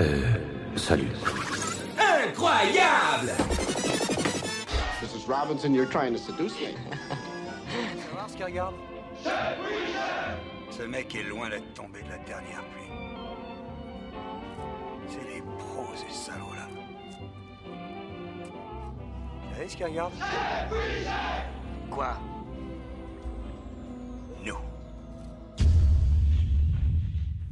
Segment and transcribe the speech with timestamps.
[0.00, 0.22] Euh,
[0.76, 1.08] salut.
[1.98, 3.30] Incroyable
[5.02, 5.28] Mrs.
[5.28, 6.72] Robinson, you're trying to seduce me.
[8.12, 8.74] voir ce qu'il regarde?
[10.70, 12.90] Ce mec est loin d'être tombé de la dernière pluie.
[15.08, 16.68] C'est des pros, ces salauds-là.
[19.48, 20.12] Vous savez ce qu'il regarde?
[21.90, 22.16] Quoi?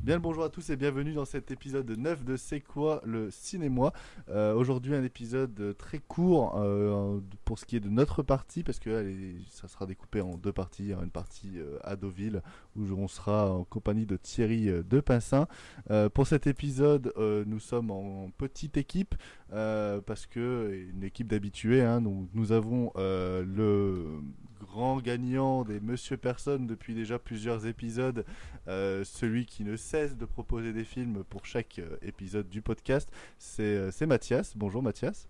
[0.02, 3.30] Bien le bonjour à tous et bienvenue dans cet épisode 9 de C'est quoi le
[3.30, 3.92] cinéma
[4.30, 8.78] Euh, Aujourd'hui un épisode très court euh, pour ce qui est de notre partie parce
[8.78, 10.92] que ça sera découpé en deux parties.
[10.92, 12.40] Une partie euh, à Deauville
[12.76, 15.46] où on sera en compagnie de Thierry de Pincin.
[15.90, 19.14] Euh, pour cet épisode nous sommes en petite équipe
[19.50, 21.82] parce que une équipe d'habitués.
[21.82, 24.22] Hein, nous avons le
[24.60, 28.24] grand gagnant des Monsieur Personne depuis déjà plusieurs épisodes,
[28.68, 33.10] euh, celui qui ne cesse de proposer des films pour chaque euh, épisode du podcast,
[33.38, 34.52] c'est euh, c'est Mathias.
[34.56, 35.28] Bonjour Mathias.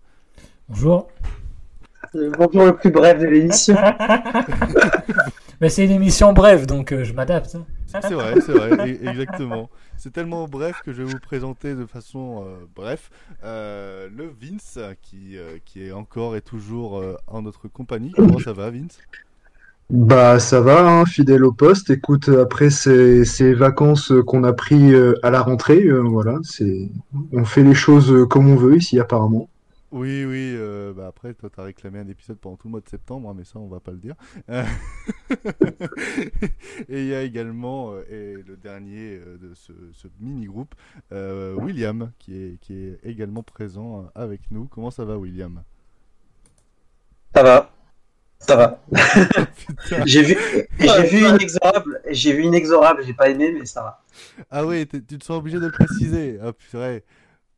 [0.69, 1.07] Bonjour.
[2.13, 3.75] Le bonjour le plus bref de l'émission.
[5.61, 7.55] Mais c'est une émission brève, donc euh, je m'adapte.
[7.99, 9.69] C'est vrai, c'est vrai, e- exactement.
[9.97, 13.09] C'est tellement bref que je vais vous présenter de façon euh, bref
[13.43, 18.15] euh, le Vince qui, euh, qui est encore et toujours en notre compagnie.
[18.15, 19.03] Comment ça va Vince?
[19.89, 21.89] Bah ça va, hein, fidèle au poste.
[21.89, 26.89] Écoute, après ces, ces vacances qu'on a pris à la rentrée, voilà, c'est
[27.33, 29.49] on fait les choses comme on veut ici apparemment.
[29.91, 32.87] Oui, oui, euh, bah après, toi, t'as réclamé un épisode pendant tout le mois de
[32.87, 34.15] septembre, hein, mais ça, on va pas le dire.
[34.49, 34.63] Euh,
[36.87, 40.75] et il y a également, euh, et le dernier de ce, ce mini-groupe,
[41.11, 44.65] euh, William, qui est, qui est également présent avec nous.
[44.65, 45.61] Comment ça va, William?
[47.35, 47.71] Ça va.
[48.39, 48.81] Ça va.
[50.05, 50.35] J'ai vu,
[50.79, 52.01] j'ai vu inexorable.
[52.09, 53.03] J'ai vu inexorable.
[53.05, 54.03] J'ai pas aimé, mais ça va.
[54.49, 56.39] Ah oui, tu te sens obligé de le préciser.
[56.41, 57.03] Ah purée.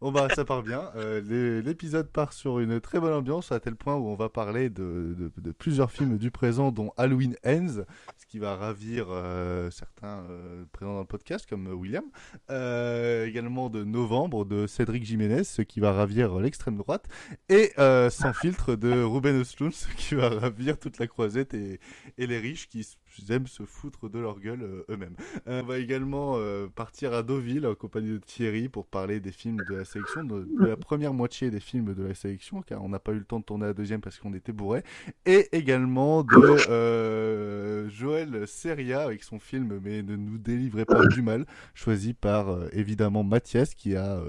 [0.03, 0.91] Bon bah ça part bien.
[0.97, 4.27] Euh, l'é- L'épisode part sur une très bonne ambiance à tel point où on va
[4.27, 7.85] parler de, plusieurs films du présent dont Halloween Ends,
[8.17, 12.03] ce qui va ravir euh, certains euh, présents dans le podcast comme William.
[12.49, 17.07] Également de Novembre de Cédric Jiménez, ce qui va ravir l'extrême droite.
[17.47, 17.71] Et
[18.09, 21.79] Sans filtre de Ruben Östlund, ce qui va ravir toute la croisette et,
[22.17, 22.85] et les riches qui
[23.29, 25.15] aiment se foutre de leur gueule euh, eux-mêmes.
[25.47, 29.31] Euh, on va également euh, partir à Deauville en compagnie de Thierry pour parler des
[29.31, 32.89] films de la sélection, de, la première moitié des films de la sélection, car on
[32.89, 34.83] n'a pas eu le temps de tourner la deuxième parce qu'on était bourré.
[35.25, 41.45] Et également de Joël Seria avec son film Mais ne nous délivrez pas du mal,
[41.73, 44.21] choisi par évidemment Mathias qui a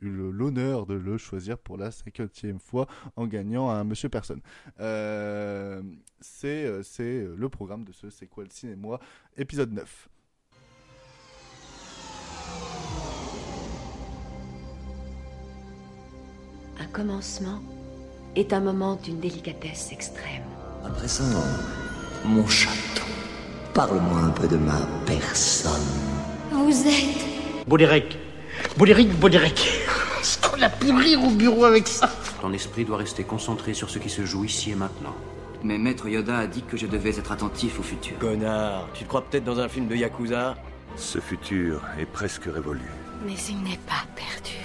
[0.00, 2.86] eu l'honneur de le choisir pour la cinquantième fois
[3.16, 4.40] en gagnant un Monsieur Personne.
[6.20, 6.64] C'est
[7.36, 8.98] le programme de ce C'est quoi le cinéma
[9.36, 10.08] épisode 9.
[16.78, 17.60] Un commencement
[18.36, 20.42] est un moment d'une délicatesse extrême.
[20.84, 21.24] À présent,
[22.24, 23.04] mon château.
[23.74, 25.80] Parle-moi un peu de ma personne.
[26.50, 28.18] Vous êtes Boudéric.
[28.76, 29.68] Boudéric, Boudéric.
[30.20, 32.10] Est-ce qu'on a pu rire au bureau avec ça?
[32.40, 35.14] Ton esprit doit rester concentré sur ce qui se joue ici et maintenant.
[35.62, 38.18] Mais Maître Yoda a dit que je devais être attentif au futur.
[38.18, 40.56] Connard, tu te crois peut-être dans un film de Yakuza?
[40.96, 42.80] Ce futur est presque révolu.
[43.26, 44.56] Mais il n'est pas perdu.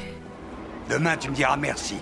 [0.89, 1.95] Demain, tu me diras merci.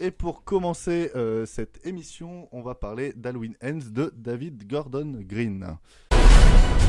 [0.00, 5.78] Et pour commencer euh, cette émission, on va parler d'Halloween Ends de David Gordon Green.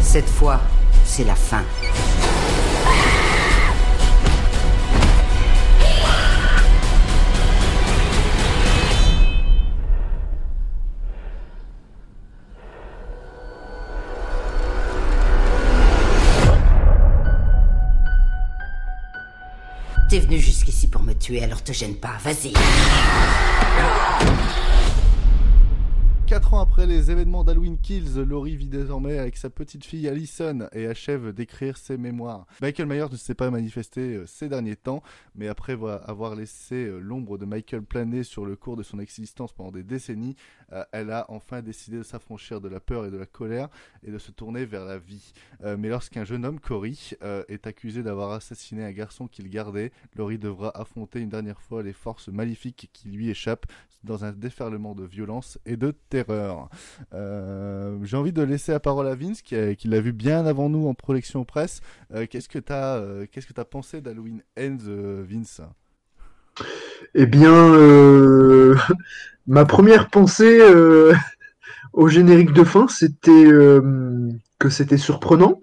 [0.02, 0.60] Cette fois,
[1.06, 1.64] c'est la fin.
[20.18, 22.52] T'es venu jusqu'ici pour me tuer, alors te gêne pas, vas-y.
[26.28, 30.68] Quatre ans après les événements d'Halloween Kills, Laurie vit désormais avec sa petite fille Allison
[30.74, 32.46] et achève d'écrire ses mémoires.
[32.62, 35.02] Michael Myers ne s'est pas manifesté euh, ces derniers temps,
[35.36, 39.00] mais après vo- avoir laissé euh, l'ombre de Michael planer sur le cours de son
[39.00, 40.36] existence pendant des décennies,
[40.74, 43.70] euh, elle a enfin décidé de s'affranchir de la peur et de la colère
[44.04, 45.32] et de se tourner vers la vie.
[45.64, 47.12] Mais lorsqu'un jeune homme, Cory,
[47.48, 51.94] est accusé d'avoir assassiné un garçon qu'il gardait, Laurie devra affronter une dernière fois les
[51.94, 53.66] forces maléfiques qui lui échappent
[54.04, 56.17] dans un déferlement de violence et de terreur.
[57.14, 59.56] Euh, J'ai envie de laisser la parole à Vince, qui,
[59.86, 61.82] l'a vu bien avant nous en projection presse.
[62.14, 65.62] Euh, Qu'est-ce que tu as, qu'est-ce que t'as pensé d'Halloween Ends, euh, Vince?
[67.14, 67.52] Eh bien,
[69.48, 70.60] ma première pensée
[71.94, 73.48] au générique de fin, c'était
[74.60, 75.60] que c'était surprenant.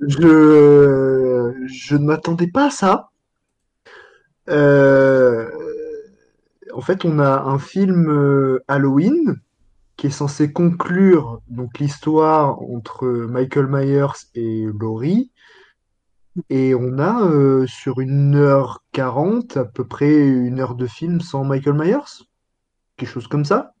[0.00, 3.10] je, ne m'attendais pas à ça.
[6.72, 9.40] En fait, on a un film euh, Halloween
[9.96, 15.30] qui est censé conclure donc l'histoire entre Michael Myers et Laurie.
[16.48, 21.20] Et on a euh, sur une heure quarante à peu près une heure de film
[21.20, 22.24] sans Michael Myers,
[22.96, 23.74] quelque chose comme ça.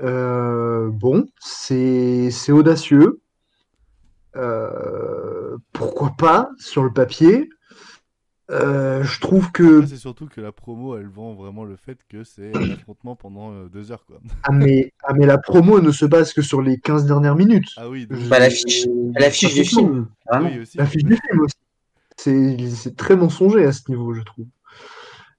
[0.00, 3.20] Euh, bon, c'est audacieux.
[5.72, 7.50] Pourquoi pas sur le papier?
[8.50, 12.24] Euh, je trouve que C'est surtout que la promo, elle vend vraiment le fait que
[12.24, 14.18] c'est un affrontement pendant euh, deux heures, quoi.
[14.42, 17.68] ah mais, ah mais la promo ne se base que sur les 15 dernières minutes.
[17.76, 18.86] Ah oui, Je- Bah, l'affiche,
[19.16, 20.08] l'affiche du film.
[20.32, 20.60] Oui.
[20.74, 21.54] L'affiche du film aussi.
[22.16, 24.46] C'est c'est très mensonger à ce niveau, je trouve.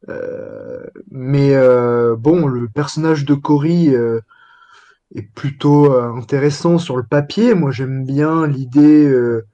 [0.09, 4.19] Euh, mais euh, bon, le personnage de Cory euh,
[5.15, 7.53] est plutôt euh, intéressant sur le papier.
[7.53, 9.45] Moi, j'aime bien l'idée euh,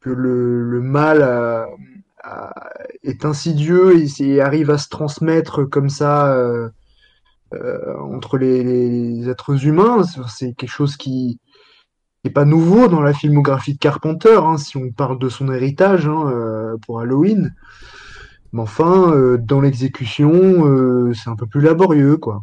[0.00, 1.68] que le, le mal a- a-
[3.02, 6.68] est insidieux et, arrive à se transmettre comme ça euh,
[7.54, 10.02] euh, entre les, êtres humains.
[10.28, 11.40] C'est quelque chose qui
[12.24, 16.06] n'est pas nouveau dans la filmographie de Carpenter, hein, si on parle de son héritage
[16.06, 17.54] hein, euh, pour Halloween.
[18.52, 20.32] Mais enfin, euh, dans l'exécution,
[20.66, 22.40] euh, c'est un peu plus laborieux, quoi.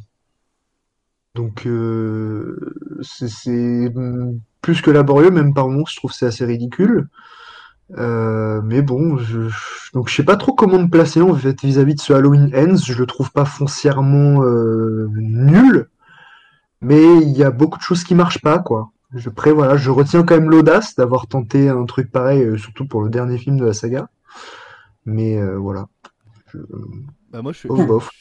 [1.34, 7.08] Donc, euh, c'est hum, plus que laborieux, même par moments, je trouve c'est assez ridicule.
[7.98, 9.50] Euh, mais bon, je,
[9.94, 12.78] donc je sais pas trop comment me placer en fait vis-à-vis de ce Halloween Ends.
[12.78, 15.90] Je le trouve pas foncièrement euh, nul,
[16.82, 18.92] mais il y a beaucoup de choses qui marchent pas, quoi.
[19.14, 22.88] Je pré, voilà, je retiens quand même l'audace d'avoir tenté un truc pareil, euh, surtout
[22.88, 24.10] pour le dernier film de la saga.
[25.06, 25.88] Mais euh, voilà.
[26.56, 26.76] Je-
[27.32, 27.70] Bah moi je suis,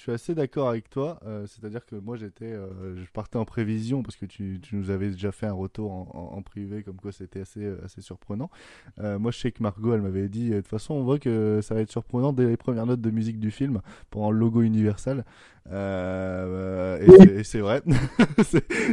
[0.06, 4.02] je assez d'accord avec toi, euh, c'est-à-dire que moi j'étais, euh, je partais en prévision
[4.02, 6.96] parce que tu, tu nous avais déjà fait un retour en, en- en privé comme
[6.96, 8.50] quoi c'était assez, euh, assez surprenant.
[8.98, 11.18] Euh, moi je sais que Margot elle m'avait dit, euh, de toute façon on voit
[11.20, 14.38] que ça va être surprenant dès les premières notes de musique du film pendant le
[14.38, 15.24] logo Universal.
[15.70, 16.98] Euh,
[17.38, 17.82] et c'est- vrai,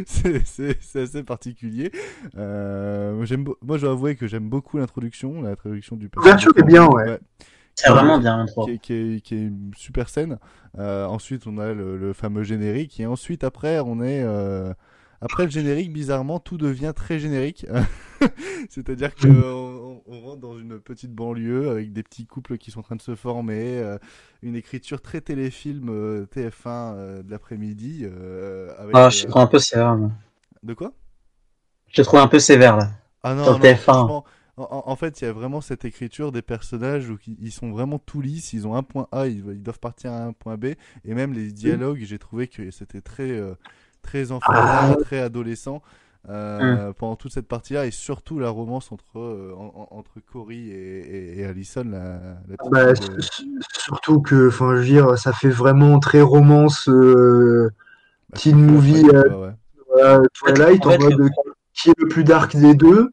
[0.05, 1.91] C'est- assez particulier.
[2.38, 6.45] Euh, moi, je dois avouer que j'aime beaucoup l'introduction, l'introduction du personnage.
[6.45, 7.19] L'ouverture est bien, ouais.
[7.75, 8.65] C'est vraiment bien, l'intro.
[8.65, 10.38] Qui, est- qui, est, qui est une super scène.
[10.77, 13.00] Euh, ensuite, on a le, le fameux générique.
[13.00, 14.21] Et ensuite, après, on est.
[14.23, 14.73] euh,
[15.21, 17.65] Après le générique, bizarrement, tout devient très générique.
[18.69, 22.79] C'est-à-dire que on, on rentre dans une petite banlieue avec des petits couples qui sont
[22.79, 23.97] en train de se former, euh,
[24.41, 26.51] une écriture très téléfilm euh, TF1
[26.95, 28.06] euh, de l'après-midi.
[28.94, 29.97] Ah, je trouve un peu sévère.
[30.63, 30.94] De quoi?
[31.89, 32.89] Je trouve un peu sévère, là.
[33.24, 34.24] Ah non, non, TF1.
[34.69, 38.22] En, fait, il y a vraiment cette écriture des personnages où ils sont vraiment tout
[38.22, 38.54] lisses.
[38.54, 40.66] Ils ont un point A, ils, ils doivent partir à un point B.
[41.06, 43.54] Et même les dialogues, j'ai trouvé que c'était très, euh,
[44.02, 45.81] très enfantin, très adolescent
[46.30, 47.86] euh, pendant toute cette partie-là.
[47.86, 52.19] Et surtout la romance entre, euh, en- en- entre Cory et, et, et Allison, la,
[52.48, 53.22] la petite Bah, de-
[53.84, 57.69] surtout que, enfin, je veux dire, ça fait vraiment très romance, euh,
[58.30, 61.30] bah, teen movie, ouais, euh, ouais, Twilight, en mode le-
[61.74, 63.12] qui est le plus dark des deux.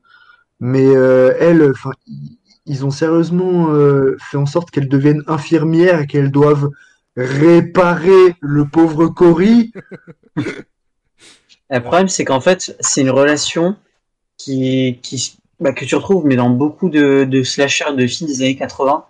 [0.60, 1.92] Mais euh, elle, enfin,
[2.66, 6.70] ils ont sérieusement euh, fait en sorte qu'elle devienne infirmière et qu'elle doive
[7.16, 9.72] réparer le pauvre Cory.
[11.70, 13.76] Le problème, c'est qu'en fait, c'est une relation
[14.38, 18.40] qui, qui, bah, que tu retrouves, mais dans beaucoup de, de slashers de films des
[18.40, 19.04] années 80.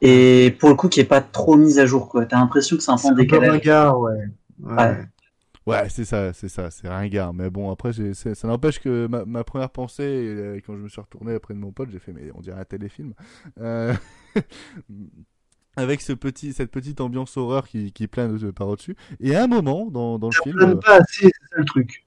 [0.00, 2.24] Et pour le coup, qui est pas trop mise à jour, quoi.
[2.24, 4.12] T'as l'impression que c'est un peu ringard, ouais.
[4.62, 4.74] Ouais.
[4.74, 4.96] Ouais.
[5.70, 7.32] Ouais, c'est ça, c'est ça, c'est ringard.
[7.34, 11.00] Mais bon, après, ça n'empêche que ma, ma première pensée, euh, quand je me suis
[11.00, 13.14] retourné après de mon pote, j'ai fait, mais on dirait un téléfilm.
[13.60, 13.94] Euh,
[15.76, 18.96] Avec ce petit, cette petite ambiance horreur qui, qui plane par au-dessus.
[19.20, 20.56] Et à un moment, dans, dans le Ça film.
[20.56, 22.06] plane pas assez, c'est ça le truc,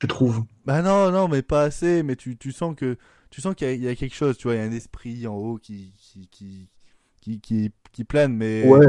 [0.00, 0.44] je trouve.
[0.64, 2.02] Bah non, non, mais pas assez.
[2.04, 2.96] Mais tu, tu sens que
[3.30, 4.36] tu sens qu'il y, y a quelque chose.
[4.38, 6.68] Tu vois, il y a un esprit en haut qui qui qui
[7.20, 8.34] qui, qui, qui plane.
[8.34, 8.86] Mais Ouais.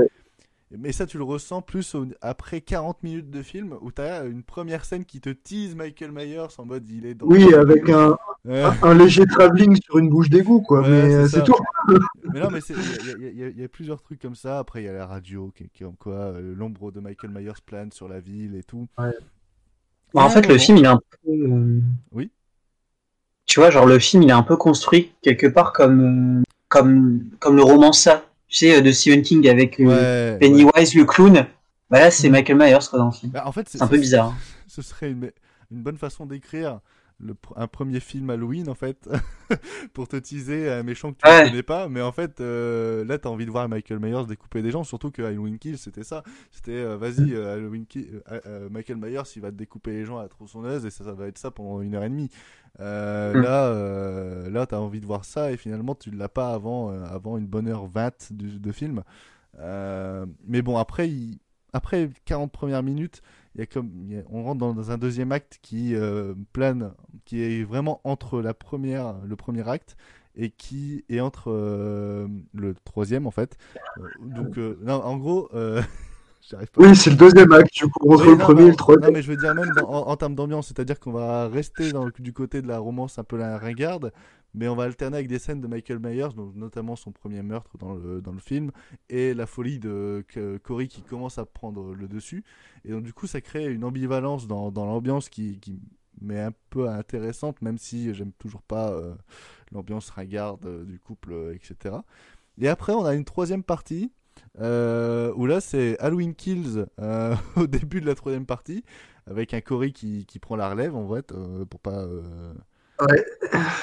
[0.77, 4.23] Mais ça, tu le ressens plus au- après 40 minutes de film où tu as
[4.23, 7.25] une première scène qui te tease Michael Myers en mode il est dans.
[7.27, 8.61] Oui, avec un, Ouais.
[8.61, 10.81] un, un léger travelling sur une bouche d'égout, quoi.
[10.81, 11.55] Ouais, mais c'est euh, tout.
[12.33, 14.57] Mais non, mais il y, a- y y plusieurs trucs comme ça.
[14.59, 17.31] Après, il y a la radio qui, qui est comme quoi euh, l'ombre de Michael
[17.31, 18.87] Myers plane sur la ville et tout.
[18.97, 19.11] Ouais.
[20.13, 21.29] Bah, en fait, le film, il est un peu.
[21.31, 21.79] euh,
[22.11, 22.31] Oui.
[23.45, 27.55] Tu vois, genre, le film, il est un peu construit quelque part comme, comme, comme
[27.57, 28.25] le roman ça.
[28.53, 31.47] Tu sais, euh, de Stephen King avec euh, Ouais, Pennywise, le clown.
[31.89, 33.31] Bah là, c'est Michael Myers, quoi, dans le film.
[33.31, 34.27] Bah, en fait, C'est un peu bizarre.
[34.27, 34.37] hein.
[34.67, 35.31] Ce serait une,
[35.71, 36.79] une bonne façon d'écrire
[37.25, 39.09] le un premier film Halloween, en fait,
[39.93, 41.43] pour te teaser un méchant que tu Ouais.
[41.45, 41.87] ne connais pas.
[41.89, 44.83] Mais en fait, euh, là, tu as envie de voir Michael Myers découper des gens,
[44.83, 46.23] surtout que Halloween Kill, c'était ça.
[46.51, 50.17] C'était, euh, vas-y, euh, Halloween Kill, euh, Michael Myers, il va te découper les gens
[50.19, 52.29] à la tronçonneuse, et ça, ça va être ça pendant une heure et demie.
[52.79, 52.81] Mm.
[52.83, 56.89] Là, là, tu as envie de voir ça et finalement, tu ne l'as pas avant,
[57.03, 59.03] avant une bonne heure 20 du- de film.
[60.45, 61.39] Mais bon, après, il-
[61.73, 63.21] après 40 premières minutes,
[63.55, 66.33] il y a comme, il y a- on rentre dans, un deuxième acte qui euh,
[66.53, 66.93] plane,
[67.25, 69.95] qui est vraiment entre la première, le premier acte
[70.35, 73.57] et qui est entre euh, le troisième en fait.
[73.97, 75.49] Euh, donc, non, en gros.
[76.77, 79.05] Oui, c'est le deuxième acte, du coup, entre Oui, le non, premier et le troisième.
[79.05, 81.91] Non, mais je veux dire, même dans- en, en termes d'ambiance, c'est-à-dire qu'on va rester
[81.91, 84.11] dans le- du côté de la romance un peu la ringarde,
[84.53, 87.77] mais on va alterner avec des scènes de Michael Myers, donc notamment son premier meurtre
[87.77, 88.71] dans le, dans le film,
[89.09, 90.25] et la folie de
[90.63, 92.43] Cory qui commence à prendre le dessus.
[92.85, 95.79] Et donc, du coup, ça crée une ambivalence dans, dans l'ambiance qui, qui
[96.31, 99.13] un peu intéressante, même si j'aime toujours pas euh,
[99.71, 101.95] l'ambiance ringarde euh, du couple, euh, etc.
[102.59, 104.11] Et après, on a une troisième partie.
[104.59, 106.85] où là c'est Halloween Kills
[107.55, 108.83] au début de la troisième partie
[109.25, 111.33] avec un Cory qui, qui prend la relève en fait
[111.69, 112.05] pour pas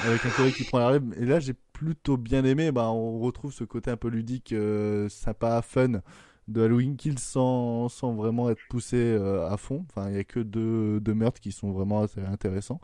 [0.05, 3.19] Avec un Cory qui prend la relève et là j'ai plutôt bien aimé bah, on
[3.19, 6.01] retrouve ce côté un peu ludique euh, sympa fun
[6.47, 9.85] de Halloween Kills sans, sans vraiment être poussé euh, à fond.
[9.89, 12.79] Enfin il y a que deux, deux meurtres qui sont vraiment assez intéressants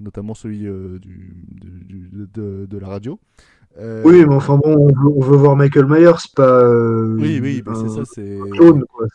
[0.00, 3.20] notamment celui euh, du- de, de la radio
[3.78, 6.42] Euh, Oui, mais enfin bon, on veut, on veut voir Michael Myers, pas.
[6.64, 8.38] euh, Oui, oui, c'est ça, c'est.
[8.50, 9.06] clone, quoi.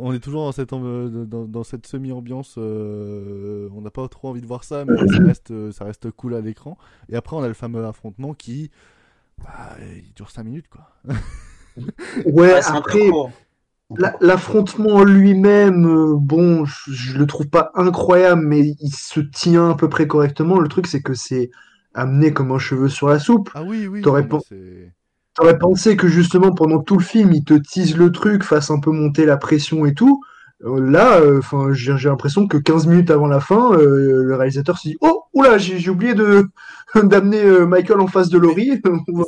[0.00, 2.56] On est toujours dans cette, amb- dans, dans cette semi-ambiance.
[2.58, 6.34] euh, on n'a pas trop envie de voir ça, mais ça reste, ça reste cool
[6.34, 6.76] à l'écran.
[7.08, 8.70] Et après, on a le fameux affrontement qui.
[9.38, 10.88] Bah, il dure 5 minutes, quoi.
[12.26, 13.10] Ouais, après,
[14.20, 19.70] l'affrontement en lui-même, euh, bon, je, je le trouve pas incroyable, mais il se tient
[19.70, 20.58] à peu près correctement.
[20.58, 21.50] Le truc, c'est que c'est
[21.94, 23.50] amené comme un cheveu sur la soupe.
[23.54, 24.02] Ah oui, oui.
[25.34, 28.80] T'aurais pensé que justement pendant tout le film, il te tease le truc, fasse un
[28.80, 30.20] peu monter la pression et tout.
[30.64, 34.36] Euh, Là, euh, enfin, j'ai j'ai l'impression que 15 minutes avant la fin, euh, le
[34.36, 36.48] réalisateur se dit Oh, oula, j'ai oublié de
[37.04, 38.80] d'amener euh, Michael en face de Laurie.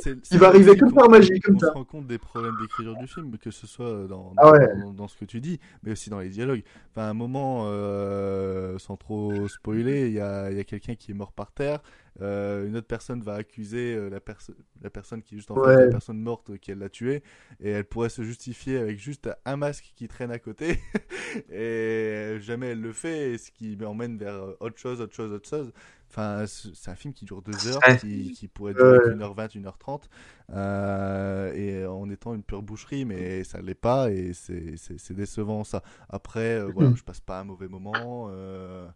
[0.03, 1.71] c'est- il va arriver qu'on- par magie comme On se ça.
[1.71, 4.67] rend compte des problèmes d'écriture du film, que ce soit dans, Ah ouais.
[4.81, 6.63] dans, dans ce que tu dis, mais aussi dans les dialogues.
[6.91, 11.11] Enfin, à un moment, euh, sans trop spoiler, il y a, y a quelqu'un qui
[11.11, 11.79] est mort par terre.
[12.21, 15.55] euh, une autre personne va accuser euh, la, perso- la personne qui est juste en
[15.55, 17.23] face de la personne morte euh, qu'elle l'a tuée.
[17.59, 20.79] Et elle pourrait se justifier avec juste un masque qui traîne à côté.
[21.51, 25.31] et jamais elle le fait, et ce qui m'emmène vers euh, autre chose, autre chose,
[25.33, 25.73] autre chose.
[26.17, 27.97] Enfin, c'est un film qui dure deux heures, Ouais.
[27.97, 29.15] qui, qui pourrait durer Ouais.
[29.15, 30.09] 1h20, 1h30.
[30.53, 35.83] Euh, et en étant une pure boucherie, mais ça l'est pas et c'est décevant ça.
[36.07, 36.95] Après, euh, voilà, Mhm.
[36.97, 38.27] je passe pas un mauvais moment.
[38.31, 38.87] euh,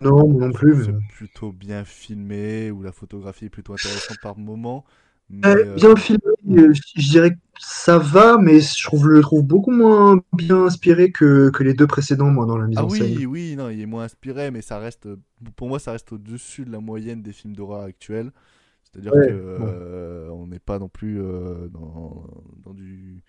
[0.00, 0.84] Non, moi non plus.
[0.84, 4.84] C'est mais- plutôt bien filmé ou la photographie est plutôt intéressante par moment.
[5.30, 9.20] Mais, Euh, euh, bien filmé, euh, je dirais que ça va, mais je trouve, le
[9.20, 12.84] trouve beaucoup moins bien inspiré que, que les deux précédents, moi, dans la mise Ah
[12.84, 13.26] en oui, scène.
[13.26, 15.08] oui, non, il est moins inspiré, mais ça reste,
[15.56, 18.30] pour moi, ça reste au-dessus de la moyenne des films d'horreur actuels.
[18.84, 19.74] C'est-à-dire Ouais, que bon.
[19.74, 22.26] euh, on n'est pas non plus euh, dans,
[22.64, 23.22] dans du,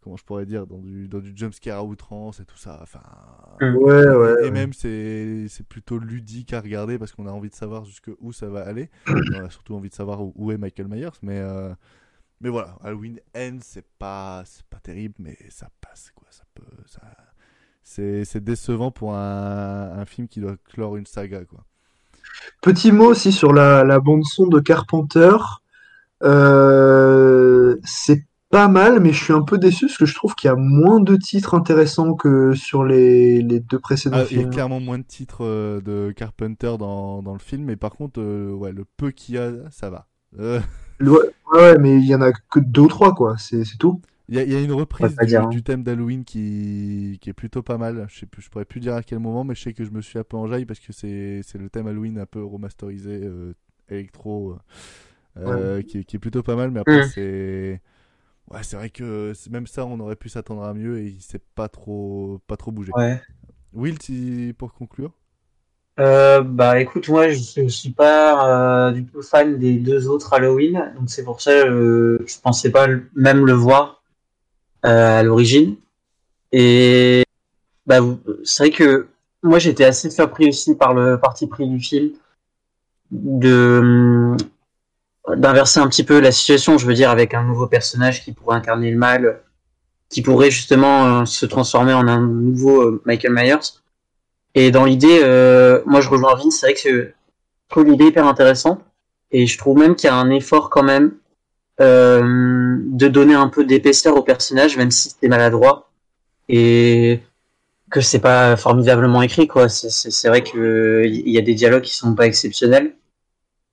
[0.00, 2.78] comment je pourrais dire, dans du, dans du jumpscare à outrance et tout ça.
[2.82, 3.02] Enfin,
[3.60, 7.54] Ouais, ouais, et, même c'est, c'est plutôt ludique à regarder parce qu'on a envie de
[7.54, 8.90] savoir jusqu'où ça va aller.
[9.30, 11.74] on a surtout envie de savoir où, où est Michael Myers, mais euh,
[12.40, 16.28] mais voilà, Halloween End, c'est pas, pas terrible, mais ça passe, quoi.
[16.30, 17.00] Ça peut, ça...
[17.82, 21.64] C'est, décevant pour un, un film qui doit clore une saga, quoi.
[22.60, 25.36] Petit mot aussi sur la, la bande-son de Carpenter.
[26.22, 30.48] Euh, c'est pas mal, mais je suis un peu déçu parce que je trouve qu'il
[30.48, 34.40] y a moins de titres intéressants que sur les, les deux précédents Ah, il y
[34.40, 34.50] a films.
[34.50, 38.52] clairement moins de titres euh, de Carpenter dans, dans le film, mais par contre, euh,
[38.52, 40.08] ouais, le peu qu'il y a, ça va.
[40.38, 40.60] Euh,
[41.00, 43.36] Ouais, ouais, mais il y en a que deux ou trois, quoi.
[43.38, 44.00] C'est c'est tout.
[44.28, 45.46] Il y, a- il y a une reprise du, hein.
[45.46, 48.06] du thème d'Halloween qui, qui est plutôt pas mal.
[48.10, 49.90] Je sais plus, je pourrais plus dire à quel moment, mais je sais que je
[49.90, 53.20] me suis un peu enjaillé parce que c'est c'est le thème Halloween un peu remasterisé,
[53.22, 53.54] euh,
[53.88, 54.56] électro,
[55.38, 56.70] euh, qui, est- qui est plutôt pas mal.
[56.72, 57.02] Mais après, Mm.
[57.02, 57.82] c'est.
[58.50, 61.40] Ouais, c'est vrai que même ça, on aurait pu s'attendre à mieux et il s'est
[61.56, 62.94] pas trop, pas trop bougé.
[62.94, 63.22] Ouais.
[63.74, 63.98] Will,
[64.58, 65.12] pour conclure?
[65.98, 70.34] Euh, bah écoute, moi je, je suis pas euh, du tout fan des deux autres
[70.34, 74.02] Halloween, donc c'est pour ça euh, je pensais pas même le voir
[74.84, 75.76] euh, à l'origine.
[76.52, 77.24] Et
[77.86, 78.00] bah
[78.44, 79.08] c'est vrai que
[79.42, 82.10] moi j'étais assez surpris aussi par le parti pris du film
[83.10, 84.36] de hum,
[85.34, 88.56] d'inverser un petit peu la situation, je veux dire avec un nouveau personnage qui pourrait
[88.56, 89.40] incarner le mal,
[90.08, 93.80] qui pourrait justement euh, se transformer en un nouveau euh, Michael Myers.
[94.56, 97.12] Et dans l'idée, euh, moi je rejoins Vince, c'est vrai que je
[97.68, 98.80] trouve l'idée hyper intéressante.
[99.30, 101.12] Et je trouve même qu'il y a un effort quand même
[101.80, 105.90] euh, de donner un peu d'épaisseur au personnage, même si c'est maladroit.
[106.48, 107.20] Et
[107.90, 109.68] que c'est pas formidablement écrit, quoi.
[109.68, 112.94] C'est- vrai que il y a des dialogues qui sont pas exceptionnels.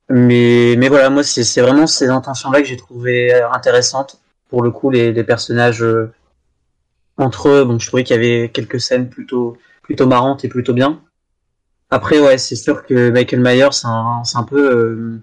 [0.09, 4.19] Mais, mais voilà, moi, c'est vraiment ces intentions-là que j'ai trouvé intéressantes.
[4.49, 6.11] Pour le coup, les, les personnages euh,
[7.17, 10.73] entre eux, bon, je trouvais qu'il y avait quelques scènes plutôt, plutôt marrantes et plutôt
[10.73, 11.01] bien.
[11.91, 14.71] Après, ouais, c'est sûr que Michael Myers, c'est un, c'est un peu.
[14.71, 15.21] euh,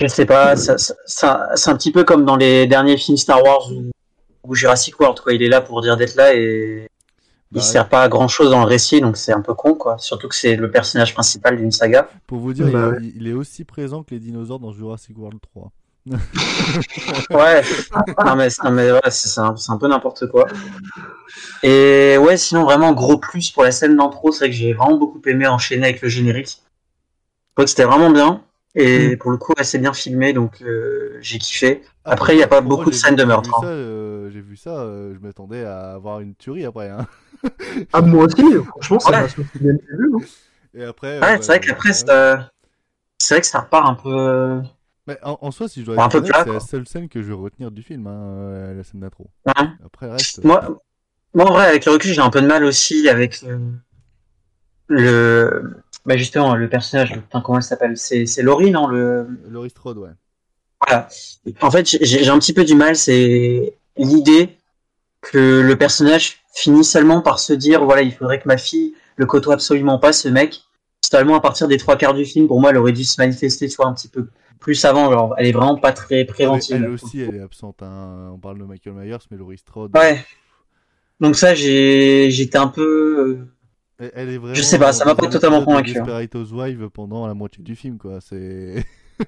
[0.00, 1.26] je sais pas, c'est
[1.70, 3.90] un petit peu comme dans les derniers films Star Wars ou,
[4.44, 5.32] ou Jurassic World, quoi.
[5.32, 6.86] Il est là pour dire d'être là et
[7.50, 9.74] Bah il sert pas à grand chose dans le récit, donc c'est un peu con,
[9.74, 9.98] quoi.
[9.98, 12.08] Surtout que c'est le personnage principal d'une saga.
[12.28, 15.40] Pour vous dire, Bah il, il est aussi présent que les dinosaures dans Jurassic World
[15.40, 15.72] 3.
[17.30, 17.62] Ouais,
[18.24, 20.46] non mais, non, mais ouais, c'est c'est un, peu n'importe quoi.
[21.62, 24.96] Et ouais, sinon vraiment gros plus pour la scène d'intro, c'est vrai que j'ai vraiment
[24.96, 26.62] beaucoup aimé enchaîner avec le générique.
[27.50, 28.42] Je crois que c'était vraiment bien.
[28.74, 31.82] Et pour le coup, c'est bien filmé, donc euh, j'ai kiffé.
[32.04, 33.50] Après, il n'y a pas Moi, beaucoup de scènes de meurtre.
[33.60, 33.70] J'ai vu hein.
[33.70, 36.88] ça, euh, j'ai vu ça, euh, je m'attendais à avoir une tuerie après.
[36.88, 37.06] Hein.
[37.92, 39.20] Ah, moi aussi, franchement, ça Ouais.
[39.22, 40.10] m'a sorti bien vu.
[40.14, 40.24] hein.
[40.74, 42.04] Et après, Ouais, euh, c'est vrai bah, qu'après, c'est
[43.34, 44.60] vrai que ça repart un peu.
[45.08, 47.34] Mais en, en soi, si je dois plat, c'est la seule scène que je vais
[47.34, 49.30] retenir du film, hein, euh, la scène d'intro.
[49.46, 49.66] Ouais.
[49.82, 50.44] Après, reste.
[50.44, 50.82] Moi,
[51.32, 53.58] moi, en vrai, avec le recul, j'ai un peu de mal aussi avec euh,
[54.86, 55.82] le.
[56.04, 59.26] Bah, justement, le personnage, putain, comment elle s'appelle C'est c'est Laurie, non le...
[59.48, 60.10] Laurie Strode, ouais.
[60.86, 61.08] Voilà.
[61.62, 64.58] En fait, j'ai j'ai un petit peu du mal, c'est l'idée
[65.22, 69.24] que le personnage finit seulement par se dire voilà, il faudrait que ma fille le
[69.24, 70.64] côtoie absolument pas, ce mec.
[71.00, 73.68] Totalement à partir des trois quarts du film, pour moi, elle aurait dû se manifester,
[73.68, 74.28] tu vois, un petit peu
[74.60, 75.10] plus avant.
[75.12, 76.76] Genre, elle est vraiment pas très préventive.
[76.76, 77.82] Elle aussi, elle est absente.
[77.82, 78.30] hein.
[78.32, 79.96] On parle de Michael Myers, mais Laurie Strode.
[79.96, 80.24] Ouais.
[81.20, 83.18] Donc ça, j'étais un peu.
[83.20, 83.46] euh,
[83.98, 84.54] Elle, elle est vraiment.
[84.54, 86.04] Je sais pas, ça m'a pas totalement convaincu, hein.
[86.04, 88.20] Desperate Housewives pendant la moitié du film, quoi.
[88.20, 88.84] C'est.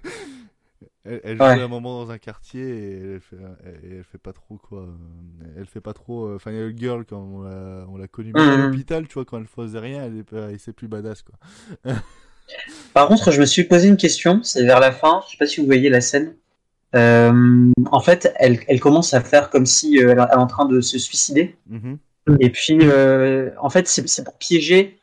[1.05, 1.61] elle, elle joue Ouais.
[1.61, 4.87] un moment dans un quartier et elle fait, elle fait pas trop quoi.
[5.57, 6.27] Elle fait pas trop.
[6.27, 8.33] euh, Enfin, le girl quand on l'a, on l'a connue.
[8.33, 8.63] Même à Mhm.
[8.71, 11.35] l'hôpital, tu vois, quand elle faisait rien, elle est, pas- c'est plus badass, quoi.
[12.92, 15.47] Par contre, je me suis posé une question, c'est vers la fin, je sais pas
[15.47, 16.35] si vous voyez la scène.
[16.97, 20.66] Euh, en fait, elle, elle commence à faire comme si euh, elle est en train
[20.66, 21.57] de se suicider.
[21.68, 21.98] Mhm.
[22.40, 24.98] Et puis, euh, en fait, c'est pour piéger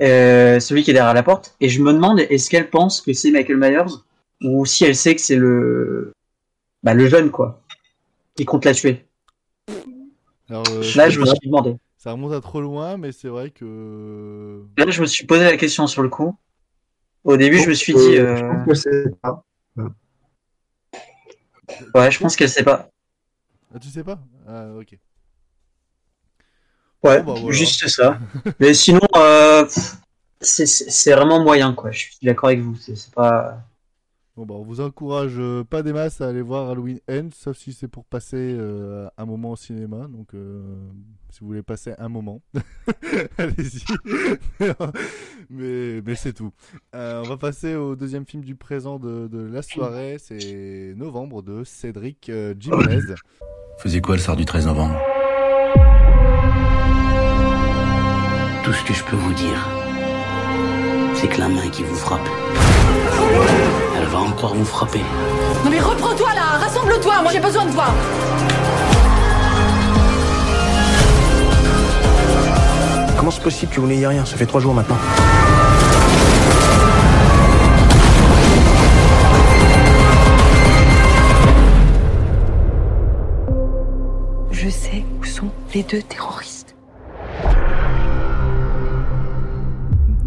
[0.00, 1.56] euh, celui qui est derrière la porte.
[1.60, 3.94] Et je me demande, est-ce qu'elle pense que c'est Michael Myers
[4.42, 6.12] ou si elle sait que c'est le,
[6.82, 7.62] bah, le jeune quoi,
[8.36, 9.06] qui compte la tuer?
[10.48, 10.64] Alors,
[10.96, 11.76] Là, je me suis demandé.
[11.96, 14.62] Ça remonte à trop loin, mais c'est vrai que.
[14.76, 16.36] Là, je me suis posé la question sur le coup.
[17.26, 19.44] Au début, je me suis Euh, dit, Je euh, pense que c'est pas.
[21.94, 22.88] ouais, je pense qu'elle sait pas.
[23.74, 24.18] Ah, tu sais pas?
[24.46, 24.96] Ah, ok.
[27.02, 27.52] Ouais, Bon, bah, voilà.
[27.52, 28.18] juste ça.
[28.60, 29.66] Mais sinon, euh,
[30.40, 30.66] c'est-
[31.14, 31.90] vraiment moyen, quoi.
[31.90, 32.76] Je suis d'accord avec vous.
[32.76, 33.60] C'est c'est pas.
[34.36, 37.56] Bon, bah, on vous encourage euh, pas des masses à aller voir Halloween End, sauf
[37.56, 40.08] si c'est pour passer euh, un moment au cinéma.
[40.08, 40.60] Donc, euh,
[41.30, 42.42] si vous voulez passer un moment,
[43.38, 43.82] allez-y.
[45.50, 46.52] mais mais c'est tout.
[46.94, 50.16] Euh, on va passer au deuxième film du présent de, de la soirée.
[50.18, 53.14] C'est Novembre de Cédric euh, Jimenez.
[53.78, 55.00] Faisait quoi le soir du 13 novembre?
[58.64, 59.66] Tout ce que je peux vous dire,
[61.14, 62.28] c'est que la main qui vous frappe,
[64.16, 65.02] va encore vous frapper.
[65.64, 67.86] Non mais reprends-toi là, rassemble-toi, moi j'ai besoin de toi.
[73.18, 74.24] Comment c'est possible que vous n'ayez rien?
[74.24, 74.96] Ça fait trois jours maintenant.
[84.50, 86.55] Je sais où sont les deux terroristes.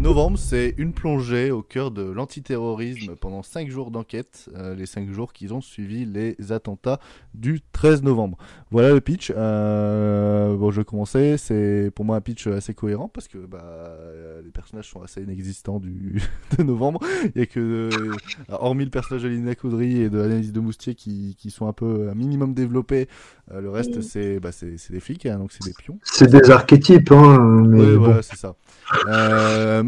[0.00, 5.10] Novembre, c'est une plongée au cœur de l'antiterrorisme pendant 5 jours d'enquête, euh, les 5
[5.10, 6.98] jours qui ont suivi les attentats
[7.34, 8.38] du 13 novembre.
[8.70, 9.30] Voilà le pitch.
[9.36, 11.36] Euh, bon, je vais commencer.
[11.36, 15.22] C'est pour moi un pitch assez cohérent parce que bah, euh, les personnages sont assez
[15.22, 16.22] inexistants du
[16.58, 17.00] de novembre.
[17.34, 18.12] Il y a que, euh,
[18.48, 21.74] hormis le personnage de Lina Caudry et de Annelise de Moustier qui, qui sont un
[21.74, 23.06] peu un minimum développés,
[23.52, 25.98] le reste c'est bah, c'est des flics, hein, donc c'est des pions.
[26.04, 28.04] C'est des archétypes, hein, mais Ouais, bon.
[28.04, 28.54] voilà, c'est ça.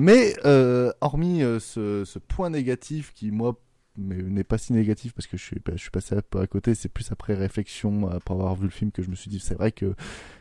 [0.03, 3.57] Euh, mais euh, hormis euh, ce, point négatif qui, moi,
[3.97, 7.11] n'est pas si négatif parce que je suis, je suis passé à côté, c'est plus
[7.13, 9.95] après réflexion, après avoir vu le film, que je me suis dit, c'est vrai que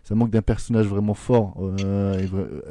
[0.03, 2.27] ça manque d'un personnage vraiment fort euh,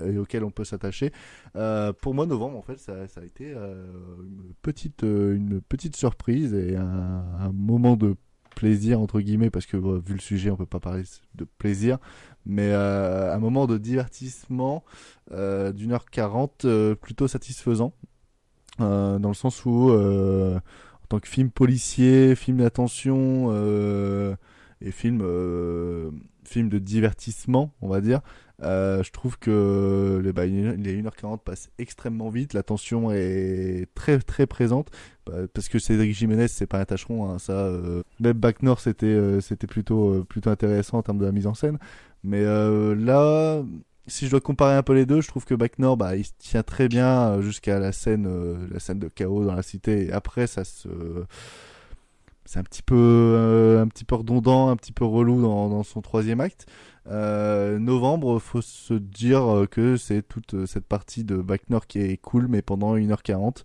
[0.06, 1.12] et, auquel on peut s'attacher.
[1.56, 3.86] Euh, pour moi, novembre, en fait, ça, a été euh,
[4.22, 8.16] une, petite, euh, une petite surprise et un, un moment de
[8.50, 11.98] plaisir entre guillemets parce que vu le sujet on peut pas parler de plaisir
[12.46, 14.84] mais euh, un moment de divertissement
[15.32, 17.92] euh, d'une heure quarante euh, plutôt satisfaisant
[18.78, 23.52] dans le sens où en tant que film policier film d'attention
[24.80, 25.20] et film,
[26.46, 28.22] film de divertissement, on va dire.
[28.62, 34.46] Je trouve que les, bah, les 1h40 passent extrêmement vite, la tension est très très
[34.46, 34.88] présente,
[35.26, 37.70] bah, parce que Cédric Jiménez c'est pas un tâcheron, hein, ça.
[38.18, 41.78] Même Back North c'était c'était plutôt plutôt intéressant en termes de la mise en scène,
[42.24, 43.62] mais euh, là
[44.06, 46.24] si je dois comparer un peu les deux, je trouve que Back North, bah, il
[46.38, 50.12] tient très bien euh, jusqu'à la scène, euh, la scène de chaos dans la cité.
[50.12, 50.88] Après, ça se,
[52.44, 56.40] c'est un petit peu, un petit peu redondant, un petit peu relou dans, son troisième
[56.40, 56.66] acte.
[57.08, 62.16] Euh, novembre, faut se dire que c'est toute cette partie de Back North qui est
[62.16, 63.62] cool, mais pendant 1h40.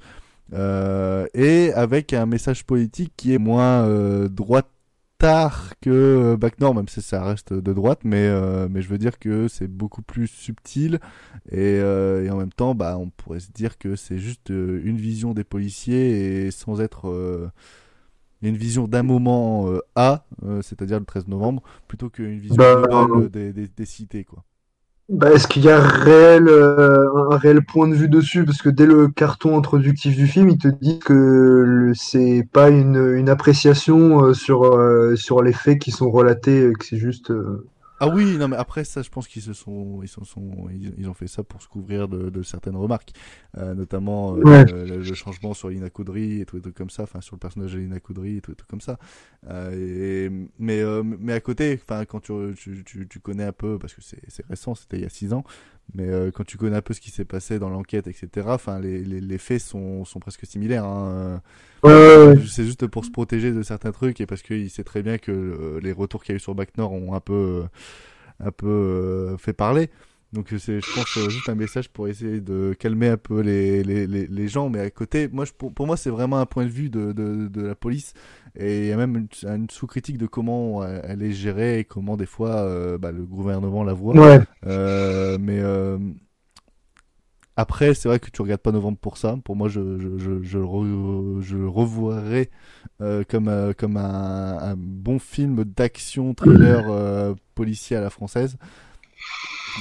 [0.54, 4.30] Euh, et avec un message politique qui est moins euh,
[5.20, 8.90] droitard que euh, Back North, même si ça reste de droite, mais, euh, mais je
[8.90, 11.00] veux dire que c'est beaucoup plus subtil
[11.52, 14.82] et, euh, et en même temps, bah, on pourrait se dire que c'est juste euh,
[14.84, 17.50] une vision des policiers et sans être euh,
[18.42, 23.30] une vision d'un moment A, euh, c'est-à-dire le 13 novembre, plutôt qu'une vision Bah, globale
[23.30, 24.44] des, des, des cités, quoi.
[25.08, 28.44] Bah, est-ce qu'il y a réel, euh, un réel point de vue dessus?
[28.44, 33.14] Parce que dès le carton introductif du film, ils te disent que c'est pas une,
[33.16, 37.32] une appréciation euh, sur, euh, sur les faits qui sont relatés, que c'est juste.
[37.98, 40.94] Ah oui, non mais après ça, je pense qu'ils se sont, ils se sont, ils,
[40.98, 43.12] ils ont fait ça pour se couvrir de, de certaines remarques,
[43.58, 44.66] Euh, notamment euh, Ouais.
[44.66, 47.40] le, le changement sur Lina Koudry et tout, des trucs comme ça, enfin sur le
[47.40, 49.00] personnage de Lina Koudry et tout, des trucs comme ça.
[49.48, 50.30] Euh, et,
[50.60, 53.94] mais euh, mais à côté, enfin quand tu, tu, tu, tu connais un peu, parce
[53.94, 55.46] que c'est c'est récent, c'était il y a six ans,
[55.94, 58.48] mais euh, quand tu connais un peu ce qui s'est passé dans l'enquête, etc.
[58.50, 60.86] Enfin les, les, les faits sont, sont presque similaires.
[60.86, 61.42] Hein.
[61.84, 62.42] Ouais, ouais, ouais.
[62.48, 65.32] C'est juste pour se protéger de certains trucs et parce qu'il sait très bien que
[65.32, 68.52] euh, les retours qu'il y a eu sur Back Nord ont un peu, euh, un
[68.52, 69.90] peu euh, fait parler.
[70.34, 73.40] Donc euh, c'est, je pense, euh, juste un message pour essayer de calmer un peu
[73.42, 74.70] les, les, les, les gens.
[74.70, 77.14] Mais à côté, moi, je, pour, pour moi, c'est vraiment un point de vue de,
[77.14, 78.14] de, de la police.
[78.58, 81.84] Et il y a même une, une sous-critique de comment euh, elle est gérée et
[81.84, 84.16] comment des fois euh, bah, le gouvernement la voit.
[84.16, 84.40] Ouais.
[84.66, 85.98] Euh, mais euh,
[87.58, 89.38] après, c'est vrai que tu regardes pas Novembre pour ça.
[89.44, 91.58] Pour moi, je, je, je, je, le, re- je
[93.02, 98.58] euh, comme, comme un, un bon film d'action, thriller euh, policier à la française.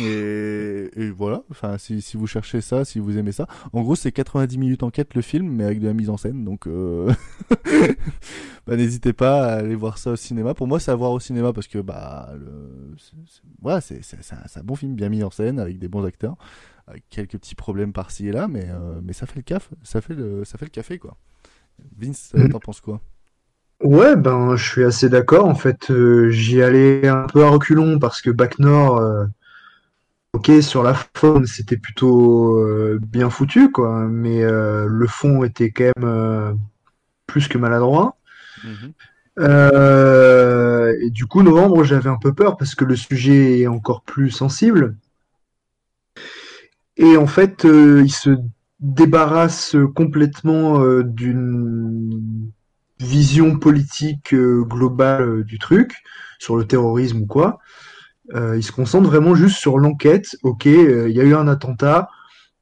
[0.00, 3.46] Et, et voilà, enfin, si, si vous cherchez ça, si vous aimez ça.
[3.72, 6.44] En gros, c'est 90 minutes enquête le film, mais avec de la mise en scène.
[6.44, 7.12] Donc, euh...
[8.66, 10.54] bah, n'hésitez pas à aller voir ça au cinéma.
[10.54, 12.94] Pour moi, c'est à voir au cinéma parce que, bah, le...
[12.98, 15.88] c'est- c'est- voilà, c'est c'est- c'est un, bon film bien mis en scène avec des
[15.88, 16.36] bons acteurs,
[16.86, 20.00] avec quelques petits problèmes par-ci et là, mais, euh, mais ça fait le caf, ça
[20.00, 21.16] fait le, ça fait le café, quoi.
[21.98, 22.48] Vince, Mhm.
[22.50, 23.00] t'en penses quoi?
[23.82, 25.46] Ouais, ben, je suis assez d'accord.
[25.46, 29.26] En fait, euh, j'y allais un peu à reculons parce que Bac Nord, euh,
[30.34, 34.06] ok, sur la forme, c'était plutôt euh, bien foutu, quoi.
[34.08, 36.52] Mais euh, le fond était quand même euh,
[37.26, 38.16] plus que maladroit.
[39.38, 44.02] Euh, et du coup, novembre, j'avais un peu peur parce que le sujet est encore
[44.02, 44.96] plus sensible.
[46.96, 48.30] Et en fait, il se
[48.80, 52.50] débarrasse complètement d'une
[53.00, 55.92] vision politique globale du truc,
[56.38, 57.58] sur le terrorisme ou quoi.
[58.32, 60.36] Euh, il se concentre vraiment juste sur l'enquête.
[60.42, 62.08] Ok, euh, il y a eu un attentat.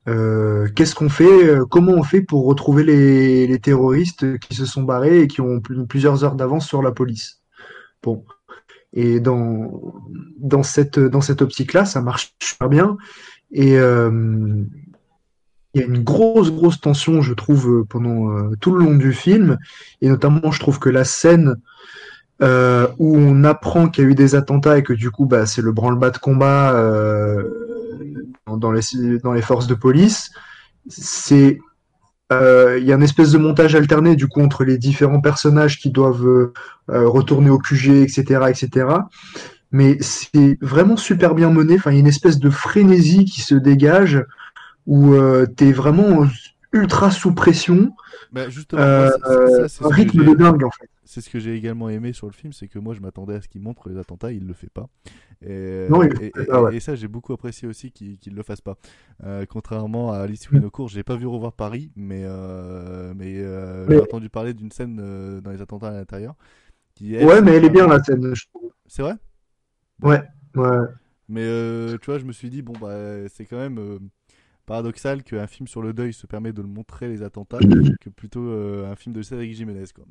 [0.08, 5.20] Euh, Qu'est-ce qu'on fait Comment on fait pour retrouver les, terroristes qui se sont barrés
[5.20, 7.40] et qui ont pl- plusieurs heures d'avance sur la police?
[8.02, 8.24] Bon.
[8.92, 9.94] Et dans,
[10.38, 12.96] dans cette, dans cette optique-là, ça marche super bien.
[13.52, 14.66] Et il
[15.74, 19.58] y a une grosse, grosse tension, je trouve, pendant tout le long du film.
[20.00, 21.56] Et notamment, je trouve que la scène
[22.42, 25.46] euh, où on apprend qu'il y a eu des attentats et que du coup, bah,
[25.46, 27.44] c'est le branle-bas de combat euh,
[28.46, 28.82] dans, les,
[29.22, 30.32] dans les forces de police,
[30.88, 31.58] c'est
[32.32, 35.78] euh, il y a une espèce de montage alterné du coup entre les différents personnages
[35.78, 36.50] qui doivent euh,
[36.88, 38.86] retourner au QG, etc., etc.
[39.70, 41.76] Mais c'est vraiment super bien mené.
[41.76, 44.24] Enfin, il y a une espèce de frénésie qui se dégage
[44.86, 46.26] où euh, t'es vraiment
[46.72, 47.92] ultra sous pression.
[48.32, 50.88] Bah, justement, Euh, ça, un rythme de dingue en fait.
[51.12, 53.42] C'est ce que j'ai également aimé sur le film, c'est que moi je m'attendais à
[53.42, 54.88] ce qu'il montre les attentats, il le fait pas.
[55.44, 56.74] Et, Non, il le et, fait et- pas, ouais.
[56.76, 58.78] et ça j'ai beaucoup apprécié aussi qu'il qu'il le fasse pas.
[59.24, 60.50] Euh, contrairement à Alice.
[60.50, 64.70] Winocourt, j'ai pas vu revoir Paris, mais euh, mais euh, Mais- j'ai entendu parler d'une
[64.72, 64.96] scène
[65.42, 66.34] dans les attentats à l'intérieur.
[67.02, 68.70] Ouais, mais elle est bien la scène, je trouve.
[68.86, 69.14] C'est vrai?
[70.02, 70.22] Ouais,
[70.54, 70.86] ouais.
[71.28, 71.44] Mais
[71.98, 74.08] tu vois, je me suis dit, bon, bah, c'est quand même
[74.66, 77.58] paradoxal qu'un film sur le deuil se permet de le montrer, les attentats,
[78.00, 80.04] que plutôt euh, un film de Cédric Jiménez, quoi.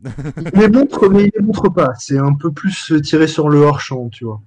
[0.54, 1.94] Il les montre, mais il les montre pas.
[1.98, 4.42] C'est un peu plus tiré sur le hors-champ, tu vois.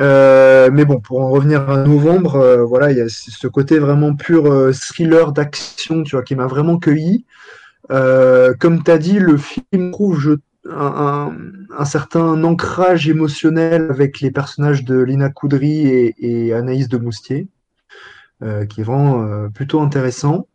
[0.00, 3.78] Euh, mais bon, pour en revenir à novembre, euh, voilà, il y a ce côté
[3.78, 7.24] vraiment pur euh, thriller d'action, tu vois, qui m'a vraiment cueilli.
[7.92, 10.32] Euh, comme tu as dit, le film trouve je,
[10.68, 11.32] un,
[11.76, 17.42] un, certain ancrage émotionnel avec les personnages de Lina Coudry et, et Anaïs de Moustier,
[17.42, 17.55] euh,
[18.40, 20.46] qui est vraiment euh, plutôt intéressant.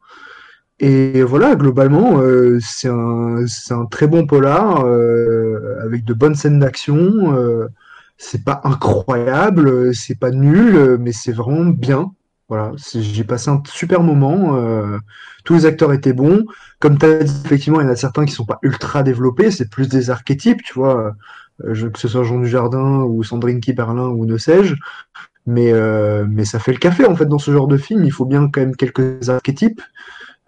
[0.80, 6.60] Et voilà, globalement, euh, c'est un, un, très bon polar euh, avec de bonnes scènes
[6.60, 7.36] d'action.
[7.36, 7.68] Euh,
[8.18, 12.12] c'est pas incroyable, c'est pas nul, mais c'est vraiment bien.
[12.50, 14.58] Voilà, j'ai passé un super moment.
[14.58, 14.98] Euh,
[15.46, 16.46] tous les acteurs étaient bons.
[16.80, 19.52] Comme tu as dit, effectivement, il y en a certains qui sont pas ultra développés.
[19.52, 21.14] C'est plus des archétypes, tu vois,
[21.64, 24.76] euh, que ce soit Jean Dujardin ou Sandrine Kiberlin ou ne sais-je.
[25.46, 28.04] Mais, euh, mais ça fait le café, en fait, dans ce genre de film.
[28.06, 29.82] Il faut bien quand même quelques archétypes.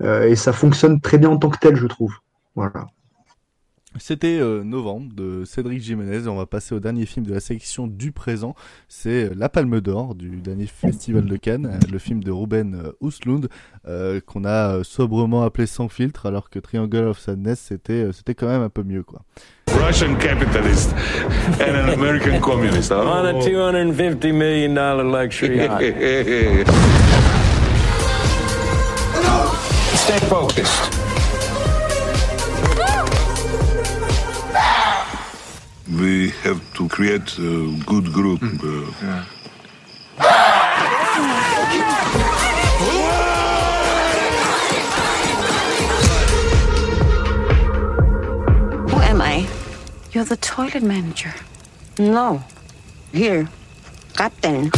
[0.01, 2.15] Euh, et ça fonctionne très bien en tant que tel, je trouve.
[2.55, 2.87] Voilà.
[3.99, 7.39] C'était euh, novembre de Cédric Jiménez et on va passer au dernier film de la
[7.39, 8.55] sélection du présent.
[8.87, 12.91] C'est euh, La Palme d'Or du dernier festival de Cannes, euh, le film de Ruben
[13.01, 13.47] Oustlund
[13.87, 18.47] euh, qu'on a sobrement appelé Sans filtre alors que Triangle of Sadness c'était c'était quand
[18.47, 19.21] même un peu mieux quoi.
[19.67, 20.93] Russian capitalist
[21.59, 22.91] and an American communist.
[22.91, 22.95] Huh?
[23.05, 25.81] On a 250 million dollar luxury yacht.
[29.95, 31.02] Stay focused.
[35.99, 38.41] We have to create a good group.
[38.43, 39.25] Uh, Yeah.
[48.89, 49.47] Who am I?
[50.11, 51.33] You're the toilet manager.
[51.97, 52.43] No.
[53.11, 53.47] Here.
[54.17, 54.71] Captain.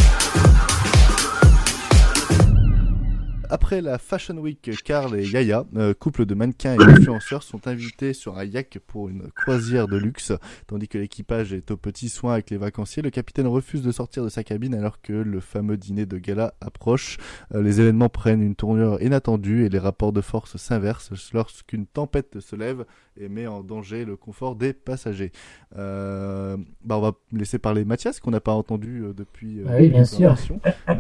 [3.56, 8.12] Après la Fashion Week, Carl et Yaya, euh, couple de mannequins et influenceurs, sont invités
[8.12, 10.34] sur un yacht pour une croisière de luxe,
[10.68, 13.02] tandis que l'équipage est au petit soin avec les vacanciers.
[13.02, 16.54] Le capitaine refuse de sortir de sa cabine alors que le fameux dîner de gala
[16.60, 17.16] approche.
[17.54, 22.42] Euh, les événements prennent une tournure inattendue et les rapports de force s'inversent lorsqu'une tempête
[22.42, 22.84] se lève
[23.20, 25.32] et met en danger le confort des passagers.
[25.78, 29.90] Euh, bah on va laisser parler Mathias qu'on n'a pas entendu euh, depuis Ah oui,
[29.90, 30.36] bien sûr.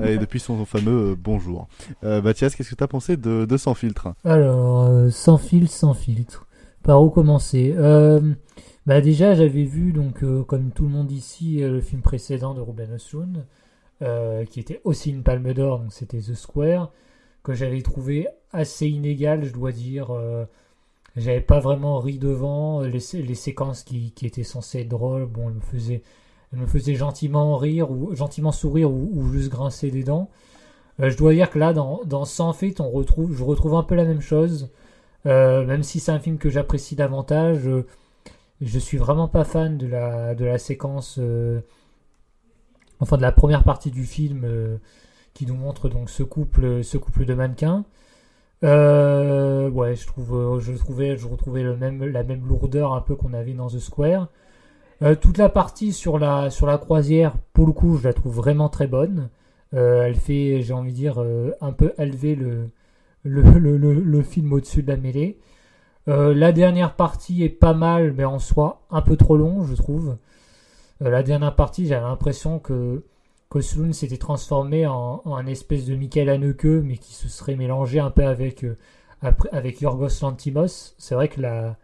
[0.03, 1.67] et depuis son fameux euh, bonjour.
[2.03, 4.13] Euh, Mathias, qu'est-ce que tu as pensé de, de Sans filtre?
[4.23, 6.47] Alors, euh, sans filtre, sans filtre.
[6.83, 7.73] Par où commencer?
[7.77, 8.21] Euh,
[8.85, 12.53] bah Déjà, j'avais vu, donc, euh, comme tout le monde ici, euh, le film précédent
[12.53, 13.45] de Ruben Östlund,
[14.01, 16.91] euh, qui était aussi une palme d'or, donc c'était The Square,
[17.43, 20.11] que j'avais trouvé assez inégal, je dois dire.
[21.17, 22.81] Euh, j'avais pas vraiment ri devant.
[22.81, 25.55] Les, sé- les séquences qui, étaient censées être drôles, bon, elles
[26.59, 30.29] me faisaient, gentiment rire, ou gentiment sourire, ou, juste grincer des dents.
[31.01, 34.69] Euh, je dois dire que là, dans, Sans je retrouve un peu la même chose.
[35.25, 37.83] Euh, même si c'est un film que j'apprécie davantage, je,
[38.61, 41.61] je suis vraiment pas fan de la, séquence, euh,
[42.99, 44.77] enfin de la première partie du film euh,
[45.33, 47.85] qui nous montre donc ce couple, ce couple de mannequins.
[48.65, 53.01] Euh, ouais, je trouve, euh, je trouvais, je retrouvais le même, la même lourdeur un
[53.01, 54.27] peu qu'on avait dans The Square.
[55.01, 58.35] Euh, toute la partie sur la, sur la croisière, pour le coup, je la trouve
[58.35, 59.29] vraiment très bonne.
[59.73, 61.23] Euh, elle fait, j'ai envie de dire,
[61.61, 62.69] un peu élever le,
[63.23, 65.39] le, le, le, le film au-dessus de la mêlée.
[66.07, 70.17] La dernière partie est pas mal, mais en soi un peu trop long, je trouve.
[70.99, 73.03] La dernière partie, j'avais l'impression que
[73.49, 78.11] Kosloon s'était transformé en, un espèce de Michael Haneke, mais qui se serait mélangé un
[78.11, 78.75] peu avec, euh,
[79.51, 80.95] avec Yorgos Lantimos.
[80.97, 81.77] C'est vrai que la,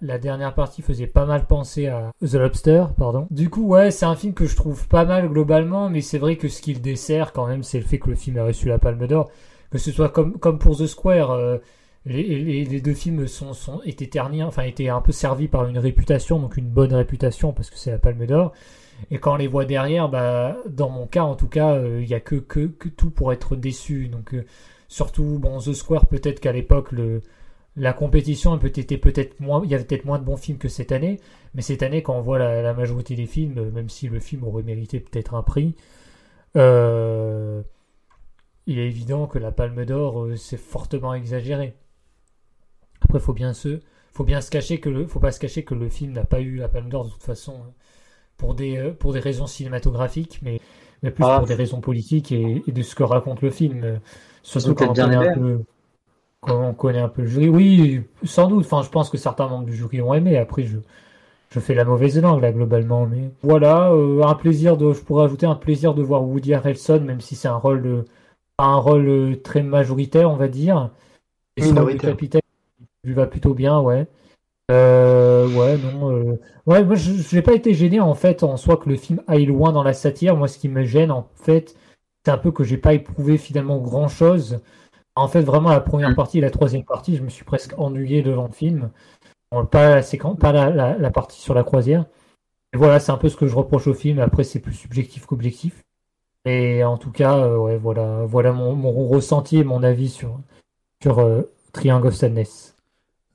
[0.00, 3.26] la, dernière partie faisait pas mal penser à The Lobster, pardon.
[3.30, 6.36] Du coup, ouais, c'est un film que je trouve pas mal globalement, mais c'est vrai
[6.36, 8.78] que ce qu'il dessert quand même, c'est le fait que le film a reçu la
[8.78, 9.30] Palme d'Or.
[9.70, 11.58] Que ce soit comme, comme pour The Square, euh,
[12.04, 15.66] les, les, les deux films sont, sont, étaient ternis, enfin, étaient un peu servis par
[15.66, 18.52] une réputation, donc une bonne réputation, parce que c'est la Palme d'Or.
[19.10, 22.04] Et quand on les voit derrière, bah, dans mon cas, en tout cas, il euh,
[22.04, 24.08] y a que, que, que tout pour être déçu.
[24.08, 24.44] Donc, euh,
[24.88, 26.90] surtout, bon, The Square, peut-être qu'à l'époque,
[27.76, 31.20] la compétition peut-être moins, il y avait peut-être moins de bons films que cette année,
[31.54, 34.62] mais cette année, quand on voit la, majorité des films, même si le film aurait
[34.62, 35.74] mérité peut-être un prix,
[36.56, 37.62] euh,
[38.66, 41.74] il est évident que la Palme d'Or, euh, c'est fortement exagéré.
[43.00, 43.80] Après, faut bien se,
[44.12, 46.40] faut bien se cacher que le, faut pas se cacher que le film n'a pas
[46.40, 47.72] eu la Palme d'Or de toute façon hein,
[48.36, 50.60] pour des, euh, pour des raisons cinématographiques, mais,
[51.02, 51.38] mais plus Ah.
[51.38, 53.82] pour des raisons politiques et, et de ce que raconte le film.
[53.84, 53.96] euh,
[54.42, 55.60] Surtout quand on connaît un peu,
[56.40, 57.48] quand on connaît un peu le jury.
[57.48, 58.64] Oui, sans doute.
[58.66, 60.36] Enfin, je pense que certains membres du jury ont aimé.
[60.38, 60.78] Après, je,
[61.50, 65.24] je fais la mauvaise langue là globalement, mais voilà, euh, un plaisir de, je pourrais
[65.26, 68.04] ajouter un plaisir de voir Woody Harrelson, même si c'est un rôle de,
[68.58, 70.90] un rôle très majoritaire, on va dire.
[71.56, 72.10] Et Minoritaire.
[72.10, 72.40] capitaine
[73.04, 74.06] lui va plutôt bien, ouais.
[74.72, 76.10] Euh, ouais, non.
[76.12, 79.22] euh, Ouais, moi, je n'ai pas été gêné en fait en soi que le film
[79.26, 80.36] aille loin dans la satire.
[80.36, 81.76] Moi, ce qui me gêne en fait,
[82.24, 84.60] c'est un peu que j'ai pas éprouvé finalement grand chose.
[85.16, 88.22] En fait, vraiment, la première partie et la troisième partie, je me suis presque ennuyé
[88.22, 88.90] devant le film.
[89.52, 92.06] Bon, pas la, séquence, pas la, la, la partie sur la croisière.
[92.74, 94.20] Et voilà, c'est un peu ce que je reproche au film.
[94.20, 95.82] Après, c'est plus subjectif qu'objectif.
[96.46, 100.40] Et en tout cas, euh, ouais, voilà, voilà mon, mon ressenti et mon avis sur,
[101.02, 102.71] sur euh, Triangle of Sadness.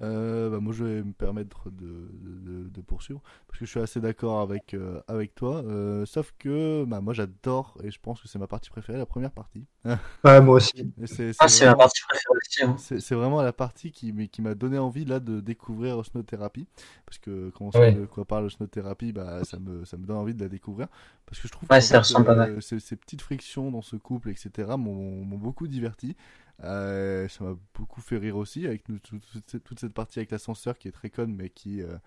[0.02, 3.80] Euh, bah, moi, je vais me permettre de, de, de poursuivre parce que je suis
[3.80, 5.64] assez d'accord avec, euh, avec toi.
[5.66, 9.06] Euh, sauf que bah, moi, j'adore et je pense que c'est ma partie préférée, la
[9.06, 9.66] première partie.
[10.24, 10.94] Ouais, moi aussi.
[11.06, 12.64] C'est Ah, ma partie préférée aussi.
[12.64, 12.76] hein.
[12.78, 16.68] c'est vraiment la partie qui, m'a donné envie là de découvrir Osnothérapie
[17.06, 17.92] parce que quand on sait Ouais.
[17.92, 20.88] de quoi parle Osnothérapie, bah ça me ça me donne envie de la découvrir
[21.26, 22.56] parce que je trouve Ouais, qu'en ça fait, ressemble pas mal.
[22.58, 26.16] euh, ces, ces petites frictions dans ce couple etc m'ont m'ont beaucoup diverti.
[26.64, 30.92] Euh, ça m'a beaucoup fait rire aussi avec toute, cette- partie avec l'ascenseur qui est
[30.92, 31.98] très conne mais qui euh,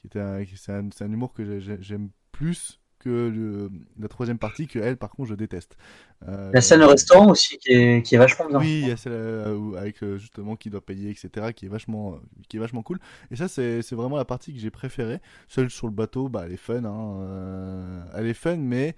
[0.00, 3.70] qui était un- c'est un, c'est un humour que j'ai- j'ai- j'aime plus que le-
[3.98, 5.76] la troisième partie que elle par contre je déteste.
[6.28, 8.58] Euh, La scène au restaurant aussi qui est, qui est vachement bien.
[8.58, 12.18] oui, il y a celle euh, avec justement qui doit payer, etc., qui est vachement,
[12.48, 12.98] qui est vachement cool.
[13.30, 15.20] Et ça, c'est c'est vraiment la partie que j'ai préférée.
[15.48, 18.96] Seule sur le bateau, bah, elle est fun, hein, elle est fun, mais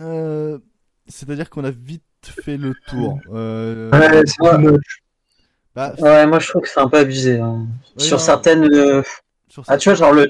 [0.00, 0.58] euh,
[1.06, 3.20] c'est-à-dire qu'on a vite fait le tour.
[3.32, 4.78] Euh, Ouais, Ouais.
[5.74, 7.38] bah, Ouais, moi je trouve que c'est un peu abusé.
[7.40, 7.66] hein.
[7.96, 8.22] Oui, sur non.
[8.24, 8.64] certaines.
[8.74, 9.02] euh,
[9.48, 10.28] sur Ah, tu vois, genre le.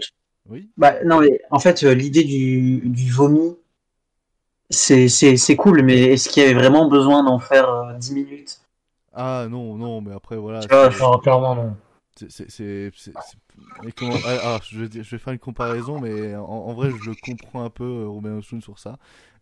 [0.48, 0.68] Oui.
[0.76, 3.56] Bah, non, mais en fait, euh, l'idée du, du vomi,
[4.70, 8.12] c'est c'est- c'est cool, mais est-ce qu'il y avait vraiment besoin d'en faire euh, 10
[8.14, 8.60] minutes?
[9.12, 10.60] Ah non, non, mais après voilà.
[10.60, 11.76] Tu vois, clairement, non.
[12.16, 17.70] c'est- comment- ah, je, vais faire une comparaison, mais en, en vrai, je comprends un
[17.70, 18.98] peu, Robin Ossoun, sur ça.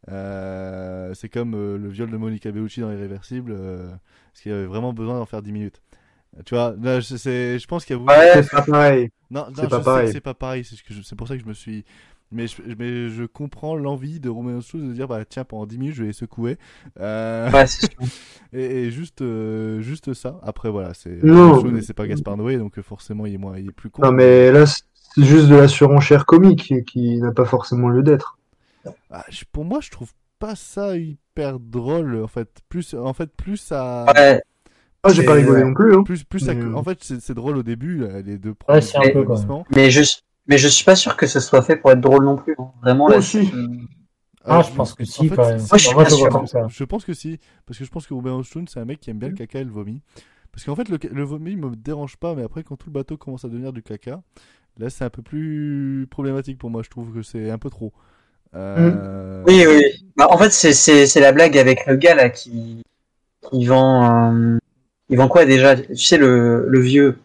[0.08, 3.88] Euh, c'est comme euh, le viol de Monica Bellucci dans Irréversible, euh,
[4.32, 5.82] parce qu'il y avait vraiment besoin d'en faire 10 minutes.
[6.44, 9.10] Tu vois, là, je, pense qu'il y a Ouais, C'est pas pareil.
[9.30, 10.12] Non, non, c'est pas pareil.
[10.12, 11.84] c'est pas pareil, c'est ce pour ça que je me suis.
[12.32, 15.78] Mais je, mais je comprends l'envie de Romain Ossoun de dire bah tiens pendant 10
[15.78, 16.58] minutes je vais les secouer
[16.98, 18.00] Euh, Ouais, c'est sûr.
[18.52, 19.22] et, et juste
[19.78, 21.64] juste ça après voilà c'est Non.
[21.76, 24.10] Et c'est pas Gaspard Noé donc forcément il est moins il est plus con Non,
[24.10, 28.36] mais là, c'est juste de la surenchère comique qui n'a pas forcément lieu d'être.
[29.11, 32.22] Ah, je- pour moi, je trouve pas ça hyper drôle.
[32.22, 34.07] En fait, plus, en fait, plus ça.
[34.14, 34.42] Ouais.
[35.03, 35.94] Ah, j'ai pas rigolé non plus.
[35.94, 36.03] Hein.
[36.03, 38.81] Plus, plus ça- Mais, euh, En fait, c'est drôle au début, là, les deux Ouais,
[38.81, 39.27] premiers un peu.
[39.75, 40.03] Mais je,
[40.49, 42.55] mais je suis pas sûr que ce soit fait pour être drôle non plus.
[42.59, 42.70] hein.
[42.83, 43.18] Vraiment, là.
[43.18, 43.51] aussi.
[44.44, 45.59] Ah, Euh, je pense que si, quand même.
[45.59, 46.38] Moi, je suis Moi, pas je le vois sûr.
[46.38, 46.66] comme ça.
[46.68, 49.11] Je pense que si, parce que je pense que Ruben Ossoun, c'est un mec qui
[49.11, 50.03] aime bien le caca et le vomi.
[50.53, 53.16] Parce qu'en fait, le, le vomi me dérange pas, mais après, quand tout le bateau
[53.16, 54.22] commence à devenir du caca,
[54.79, 56.83] là, c'est un peu plus problématique pour moi.
[56.83, 57.92] Je trouve que c'est un peu trop.
[58.54, 59.82] Euh, Oui, oui.
[60.16, 62.82] Bah, en fait, c'est- c'est c'est la blague avec le gars là qui,
[63.50, 64.32] qui vend.
[64.35, 64.59] euh,
[65.09, 65.76] Il vend quoi déjà?
[65.76, 67.18] Tu sais, le, le vieux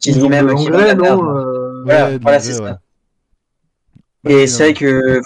[0.00, 1.20] qui Ils dit ont de même qui vend la merde.
[1.20, 2.62] non euh, Voilà, Ouais, voilà, c'est ça.
[2.64, 4.30] ouais.
[4.30, 5.20] Et Ouais, c'est vrai que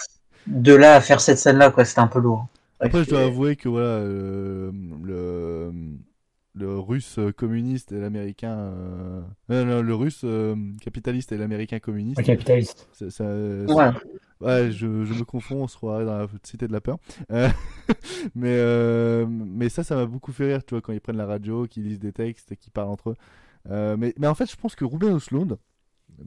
[0.47, 2.47] de là à faire cette scène là, quoi, c'était un peu lourd.
[2.81, 4.71] Après, je dois avouer que voilà, euh,
[5.05, 5.73] le,
[6.57, 8.57] le russe communiste et l'américain.
[8.59, 12.19] euh, non, non, le russe euh, capitaliste et l'américain communiste.
[12.19, 12.89] Un capitaliste.
[12.93, 13.91] ça- ça- Ouais.
[14.41, 16.99] Ouais, je, je me confonds, on se croirait dans la cité de la peur.
[17.31, 17.49] Euh,
[18.35, 21.27] mais, euh, mais ça, ça m'a beaucoup fait rire, tu vois, quand ils prennent la
[21.27, 23.17] radio, qu'ils lisent des textes et qu'ils parlent entre eux.
[23.71, 25.57] Euh, mais, mais en fait, je pense que Ruben Östlund,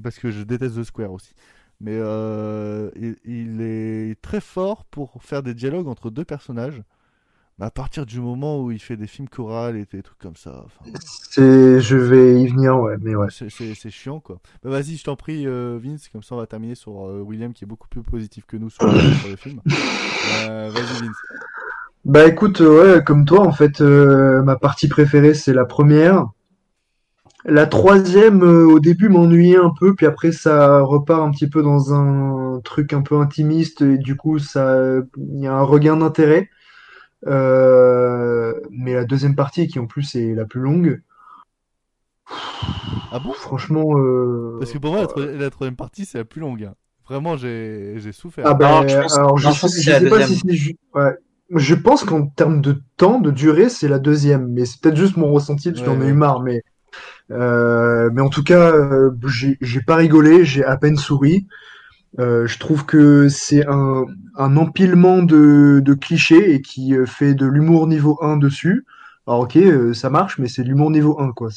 [0.03, 1.33] parce que je déteste The Square aussi,
[1.79, 6.81] mais euh, il, il est très fort pour faire des dialogues entre deux personnages.
[7.59, 10.37] Mais à partir du moment où il fait des films chorales et des trucs comme
[10.37, 10.65] ça,
[11.29, 13.27] C'est, je vais y venir, ouais, mais ouais.
[13.29, 14.39] c'est- chiant quoi.
[14.63, 17.51] Bah vas-y, je t'en prie, euh, Vince, comme ça on va terminer sur euh, William
[17.51, 18.85] qui est beaucoup plus positif que nous sur,
[19.19, 19.59] sur le film.
[19.67, 21.17] Euh, vas-y, Vince.
[22.05, 26.27] Bah écoute, ouais, comme toi, en fait, euh, ma partie préférée, c'est la première.
[27.45, 31.61] La troisième, euh, au début, m'ennuyait un peu, puis après, ça repart un petit peu
[31.61, 34.77] dans un truc un peu intimiste, et du coup, ça,
[35.17, 36.49] il y a un regain d'intérêt.
[37.27, 41.01] Euh, mais la deuxième partie, qui en plus est la plus longue,
[43.11, 43.35] Ah bon?
[43.35, 46.63] franchement, euh, Parce que pour moi, la, tro- la troisième partie, c'est la plus longue.
[46.63, 46.75] hein.
[47.05, 48.49] Vraiment, j'ai souffert.
[48.49, 50.47] Ah ben, Non, je pense- alors je non, je sais, pense pas si c'est
[50.95, 51.17] ouais.
[51.55, 55.17] Je pense qu'en termes de temps, de durée, c'est la deuxième, mais c'est peut-être juste
[55.17, 56.09] mon ressenti parce Ouais, j'en ai ouais.
[56.09, 56.61] eu marre, mais
[57.31, 61.47] euh, mais en tout cas, euh, j'ai j'ai pas rigolé, j'ai à peine souri.
[62.17, 67.87] Euh, je trouve que c'est un, empilement de, clichés et qui euh, fait de l'humour
[67.87, 68.85] niveau 1 dessus.
[69.27, 71.49] Alors ok, euh, ça marche, mais c'est de l'humour niveau 1, quoi.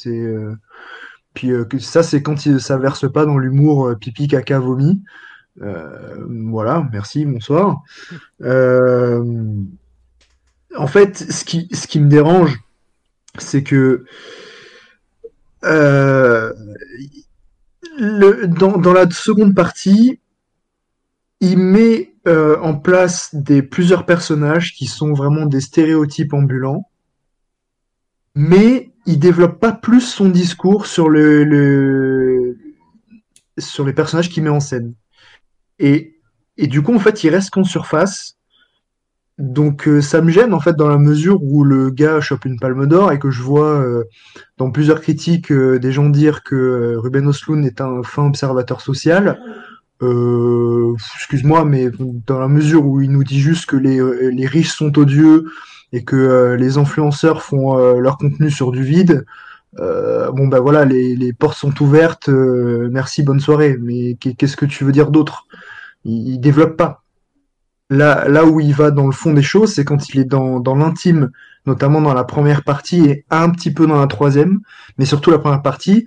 [1.34, 1.50] Puis
[1.80, 5.02] ça, c'est quand il, ça verse pas dans l'humour pipi, caca, vomi.
[5.56, 7.82] Voilà, merci, bonsoir.
[10.74, 12.60] En fait, ce qui, me dérange,
[13.38, 14.04] c'est que
[15.62, 16.52] dans
[18.92, 20.20] la seconde partie,
[21.42, 23.34] il met euh, en place
[23.68, 26.88] plusieurs personnages qui sont vraiment des stéréotypes ambulants,
[28.36, 32.56] mais il développe pas plus son discours sur le,
[33.58, 34.94] sur les personnages qu'il met en scène.
[35.80, 36.20] Et,
[36.58, 38.38] et du coup, en fait, il reste qu'en surface.
[39.38, 42.60] Donc euh, ça me gêne en fait dans la mesure où le gars chope une
[42.60, 44.04] palme d'or et que je vois euh,
[44.58, 49.40] dans plusieurs critiques des gens dire que Ruben Osloon est un fin observateur social.
[50.02, 51.90] Excuse-moi, mais
[52.26, 54.00] dans la mesure où il nous dit juste que les,
[54.32, 55.44] les riches sont odieux
[55.92, 59.24] et que les influenceurs font leur contenu sur du vide,
[59.78, 63.76] bon ben voilà, les, portes sont ouvertes, merci, bonne soirée.
[63.80, 65.46] Mais qu'est-ce que tu veux dire d'autre?
[66.04, 67.02] Il, il développe pas.
[67.90, 70.74] Là, là où il va dans le fond des choses, c'est quand il est dans
[70.74, 71.30] l'intime,
[71.66, 74.60] notamment dans la première partie et un petit peu dans la troisième,
[74.98, 76.06] mais surtout la première partie.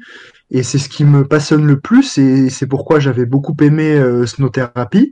[0.52, 4.26] Et c'est ce qui me passionne le plus et c'est pourquoi j'avais beaucoup aimé euh,
[4.26, 5.12] Snow Therapy.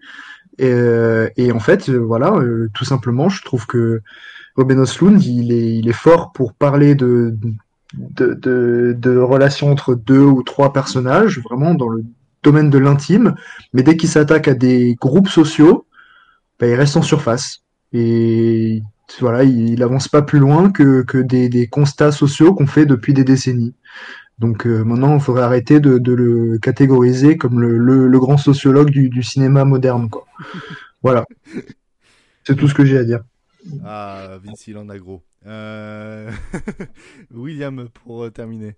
[0.59, 4.01] Et, euh, et, en fait, euh, voilà, euh, tout simplement, je trouve que
[4.55, 7.35] Ruben Osloon, il est, il fort pour parler de,
[9.17, 12.03] relations entre deux ou trois personnages, vraiment dans le
[12.43, 13.35] domaine de l'intime.
[13.73, 15.87] Mais dès qu'il s'attaque à des groupes sociaux,
[16.59, 17.63] bah, il reste en surface.
[17.93, 18.83] Et
[19.19, 23.73] voilà, il, avance pas plus loin que, des constats sociaux qu'on fait depuis des décennies.
[24.39, 28.37] Donc euh, maintenant, il faudrait arrêter de, de, le catégoriser comme le, le, le grand
[28.37, 30.09] sociologue du, du, cinéma moderne.
[30.09, 30.25] Quoi.
[31.03, 31.25] voilà.
[32.43, 33.21] C'est tout ce que j'ai à dire.
[33.85, 35.21] Ah, Vince, il en a gros.
[35.45, 36.31] Euh...
[37.33, 38.75] William, pour terminer.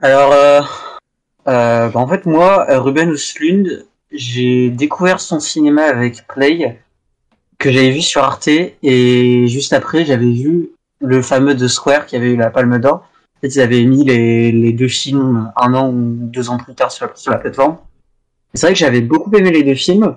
[0.00, 0.60] Alors, euh,
[1.48, 6.80] euh, bah en fait, moi, Ruben Östlund, j'ai découvert son cinéma avec Play,
[7.58, 10.70] que j'avais vu sur Arte, et juste après, j'avais vu
[11.00, 13.08] le fameux The Square qui avait eu la Palme d'Or.
[13.44, 16.90] Fait, ils avaient mis les, les deux films un an ou deux ans plus tard
[16.90, 17.76] sur la, sur la plateforme.
[18.54, 20.16] C'est vrai que j'avais beaucoup aimé les deux films.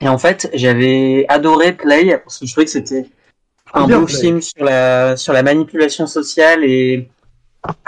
[0.00, 3.06] Et en fait, j'avais adoré Play parce que je trouvais que c'était
[3.72, 4.20] un beau Play.
[4.20, 7.08] film sur la, sur la manipulation sociale et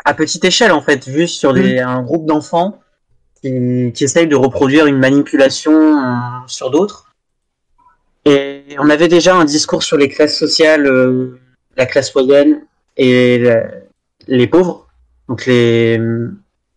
[0.04, 1.86] à petite échelle, en fait, vu sur des, mmh.
[1.86, 2.80] un groupe d'enfants
[3.40, 6.16] qui, qui essaye de reproduire une manipulation euh,
[6.48, 7.12] sur d'autres.
[8.24, 11.38] Et on avait déjà un discours sur les classes sociales, euh,
[11.76, 12.62] la classe moyenne
[12.96, 13.85] et la,
[14.26, 14.86] les pauvres,
[15.28, 16.00] donc les,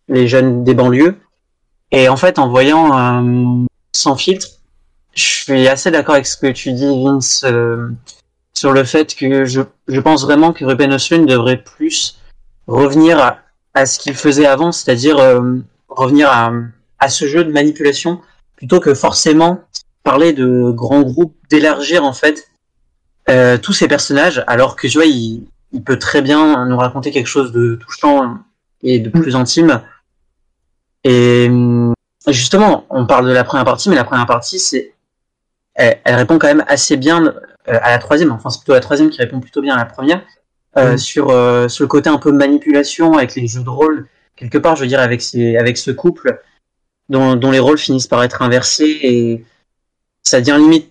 [0.08, 1.16] les jeunes des banlieues.
[1.90, 4.46] Et en fait, en voyant euh, sans filtre,
[5.14, 7.88] je suis assez d'accord avec ce que tu dis, Vince, euh,
[8.54, 12.20] sur le fait que je, je pense vraiment que Ruben Östlund devrait plus
[12.66, 13.38] revenir à,
[13.74, 16.52] à ce qu'il faisait avant, c'est-à-dire euh, revenir à,
[16.98, 18.20] à ce jeu de manipulation
[18.56, 19.60] plutôt que forcément
[20.02, 22.48] parler de grands groupes, d'élargir en fait
[23.28, 27.10] euh, tous ces personnages, alors que tu vois, il, il, peut très bien nous raconter
[27.10, 28.38] quelque chose de touchant
[28.82, 29.82] et de plus intime.
[31.04, 31.50] Et
[32.28, 34.94] justement, on parle de la première partie, mais la première partie, c'est
[35.74, 37.32] elle, elle, répond quand même assez bien euh,
[37.82, 38.32] à la troisième.
[38.32, 40.22] Enfin, c'est plutôt la troisième qui répond plutôt bien à la première
[40.76, 40.98] euh, mmh.
[40.98, 44.08] sur euh, sur le côté un peu manipulation avec les jeux de rôle
[44.40, 46.40] quelque part, je veux dire, avec ces, avec ce couple
[47.10, 49.44] dont, dont les rôles finissent par être inversés et
[50.22, 50.89] ça devient limite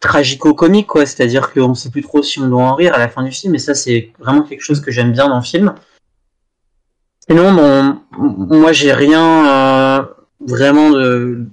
[0.00, 1.06] tragico-comique, quoi.
[1.06, 3.54] C'est-à-dire qu'on sait plus trop si on doit en rire à la fin du film,
[3.54, 5.74] et ça, c'est vraiment quelque chose que j'aime bien dans le film.
[7.28, 8.00] Sinon, bon,
[8.58, 10.04] moi, j'ai rien euh,
[10.40, 11.46] vraiment de.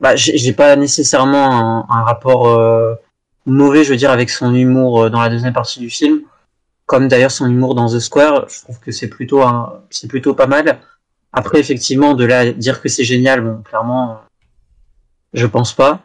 [0.00, 2.94] Bah, j'ai pas nécessairement un, rapport euh,
[3.46, 6.20] mauvais, je veux dire, avec son humour euh, dans la deuxième partie du film.
[6.86, 10.34] Comme d'ailleurs son humour dans The Square, je trouve que c'est plutôt, un, c'est plutôt
[10.34, 10.78] pas mal.
[11.32, 14.20] Après, effectivement, de là dire que c'est génial, bon, clairement,
[15.32, 16.00] je pense pas.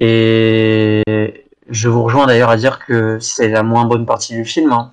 [0.00, 1.02] Et
[1.68, 4.72] je vous rejoins d'ailleurs à dire que c'est la moins bonne partie du film.
[4.72, 4.92] Hein.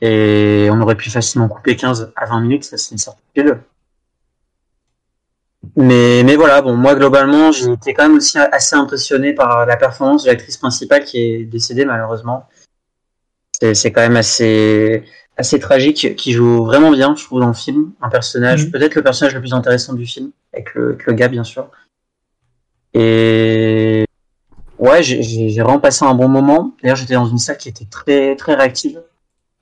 [0.00, 3.58] Et on aurait pu facilement couper 15 à 20 minutes, ça c'est une certitude.
[5.76, 9.76] Mais, mais voilà, bon, moi globalement, j'ai été quand même aussi assez impressionné par la
[9.76, 12.48] performance de l'actrice principale qui est décédée malheureusement.
[13.72, 15.04] C'est quand même assez,
[15.36, 17.92] assez tragique, qui joue vraiment bien, je trouve, dans le film.
[18.02, 18.70] Un personnage, mmh.
[18.72, 21.70] peut-être le personnage le plus intéressant du film, avec le, avec le gars, bien sûr.
[22.92, 24.04] Et
[24.78, 26.72] ouais, j'ai vraiment passé un bon moment.
[26.82, 29.00] D'ailleurs, j'étais dans une salle qui était très très réactive.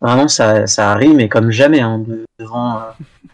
[0.01, 2.03] Vraiment, ça, ça arrive, mais comme jamais, hein,
[2.39, 2.81] devant euh,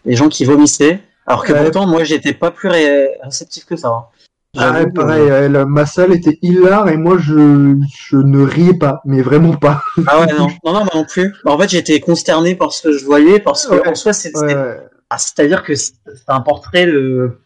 [0.05, 1.01] les gens qui vomissaient.
[1.25, 1.63] Alors que ouais.
[1.63, 3.89] pourtant, moi, j'étais pas plus ré réceptif que ça.
[3.89, 4.05] Hein.
[4.57, 9.21] Ah ouais, pareil, ma salle était hilar et moi je, je ne riais pas, mais
[9.21, 9.83] vraiment pas.
[10.07, 11.35] Ah ouais, non, non, non, non plus.
[11.43, 13.87] Bah, en fait, j'étais consterné par ce que je voyais, parce que ouais.
[13.87, 14.39] en soi, c'était.
[14.39, 14.79] Ouais.
[15.11, 15.93] Ah, C'est-à-dire que c'est
[16.27, 17.39] un portrait de,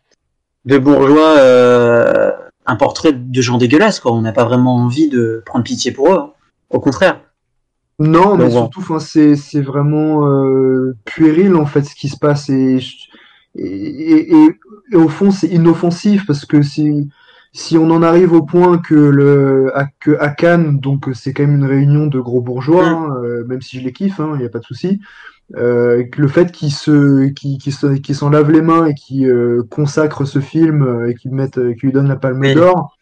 [0.66, 2.32] de bourgeois, euh,
[2.66, 4.14] un portrait de gens dégueulasses, quoi.
[4.14, 6.18] On n'a pas vraiment envie de prendre pitié pour eux.
[6.18, 6.32] Hein.
[6.70, 7.20] Au contraire.
[8.00, 8.70] Non, mais bon.
[8.70, 12.50] surtout, c'est, c'est vraiment euh, puéril, en fait, ce qui se passe.
[12.50, 12.80] Et,
[13.56, 14.60] et, et,
[14.92, 17.10] et au fond, c'est inoffensif, parce que si,
[17.52, 21.44] si on en arrive au point que, le, à, que à Cannes, donc c'est quand
[21.44, 24.38] même une réunion de gros bourgeois, hein, euh, même si je les kiffe, il hein,
[24.38, 25.00] n'y a pas de souci,
[25.56, 29.28] Euh, le fait qu'ils se, qu'ils, qu'ils se- qu'ils s'en lavent les mains et qu'ils
[29.30, 32.96] euh, consacrent ce film et qu'ils mettent, qu'ils lui donnent la Palme d'Or,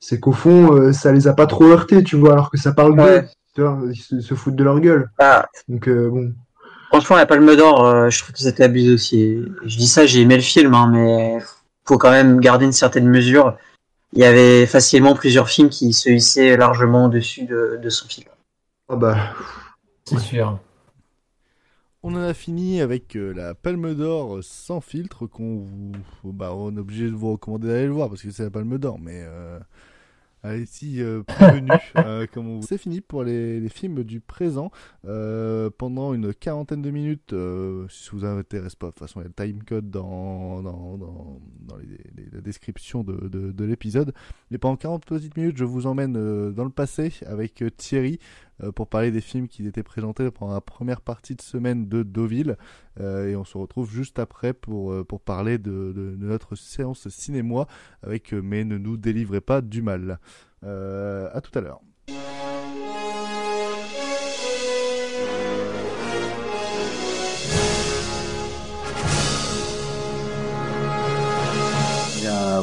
[0.00, 2.72] c'est qu'au fond, euh, ça les a pas trop heurtés, tu vois, alors que ça
[2.72, 3.22] parle Ouais.
[3.22, 5.10] d'eux, tu vois, ils se, se foutent de leur gueule.
[5.18, 6.32] Ah, Donc euh, bon.
[6.88, 9.42] franchement, la Palme d'Or, euh, je trouve que c'était abusé aussi.
[9.64, 11.38] Je dis ça, j'ai aimé le film, hein, mais
[11.84, 13.56] faut quand même garder une certaine mesure.
[14.12, 18.28] Il y avait facilement plusieurs films qui se hissaient largement au-dessus de, de son film.
[18.88, 19.16] Ah bah.
[20.04, 20.58] C'est sûr.
[22.08, 25.92] On en a fini avec euh, la Palme d'Or sans filtre qu'on vous...
[26.32, 28.78] bah, on est obligé de vous recommander d'aller le voir parce que c'est la Palme
[28.78, 29.58] d'Or, mais euh,
[30.44, 31.72] allez-y euh, prévenu.
[32.62, 34.70] C'est fini pour les, films du présent.
[35.02, 37.34] Pendant une quarantaine de minutes,
[37.88, 40.96] si ça vous intéresse pas, de toute façon il y a le timecode dans, dans,
[40.98, 41.40] dans,
[42.32, 44.14] la description de, de, de l'épisode.
[44.52, 46.12] Mais pendant 40 petites minutes, je vous emmène
[46.52, 48.20] dans le passé avec Thierry
[48.74, 52.56] pour parler des films qui étaient présentés pendant la première partie de semaine de Deauville.
[53.00, 57.66] Euh, et on se retrouve juste après pour, euh, pour parler de, notre séance cinéma
[58.02, 60.18] avec euh, Mais ne nous délivrez pas du mal.
[60.64, 61.80] Euh, à tout à l'heure.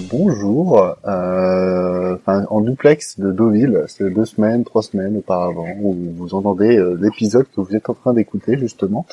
[0.09, 0.95] Bonjour.
[1.05, 6.77] Euh, enfin, en duplex de Deauville, c'est deux semaines, trois semaines auparavant, où vous entendez
[6.77, 9.05] euh, l'épisode que vous êtes en train d'écouter justement.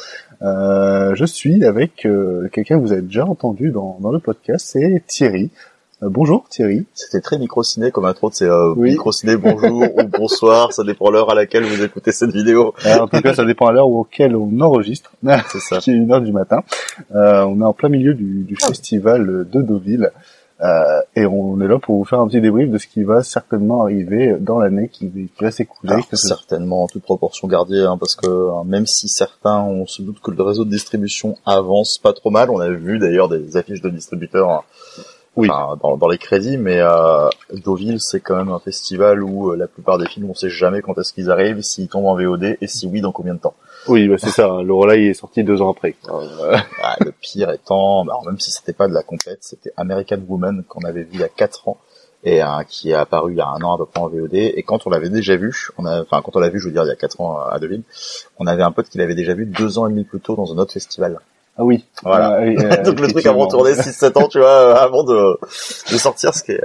[0.43, 4.67] Euh, je suis avec euh, quelqu'un que vous avez déjà entendu dans, dans le podcast,
[4.71, 5.51] c'est Thierry.
[6.03, 6.87] Euh, bonjour Thierry.
[6.95, 11.35] C'était très micro-ciné comme intro, c'est euh, micro-ciné bonjour ou bonsoir, ça dépend l'heure à
[11.35, 12.75] laquelle vous écoutez cette vidéo.
[12.87, 15.13] En tout cas, ça dépend à l'heure auquel on enregistre.
[15.49, 15.79] C'est ça.
[15.81, 16.63] qui est une heure du matin.
[17.15, 20.11] Euh, on est en plein milieu du, du festival de Deauville.
[20.63, 23.23] Euh, et on est là pour vous faire un petit débrief de ce qui va
[23.23, 25.97] certainement arriver dans l'année qui, qui va s'écouler.
[26.13, 30.21] Certainement en toute proportion gardée, hein, parce que hein, même si certains, on se doute
[30.21, 33.81] que le réseau de distribution avance pas trop mal, on a vu d'ailleurs des affiches
[33.81, 34.63] de distributeurs hein,
[35.37, 39.67] dans, dans les crédits, mais euh, Deauville c'est quand même un festival où euh, la
[39.67, 42.67] plupart des films on sait jamais quand est-ce qu'ils arrivent, s'ils tombent en VOD et
[42.67, 43.55] si oui dans combien de temps.
[43.89, 44.63] Oui, bah, c'est ça.
[44.63, 45.95] Le relais est sorti deux ans après.
[46.09, 46.57] Euh,
[47.01, 50.85] le pire étant, bah, même si c'était pas de la complète, c'était American Woman qu'on
[50.85, 51.79] avait vu il y a 4 ans
[52.23, 54.35] et euh, qui est apparu il y a un an à peu près en VOD.
[54.35, 56.73] Et quand on l'avait déjà vu, on a, enfin quand on l'a vu, je veux
[56.73, 57.83] dire il y a 4 ans à Deauville,
[58.39, 60.53] on avait un pote qui l'avait déjà vu deux ans et demi plus tôt dans
[60.53, 61.19] un autre festival.
[61.57, 61.85] Ah oui.
[62.03, 62.37] Voilà.
[62.39, 65.39] Ah oui, euh, Donc le truc a retourné 6-7 ans, tu vois, avant de,
[65.93, 66.63] de sortir, ce qui est,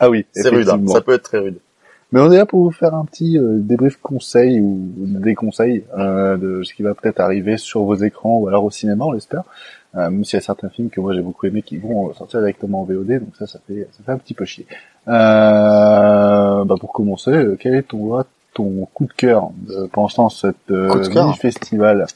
[0.00, 0.80] Ah oui, c'est rude, hein.
[0.88, 1.58] ça peut être très rude.
[2.10, 5.84] Mais on est là pour vous faire un petit euh, débrief conseil ou des conseils
[5.96, 9.12] euh, de ce qui va peut-être arriver sur vos écrans ou alors au cinéma, on
[9.12, 9.44] l'espère.
[9.94, 12.40] Euh, même s'il y a certains films que moi j'ai beaucoup aimé qui vont sortir
[12.40, 14.66] directement en VOD, donc ça, ça fait, ça fait un petit peu chier.
[15.08, 19.50] Euh, bah pour commencer, euh, quel est ton, ton coup de cœur
[19.92, 22.06] pendant cette euh, Coup de cœur mini-festival?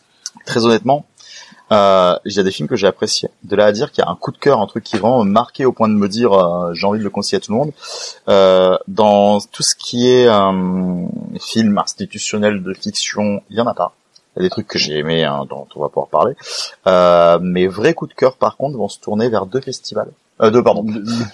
[0.44, 1.06] Très honnêtement,
[1.72, 3.30] euh, il y a des films que j'ai appréciés.
[3.42, 5.24] De là à dire qu'il y a un coup de cœur, un truc qui vraiment
[5.24, 7.58] marqué au point de me dire euh, j'ai envie de le conseiller à tout le
[7.58, 7.72] monde.
[8.28, 11.06] Euh, dans tout ce qui est euh,
[11.40, 13.94] film institutionnel de fiction, il y en a pas.
[14.36, 16.34] Il y a des trucs que j'ai aimés, hein, dont on va pouvoir parler.
[16.86, 20.10] Euh, mes vrais coups de cœur, par contre, vont se tourner vers deux festivals.
[20.40, 20.84] Euh, deux, pardon,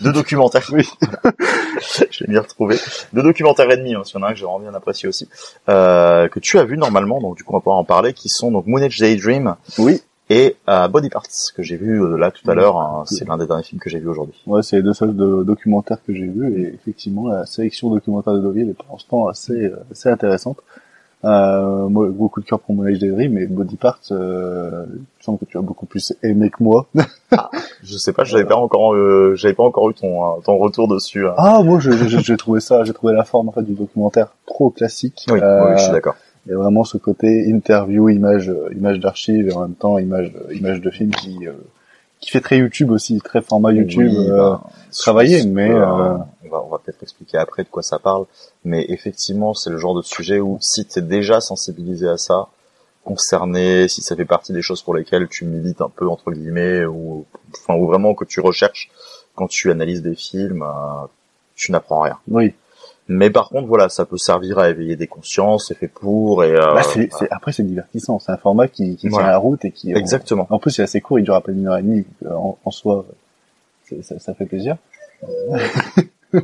[0.01, 0.68] deux documentaires.
[0.72, 0.89] Oui.
[2.11, 2.76] je vais m'y retrouver.
[3.12, 5.09] Deux documentaires et demi, hein, s'il y en a un que j'ai vraiment bien apprécié
[5.09, 5.28] aussi,
[5.68, 8.28] euh, que tu as vu normalement, donc du coup on va pouvoir en parler, qui
[8.28, 9.55] sont donc Moon Age Daydream.
[9.78, 10.03] Oui.
[10.31, 11.22] Et euh, Body Parts,
[11.57, 12.76] que j'ai vu euh, là tout à l'heure.
[12.79, 14.35] hein, c'est l'un des derniers films que j'ai vu aujourd'hui.
[14.47, 18.35] Ouais, c'est les deux seuls de- documentaires que j'ai vus et effectivement la sélection documentaire
[18.35, 20.59] de Deauville est pour l'instant assez euh, assez intéressante.
[21.24, 24.93] Euh, moi, gros coup de cœur pour mon Age Dream, mais Body Parts, euh, il
[25.01, 26.87] me semble que tu as beaucoup plus aimé que moi.
[27.83, 31.26] Je sais pas, j'avais pas encore, euh, j'avais pas encore eu ton ton retour dessus.
[31.26, 31.35] hein.
[31.37, 35.26] Ah, moi, j'ai trouvé ça, j'ai trouvé la forme en fait du documentaire trop classique.
[35.31, 36.14] Oui, oui, je suis d'accord.
[36.49, 40.55] Et vraiment ce côté interview, image, euh, image d'archives et en même temps image, euh,
[40.55, 41.53] image de film qui euh,
[42.20, 44.55] qui fait très YouTube aussi, très format YouTube Oui, euh,
[44.96, 47.82] travaillé, je pense mais que, euh, on va, on va peut-être expliquer après de quoi
[47.82, 48.26] ça parle.
[48.64, 52.49] Mais effectivement, c'est le genre de sujet où si t'es déjà sensibilisé à ça,
[53.05, 56.84] concerné, si ça fait partie des choses pour lesquelles tu milites un peu entre guillemets,
[56.84, 57.24] ou
[57.55, 58.90] enfin ou vraiment que tu recherches
[59.34, 61.07] quand tu analyses des films, euh,
[61.55, 62.18] tu n'apprends rien.
[62.28, 62.55] oui.
[63.11, 66.53] Mais par contre, voilà, ça peut servir à éveiller des consciences, c'est fait pour et
[66.55, 69.25] euh, Bah, c'est, c'est- après c'est divertissant, c'est un format qui, qui Voilà.
[69.27, 70.47] tient la route et qui Exactement.
[70.51, 72.59] En, plus c'est assez court, il dure à peine une heure et demie euh, en,
[72.65, 73.07] en soi,
[73.85, 74.77] c'est- ça, ça fait plaisir.
[75.25, 75.59] Euh,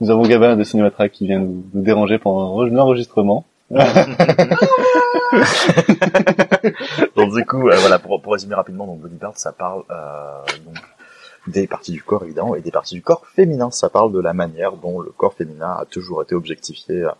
[0.00, 3.44] Nous avons Gabin de Cinématrack qui vient nous, nous déranger pendant l'enregistrement.
[7.16, 10.40] donc du coup, euh, voilà, pour, pour résumer rapidement, donc Body Parts, ça parle euh,
[10.64, 10.74] donc
[11.46, 13.70] des parties du corps évidemment et des parties du corps féminin.
[13.70, 17.10] Ça parle de la manière dont le corps féminin a toujours été objectifié euh,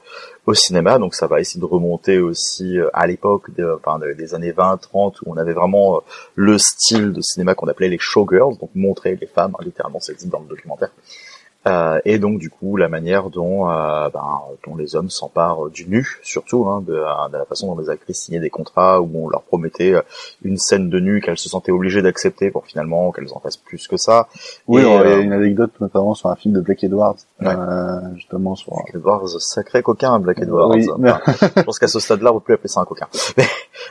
[0.47, 0.99] au cinéma.
[0.99, 5.25] Donc ça va essayer de remonter aussi euh, à l'époque des années 20, 30 où
[5.27, 6.01] on avait vraiment euh,
[6.35, 10.15] le style de cinéma qu'on appelait les showgirls, donc montrer les femmes, hein, littéralement le
[10.15, 10.91] titre dans le documentaire.
[11.67, 15.89] Euh, et donc du coup la manière dont, euh, ben, dont les hommes s'emparent du
[15.89, 19.29] nu, surtout hein, de, de la façon dont les actrices signaient des contrats où on
[19.31, 20.03] leur promettait euh,
[20.43, 23.89] une scène de nu qu'elles se sentaient obligées d'accepter pour finalement qu'elles en fassent plus
[23.89, 24.29] que ça.
[24.69, 27.49] Oui, Et, euh, une anecdote notamment sur un film de Blake Edwards, Ouais.
[27.49, 28.73] euh, justement sur.
[28.75, 30.71] Black Edwards, sacré coquin, Black Edwards.
[30.71, 30.87] Oui.
[31.03, 31.21] Enfin,
[31.57, 33.07] je pense qu'à ce stade-là, on peut plus appeler ça un coquin.
[33.37, 33.45] Mais,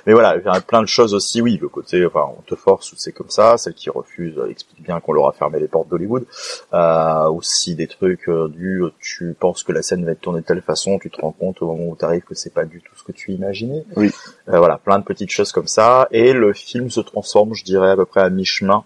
[0.06, 2.56] mais voilà, il y a plein de choses aussi, oui, le côté, enfin, on te
[2.56, 5.60] force ou c'est comme ça, celle qui refuse euh, explique bien qu'on leur a fermé
[5.60, 6.26] les portes d'Hollywood,
[6.74, 10.46] euh, aussi des trucs euh, du, tu penses que la scène va être tournée de
[10.46, 12.82] telle façon, tu te rends compte au moment où tu arrives que c'est pas du
[12.82, 13.84] tout ce que tu imaginais.
[13.96, 14.12] Oui.
[14.50, 17.92] Euh, voilà, plein de petites choses comme ça, et le film se transforme, je dirais,
[17.92, 18.84] à peu près à mi-chemin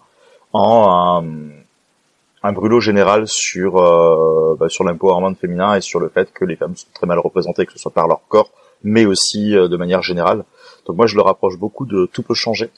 [0.53, 6.31] en un, un brûlot général sur euh, bah, sur l'empowerment féminin et sur le fait
[6.31, 8.51] que les femmes sont très mal représentées, que ce soit par leur corps,
[8.83, 10.45] mais aussi euh, de manière générale.
[10.85, 12.69] Donc moi je le rapproche beaucoup de Tout peut changer.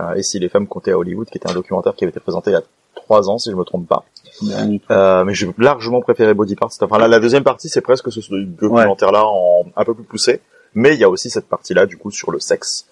[0.00, 2.20] Euh, et si les femmes comptaient à Hollywood, qui était un documentaire qui avait été
[2.20, 2.62] présenté il y a
[2.98, 4.04] trois ans, si je me trompe pas.
[4.90, 6.70] Euh, mais j'ai largement préféré Body Parts.
[6.80, 10.40] Enfin là, la deuxième partie, c'est presque ce documentaire-là en un peu plus poussé.
[10.74, 12.87] Mais il y a aussi cette partie-là, du coup, sur le sexe.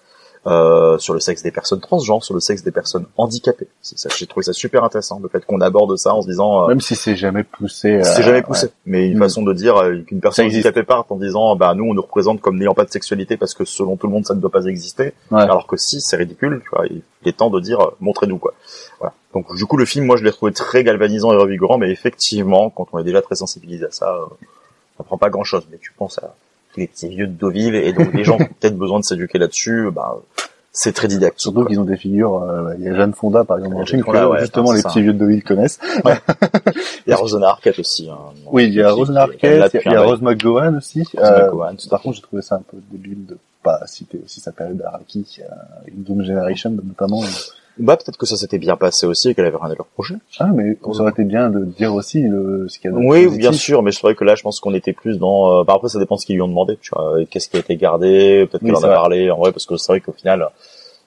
[0.47, 3.67] Euh, sur le sexe des personnes transgenres, sur le sexe des personnes handicapées.
[3.81, 6.63] C'est ça, j'ai trouvé ça super intéressant, le fait qu'on aborde ça en se disant,
[6.63, 7.99] euh, Même si c'est jamais poussé.
[8.03, 8.71] c'est euh, jamais poussé, ouais.
[8.85, 9.23] mais une Mm.
[9.23, 9.75] façon de dire
[10.07, 12.91] qu'une personne handicapée parte en disant, bah nous on nous représente comme n'ayant pas de
[12.91, 15.41] sexualité parce que selon tout le monde ça ne doit pas exister, Ouais.
[15.41, 18.53] alors que si c'est ridicule, tu vois, il est temps de dire, montrez-nous quoi.
[18.99, 19.13] Voilà.
[19.33, 22.69] Donc du coup le film, moi je l'ai trouvé très galvanisant et revigorant, mais effectivement
[22.69, 24.15] quand on est déjà très sensibilisé à ça,
[24.97, 26.33] ça prend pas grand chose, mais tu penses à
[26.77, 29.37] les petits vieux de Deauville et donc des gens qui ont peut-être besoin de s'éduquer
[29.39, 30.17] là-dessus, bah
[30.71, 31.41] c'est très didactique.
[31.41, 33.87] Surtout qu'ils ont des figures, euh, il y a Jeanne Fonda par exemple dans le
[33.87, 35.79] film que ouais, justement enfin, les petits vieux de Deauville connaissent.
[37.07, 38.09] Il y a Rosanna Arquette aussi.
[38.09, 38.17] Hein,
[38.51, 40.01] Oui, il y a là Arquette, il y a-.
[40.01, 40.99] Rose McGowan aussi.
[40.99, 43.81] Rose Euh, McGowan, tout à par contre, j'ai trouvé ça un peu débile de pas
[43.87, 47.23] citer aussi sa période d'Araki, euh, Doom Generation notamment.
[47.79, 50.15] Bah peut-être que ça s'était bien passé aussi et qu'elle avait rien à leur projet.
[50.39, 53.01] Ah, mais ça aurait été bien de dire aussi le, ce qu'il y a de
[53.03, 53.37] Oui, positif.
[53.39, 55.59] bien sûr, mais c'est vrai que là, je pense qu'on était plus dans.
[55.59, 56.77] Euh, bah après, ça dépend de ce qu'ils lui ont demandé.
[56.81, 58.95] Tu vois, qu'est-ce qui a été gardé Peut-être Oui, qu'elle en a vrai.
[58.95, 59.31] parlé.
[59.31, 60.47] En vrai, parce que c'est vrai qu'au final,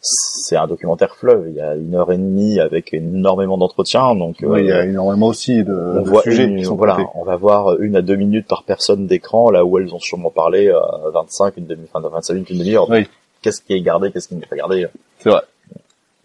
[0.02, 1.44] c'est un documentaire fleuve.
[1.48, 4.36] Il y a une heure et demie avec énormément d'entretiens, donc.
[4.42, 6.76] Oui, il y a euh, énormément aussi de, on de voit sujets une- qui sont
[6.76, 9.98] voilà, on va voir une à deux minutes par personne d'écran, là où elles ont
[9.98, 10.78] sûrement parlé euh,
[11.12, 12.88] 25, une demi, enfin 25 minutes, une demi-heure.
[12.88, 13.06] Oui.
[13.42, 14.86] Qu'est-ce qui est gardé, qu'est-ce qui n'est pas gardé?
[15.18, 15.40] C'est vrai.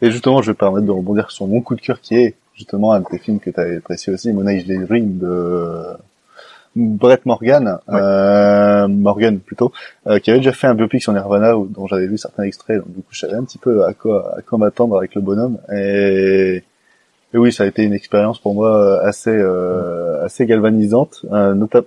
[0.02, 2.94] Et justement, je vais permettre de rebondir sur mon coup de cœur qui est justement
[2.94, 5.84] un de tes films que tu avais apprécié aussi, Moonage Dream de
[6.76, 9.72] Brett Morgan, euh, Morgan plutôt,
[10.08, 12.88] euh, qui avait déjà fait un biopic sur Nirvana dont j'avais vu certains extraits, donc
[12.94, 15.58] du coup je savais un petit peu à quoi à quoi m'attendre avec le bonhomme.
[15.74, 16.64] Et,
[17.34, 21.26] et oui, ça a été une expérience pour moi assez euh, assez galvanisante.
[21.32, 21.86] Euh, nota-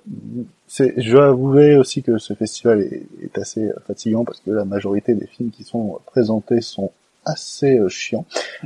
[0.67, 5.15] c'est, je avouer aussi que ce festival est, est assez fatigant parce que la majorité
[5.15, 6.93] des films qui sont présentés sont
[7.29, 8.25] assez euh, chiants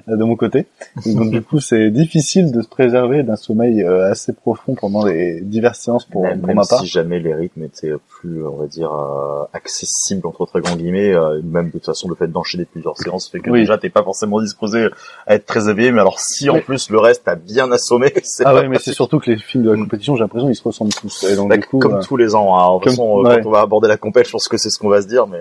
[0.09, 0.67] euh, de mon côté.
[1.07, 5.05] Et donc du coup, c'est difficile de se préserver d'un sommeil euh, assez profond pendant
[5.05, 6.81] les diverses séances pour, même, pour même ma part.
[6.81, 11.13] si jamais les rythmes étaient plus, on va dire, euh, accessibles entre très grands guillemets,
[11.15, 13.61] euh, même de toute façon le fait d'enchaîner plusieurs séances fait que Oui.
[13.61, 14.89] déjà t'es pas forcément disposé
[15.27, 18.13] à être très éveillé, mais alors si en Mais- plus le reste a bien assommé,
[18.23, 20.55] c'est Ah ouais, mais c'est surtout que les films de la compétition, j'ai l'impression, ils
[20.57, 21.25] se ressemblent tous.
[21.25, 22.57] Et donc, Bah, du coup, comme euh, tous les ans.
[22.57, 22.79] Hein.
[22.79, 23.41] Toute comme- façon, ouais.
[23.43, 25.27] quand on va aborder la compète, je pense que c'est ce qu'on va se dire,
[25.27, 25.41] mais.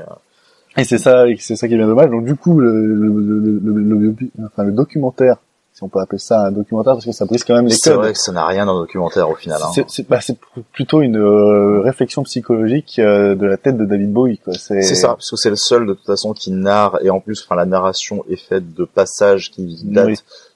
[0.77, 2.09] Et c'est ça, c'est ça qui est bien dommage.
[2.09, 5.35] Donc du coup, le, le, le, le, le- le- enfin, le documentaire,
[5.73, 7.89] si on peut appeler ça un documentaire, parce que ça brise quand même les C'est
[7.91, 7.99] codes.
[7.99, 9.59] vrai que ça n'a rien le documentaire au final.
[9.63, 9.69] Hein.
[9.73, 10.37] C'est, c'est, bah, c'est
[10.73, 14.37] plutôt une euh, réflexion psychologique euh, de la tête de David Bowie.
[14.37, 14.53] Quoi.
[14.53, 17.19] C'est, C'est ça, parce que c'est le seul de toute façon qui narre, et en
[17.19, 20.15] plus, enfin, la narration est faite de passages qui datent Oui.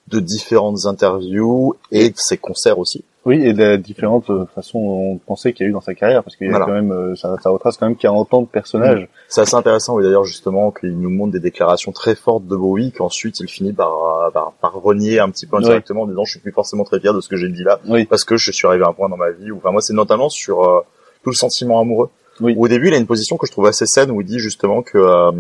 [0.10, 3.04] de différentes interviews et de ses concerts aussi.
[3.26, 6.24] Oui, et de différentes euh, façons de penser qu'il y a eu dans sa carrière,
[6.24, 6.66] parce qu'il y a Voilà.
[6.66, 9.08] quand même, euh, ça, ça retrace quand même 40 ans de personnage.
[9.28, 12.92] C'est assez intéressant, oui, d'ailleurs, justement, qu'il nous montre des déclarations très fortes de Bowie,
[12.92, 16.40] qu'ensuite il finit par, par, par renier un petit peu indirectement en disant je suis
[16.40, 18.84] plus forcément très fier de ce que j'ai dit là, parce que je suis arrivé
[18.84, 20.82] à un point dans ma vie où, enfin, moi, c'est notamment sur euh,
[21.24, 22.10] tout le sentiment amoureux.
[22.42, 24.40] Où Au début, il a une position que je trouve assez saine où il dit
[24.40, 25.32] justement que euh,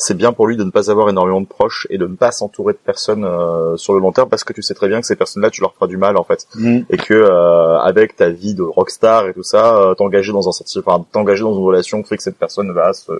[0.00, 2.30] c'est bien pour lui de ne pas avoir énormément de proches et de ne pas
[2.30, 5.06] s'entourer de personnes euh, sur le long terme parce que tu sais très bien que
[5.08, 6.78] ces personnes-là, tu leur feras du mal en fait, Mm.
[6.88, 10.52] et que euh, avec ta vie de rockstar et tout ça, euh, t'engager dans un
[10.78, 13.10] enfin t'engager dans une relation fait que cette personne va se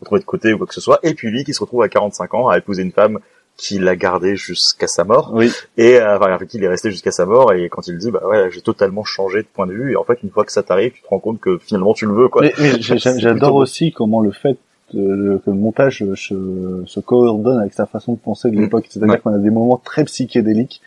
[0.00, 0.98] retrouver de côté ou quoi que ce soit.
[1.04, 3.20] Et puis lui qui se retrouve à 45 ans à épouser une femme
[3.56, 5.52] qui l'a gardé jusqu'à sa mort Oui.
[5.76, 8.10] et euh, enfin avec qui il est resté jusqu'à sa mort et quand il dit
[8.10, 10.50] bah ouais j'ai totalement changé de point de vue et en fait une fois que
[10.50, 12.42] ça t'arrive tu te rends compte que finalement tu le veux quoi.
[12.42, 14.58] Mais, j'adore aussi comment le fait
[14.94, 18.86] euh, que le montage se, se coordonne avec sa façon de penser de l'époque.
[18.88, 19.16] C'est-à-dire Mm.
[19.16, 19.20] Ouais.
[19.22, 20.80] qu'on a des moments très psychédéliques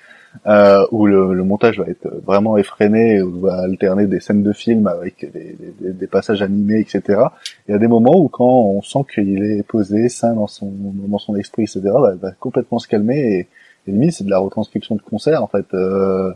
[0.45, 4.43] euh, où le, le, montage va être vraiment effréné, où on va alterner des scènes
[4.43, 7.21] de film avec des, des, des passages animés, etc.
[7.67, 10.71] Il y a des moments où quand on sent qu'il est posé, sain dans son
[11.07, 13.39] dans son esprit, etc., bah, va complètement se calmer et,
[13.87, 15.65] et limite c'est de la retranscription de concert en fait.
[15.73, 16.31] Euh,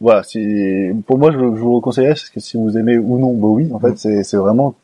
[0.00, 3.18] voilà, si pour moi je, je vous le conseillerais parce que si vous aimez ou
[3.18, 4.74] non Bowie, en fait c'est c'est vraiment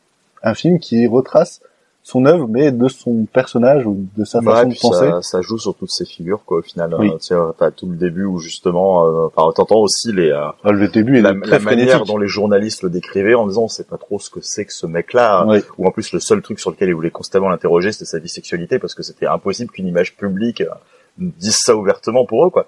[0.43, 1.61] un film qui retrace
[2.05, 5.09] son œuvre, mais de son personnage ou de sa façon de penser.
[5.09, 6.95] Ça, ça, joue sur toutes ces figures, quoi, au final.
[6.99, 7.09] Oui.
[7.31, 10.29] Euh, tu as tout le début où justement, euh, enfin, t'entends aussi les.
[10.29, 13.47] Euh, ah, le début est la, très la manière dont les journalistes le décrivaient en
[13.47, 15.45] disant, on sait pas trop ce que c'est que ce mec-là.
[15.47, 15.63] Oui.
[15.79, 18.77] Ou en plus, le seul truc sur lequel ils voulaient constamment l'interroger, c'était sa bisexualité,
[18.77, 20.69] parce que c'était impossible qu'une image publique euh,
[21.17, 22.67] dise ça ouvertement pour eux, quoi.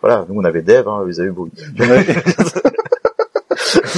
[0.00, 1.50] Voilà, nous on avait Dev, hein, vous avez Bowie.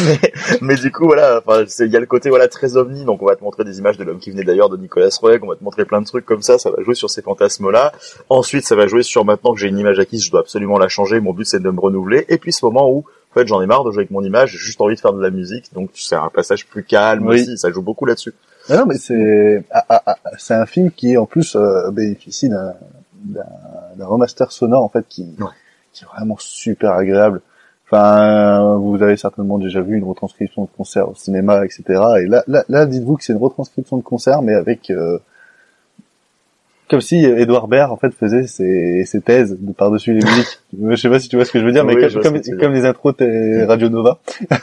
[0.05, 0.21] Mais,
[0.61, 3.05] mais du coup voilà enfin il y a le côté voilà très ovni.
[3.05, 5.43] Donc on va te montrer des images de l'homme qui venait d'ailleurs de Nicolas Roeg
[5.45, 6.59] on va te montrer plein de trucs comme ça.
[6.59, 7.93] Ça va jouer sur ces fantasmes là
[8.29, 10.89] ensuite ça va jouer sur maintenant que j'ai une image acquise je dois absolument la
[10.89, 11.21] changer.
[11.21, 12.25] Mon but c'est de me renouveler.
[12.29, 14.53] Et puis ce moment où en fait j'en ai marre de jouer avec mon image.
[14.53, 15.73] J'ai juste envie de faire de la musique.
[15.73, 17.43] Donc c'est un passage plus calme Oui.
[17.43, 17.59] aussi.
[17.59, 18.35] Ça joue beaucoup là-dessus.
[18.69, 22.49] Ah non, mais c'est ah, ah, ah, c'est un film qui en plus euh, bénéficie
[22.49, 22.75] d'un
[23.25, 23.43] d'un
[23.97, 25.27] d'un remaster sonore en fait qui
[25.93, 27.41] qui est vraiment super agréable.
[27.91, 31.83] Enfin, vous avez certainement déjà vu une retranscription de concert au cinéma, etc.
[32.23, 35.19] Et là, là, là dites-vous que c'est une retranscription de concert, mais avec euh,
[36.89, 40.61] comme si Edouard Baird en fait faisait ses, ses thèses de par-dessus les musiques.
[40.91, 42.73] je sais pas si tu vois ce que je veux dire, mais Oui, comme, comme,
[42.73, 44.19] les intros de Radio Nova.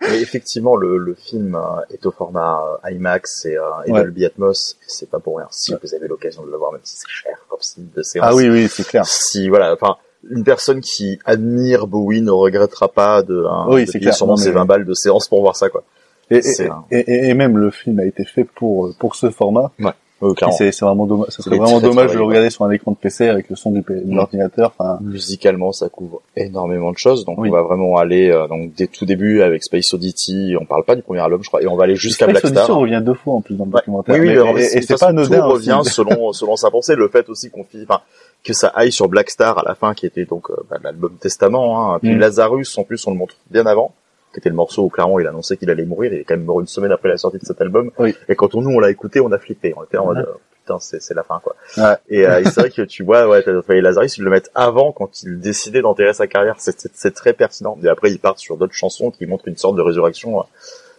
[0.00, 4.02] mais effectivement le, le film euh, est au format euh, IMAX et, euh, et Ouais.
[4.02, 6.96] Dolby Atmos c'est pas pour rien si vous avez l'occasion de le voir même si
[6.96, 9.06] c'est cher comme style de séance Ah oui, oui, c'est clair.
[9.06, 9.96] si voilà enfin
[10.30, 14.42] une personne qui admire Bowie ne regrettera pas de, hein, Oui, de payer sûrement mais-
[14.42, 15.82] ses 20 balles de séance pour voir ça quoi
[16.30, 19.70] Et, et, un- et, même le film a été fait pour pour ce format.
[19.80, 19.90] Ouais.
[20.24, 21.30] Euh, C'est vraiment dommage.
[21.30, 23.72] Ça serait vraiment dommage de le regarder sur un écran de PC avec le son
[23.72, 24.72] du de l'ordinateur.
[24.78, 27.48] Enfin, musicalement ça couvre énormément de choses donc Oui.
[27.48, 30.94] on va vraiment aller euh, donc dès tout début avec Space Oddity on parle pas
[30.94, 33.14] du premier album je crois et on va aller jusqu'à Space Black Star revient deux
[33.14, 34.14] fois en plus dans le documentaire.
[34.14, 35.40] Oui, oui, Mais- et, c'est pas anodin.
[35.40, 36.94] Tout revient selon selon sa pensée.
[36.94, 38.00] Le fait aussi qu'on fi- enfin
[38.44, 41.16] que ça aille sur Black Star à la fin, qui était donc euh, bah, l'album
[41.20, 41.94] Testament.
[41.94, 41.98] Hein.
[42.00, 42.18] Puis Mm.
[42.18, 43.94] Lazarus, en plus, on le montre bien avant,
[44.32, 46.12] qui était le morceau où clairement il annonçait qu'il allait mourir.
[46.12, 47.90] Il est quand même mort une semaine après la sortie de cet album.
[47.98, 48.14] Oui.
[48.28, 49.74] Et quand on, nous on l'a écouté, on a flippé.
[49.76, 50.22] On était en mode Ouais.
[50.24, 50.34] euh,
[50.64, 51.54] putain, c'est c'est la fin quoi.
[51.76, 51.94] Ouais.
[52.08, 54.50] Et, euh, et c'est vrai que tu vois, ouais, t'as- enfin, Lazarus, ils le mettent
[54.54, 56.56] avant quand il décidait d'enterrer sa carrière.
[56.58, 57.76] C'est- C'est c'est très pertinent.
[57.84, 60.44] Et après, ils partent sur d'autres chansons qui montrent une sorte de résurrection.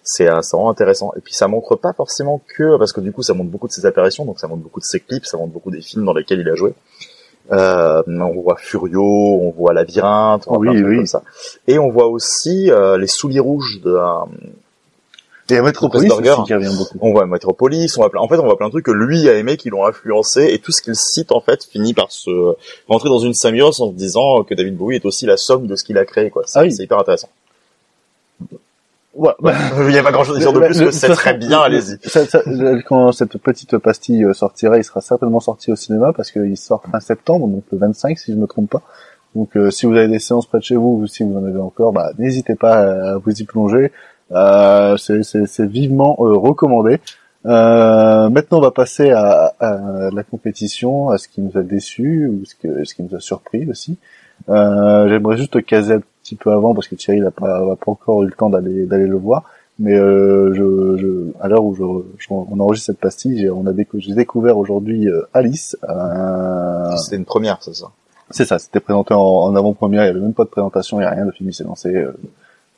[0.06, 1.14] C'est euh, c'est vraiment intéressant.
[1.18, 3.74] Et puis ça montre pas forcément que parce que du coup, ça montre beaucoup de
[3.74, 6.14] ses apparitions, donc ça montre beaucoup de ses clips, ça montre beaucoup des films dans
[6.14, 6.74] lesquels il a joué.
[7.52, 11.24] Euh, on voit Furio, on voit Labyrinthe, on voit Oui, comme ça.
[11.68, 14.26] Et on voit aussi euh, les souliers rouges de, euh,
[15.50, 16.98] Et Metropolis aussi qui revient beaucoup.
[17.02, 19.28] on voit Metropolis, on voit plein, en fait, on voit plein de trucs que lui
[19.28, 22.56] a aimé, qui l'ont influencé, et tout ce qu'il cite, en fait, finit par se
[22.88, 25.76] rentrer dans une symbiose en se disant que David Bowie est aussi la somme de
[25.76, 26.44] ce qu'il a créé, quoi.
[26.46, 26.72] C'est Ah oui.
[26.72, 27.30] c'est hyper intéressant.
[29.16, 31.10] Ouais, bah, Il n'y a pas grand chose à dire de plus le- que c'est
[31.10, 32.84] très bien, le- allez-y.
[32.84, 36.84] quand cette petite pastille euh, sortira, il sera certainement sorti au cinéma parce qu'il sort
[36.92, 38.82] fin septembre, donc le 25 si je me trompe pas.
[39.36, 41.46] Donc euh, si vous avez des séances près de chez vous, ou si vous en
[41.46, 43.92] avez encore, bah, n'hésitez pas à vous y plonger.
[44.32, 47.00] Euh, c'est- vivement euh, recommandé.
[47.46, 52.28] Euh, maintenant, on va passer à, à la compétition, à ce qui nous a déçu
[52.30, 53.98] ou ce, que, ce qui nous a surpris aussi.
[54.50, 58.24] Euh, J'aimerais juste te caser petit peu avant parce que Thierry n'a pas, pas encore
[58.24, 59.44] eu le temps d'aller d'aller le voir.
[59.80, 61.84] Mais euh, je, je, à l'heure où je,
[62.20, 65.76] je- on enregistre cette pastille, on a décou- j'ai découvert aujourd'hui euh, Alice.
[65.90, 67.88] Euh, C'était une première, c'est ça?
[68.30, 71.04] c'est ça, c'était présenté en, en avant-première, il y avait même pas de présentation, il
[71.04, 72.12] y a rien, le film il s'est lancé euh,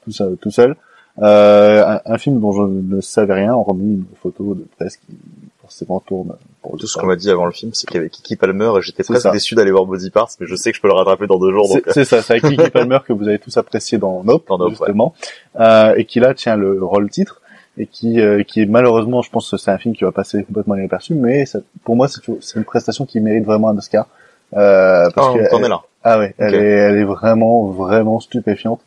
[0.03, 0.37] tout seul.
[0.37, 0.75] Tout seul.
[1.21, 5.15] Euh, un, un film dont je ne savais rien, hormis une photo de presse qui
[5.61, 6.33] forcément tourne.
[6.61, 8.69] Pour Tout ce qu'on m'a dit avant le film, c'est qu'il y avait Kiki Palmer,
[8.77, 9.31] et j'étais presque ça.
[9.31, 11.51] déçu d'aller voir Body Parts, mais je sais que je peux le rattraper dans deux
[11.53, 11.67] jours.
[11.91, 14.71] C'est ça, c'est avec Kiki Palmer que vous avez tous apprécié dans Nope, Dans Nope,
[14.71, 15.13] justement,
[15.59, 17.41] euh, et qui là tient le rôle titre
[17.77, 20.43] et qui euh, qui est malheureusement, je pense que c'est un film qui va passer
[20.43, 24.07] complètement inaperçu, mais ça, pour moi c'est une prestation qui mérite vraiment un Oscar.
[24.55, 25.81] Euh, parce Ah, que t'en elle- es là.
[26.03, 28.81] Ah ouais, elle est elle est vraiment vraiment stupéfiante.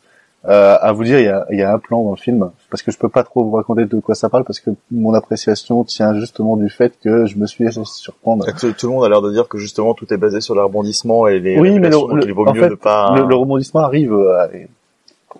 [0.45, 2.81] Euh, à vous dire, il y a, y a un plan dans le film, parce
[2.81, 5.83] que je peux pas trop vous raconter de quoi ça parle, parce que mon appréciation
[5.83, 8.45] tient justement du fait que je me suis laissé surprendre.
[8.57, 10.61] Tout, tout le monde a l'air de dire que justement tout est basé sur les
[10.61, 13.13] rebondissements et les Oui, mais le, révélations, donc le- il vaut en mieux fait, pas.
[13.17, 14.47] le, le rebondissement arrive euh, à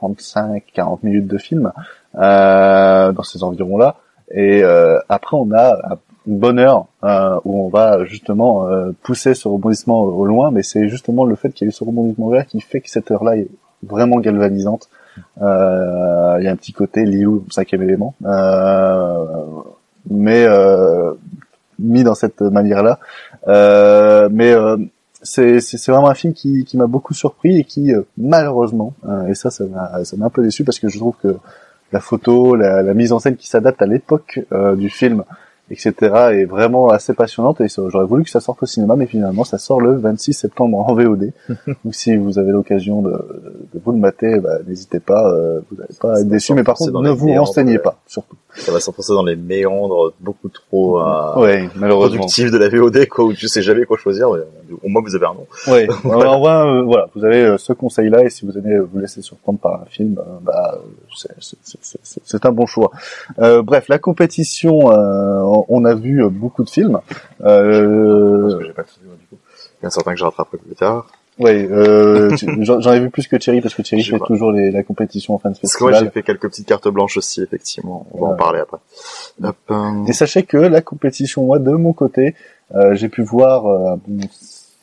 [0.02, 1.72] 35-40 minutes de film
[2.16, 3.96] euh, dans ces environs-là,
[4.32, 5.78] et euh, après on a
[6.28, 10.62] une bonne heure euh, où on va justement euh, pousser ce rebondissement au, loin, mais
[10.64, 13.10] c'est justement le fait qu'il y a eu ce rebondissement vert qui fait que cette
[13.12, 13.48] heure-là est
[13.84, 14.90] vraiment galvanisante.
[15.42, 19.26] Euh, Il y a un petit côté Liu, cinquième élément, euh,
[20.10, 21.14] mais euh,
[21.78, 23.00] mis dans cette manière-là.
[23.48, 24.54] Euh, mais
[25.22, 28.94] c'est c'est c'est vraiment un film qui qui m'a beaucoup surpris et qui malheureusement
[29.28, 31.36] et ça ça m'a ça m'a un peu déçu parce que je trouve que
[31.92, 34.40] la photo, la, mise en scène qui s'adapte à l'époque
[34.78, 35.24] du film,
[35.72, 35.94] etc.
[36.32, 39.58] est vraiment assez passionnante et j'aurais voulu que ça sorte au cinéma, mais finalement ça
[39.58, 41.32] sort le 26 septembre en VOD.
[41.68, 45.78] Donc si vous avez l'occasion de, de vous le mater, bah, n'hésitez pas, euh, vous
[45.78, 48.38] n'allez pas être déçu, mais par contre ne vous renseignez euh, pas, surtout.
[48.56, 52.18] Ça va s'enfoncer dans les méandres beaucoup trop euh, Ouais, malheureusement.
[52.18, 54.32] productifs de la VOD, quoi, où tu sais jamais quoi choisir.
[54.32, 55.48] mais, euh, au moins vous avez un nom.
[55.68, 56.32] Ouais, Voilà.
[56.32, 59.22] en vrai, euh, voilà, vous avez euh, ce conseil-là et si vous euh, vous laisser
[59.22, 60.78] surprendre par un film, euh, bah,
[61.16, 62.92] c'est- c'est- c'est c'est- c'est un bon choix.
[63.40, 67.00] Euh, bref, la compétition, euh, on- a vu beaucoup de films.
[67.44, 69.38] Euh, Parce que j'ai pas tout vu, du coup.
[69.82, 71.08] Il y en a certains que je rattraperai plus tard.
[71.40, 74.84] Ouais, euh, j'en ai vu plus que Thierry parce que Thierry fait toujours les, la
[74.84, 76.12] compétition en fin de Parce que moi festival.
[76.14, 78.06] j'ai fait quelques petites cartes blanches aussi, effectivement.
[78.14, 78.78] On va en parler après.
[79.44, 82.36] Hop, euh, Et sachez que la compétition, moi, de mon côté,
[82.76, 84.28] euh, j'ai pu voir euh, bon,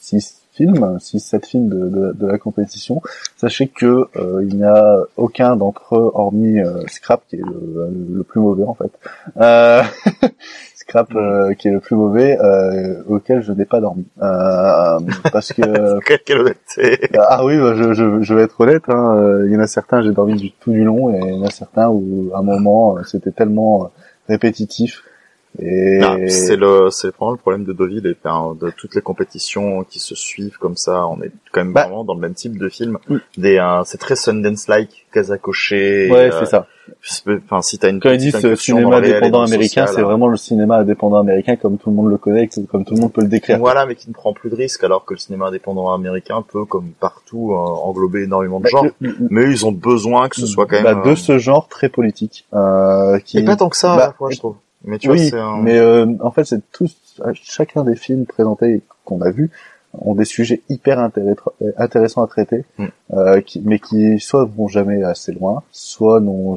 [0.01, 3.03] six films, six, sept films de, de, de la compétition.
[3.37, 7.91] Sachez que euh, il n'y a aucun d'entre eux, hormis euh, Scrap, qui est le,
[8.15, 8.91] le plus mauvais en fait.
[9.37, 9.83] Euh,
[10.75, 14.07] Scrap, euh, qui est le plus mauvais, euh, auquel je n'ai pas dormi.
[14.23, 15.01] Euh,
[15.33, 17.09] parce que quelle, honnêteté.
[17.19, 18.85] ah oui, bah, je, je, je vais être honnête.
[18.89, 21.39] Hein, il y en a certains, j'ai dormi du tout du long, et il y
[21.39, 23.91] en a certains où, à un moment, c'était tellement
[24.29, 25.03] répétitif.
[25.59, 28.15] Et Non, c'est le, c'est vraiment le problème de Deauville et
[28.61, 31.07] de toutes les compétitions qui se suivent comme ça.
[31.07, 31.85] On est quand même Bah.
[31.85, 32.99] vraiment dans le même type de film.
[33.39, 35.07] Des, euh, c'est très Sundance-like,
[35.41, 36.11] cocher.
[36.11, 36.67] Ouais, euh, c'est ça.
[37.45, 41.19] Enfin, si t'as une Quand ils disent cinéma indépendant américain, c'est vraiment le cinéma indépendant
[41.21, 43.59] américain comme tout le monde le connaît, comme tout le monde peut le décrire.
[43.59, 46.65] Voilà, mais qui ne prend plus de risques, alors que le cinéma indépendant américain peut,
[46.65, 48.87] comme partout, euh, englober énormément de Bah, genres.
[49.01, 50.85] le- Mais ils ont besoin que ce soit quand même.
[50.85, 52.47] Bah, de euh, ce genre très politique.
[53.25, 53.39] Qui...
[53.39, 54.57] Et pas tant que ça à Bah, la fois, je trouve.
[54.87, 55.63] Mais tu oui, vois, un...
[55.63, 59.51] mais euh, en fait, c'est tous chacun des films présentés qu'on a vus
[59.99, 61.37] ont des sujets hyper intéress-
[61.79, 62.85] intéressants à traiter, Mm.
[63.15, 66.57] euh, qui, mais qui soit vont jamais assez loin, soit n'ont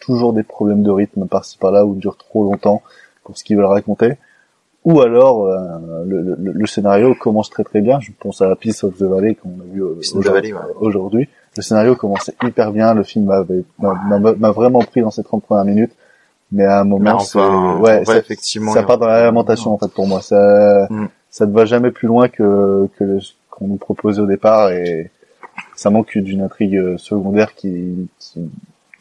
[0.00, 2.82] toujours des problèmes de rythme par-ci par-là ou durent trop longtemps
[3.24, 4.14] pour ce qu'ils veulent raconter.
[4.84, 5.58] Ou alors euh,
[6.06, 8.00] le, le- le scénario commence très très bien.
[8.00, 10.52] Je pense à Peace of the Valley qu'on a vu euh, aujourd'hui.
[10.52, 11.28] Ouais.
[11.56, 15.92] Le scénario commençait hyper bien, le film m'a vraiment pris dans ces 30 premières minutes.
[16.52, 19.26] Mais à un moment, enfin, ouais, ça, effectivement ça part dans la revenir.
[19.32, 20.20] lamentation en fait pour moi.
[20.20, 21.06] Ça, Mm.
[21.30, 23.18] ça ne va jamais plus loin que que
[23.50, 25.10] qu'on nous proposait au départ et
[25.76, 28.40] ça manque d'une intrigue euh, secondaire qui qui,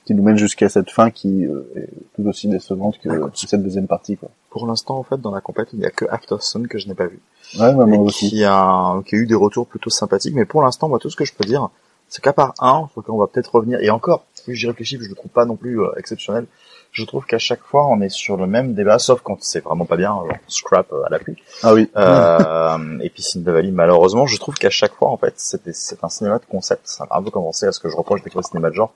[0.05, 3.87] qui nous mène jusqu'à cette fin qui euh, est tout aussi décevante que cette deuxième
[3.87, 4.29] partie quoi.
[4.51, 6.95] Pour l'instant, en fait, dans la compète, il n'y a que Aftersun que je n'ai
[6.95, 7.19] pas vu.
[7.59, 8.29] Ouais, bah, moi Et aussi.
[8.29, 10.33] Qui a, qui a eu des retours plutôt sympathiques.
[10.35, 11.69] Mais pour l'instant, moi, tout ce que je peux dire,
[12.07, 14.97] c'est qu'à part un, sur lequel on va peut-être revenir, et encore, plus j'y réfléchis,
[14.99, 16.47] je le trouve pas non plus euh, exceptionnel.
[16.91, 19.85] Je trouve qu'à chaque fois, on est sur le même débat, sauf quand c'est vraiment
[19.85, 21.35] pas bien, genre scrap euh, à l'appui.
[21.61, 21.89] Ah oui.
[21.95, 26.09] Euh, et puis Sin Valley, malheureusement, je trouve qu'à chaque fois, en fait, c'est un
[26.09, 26.81] cinéma de concept.
[26.85, 28.93] Ça m'a un peu commencé à ce que je reproche des fois cinéma de genre,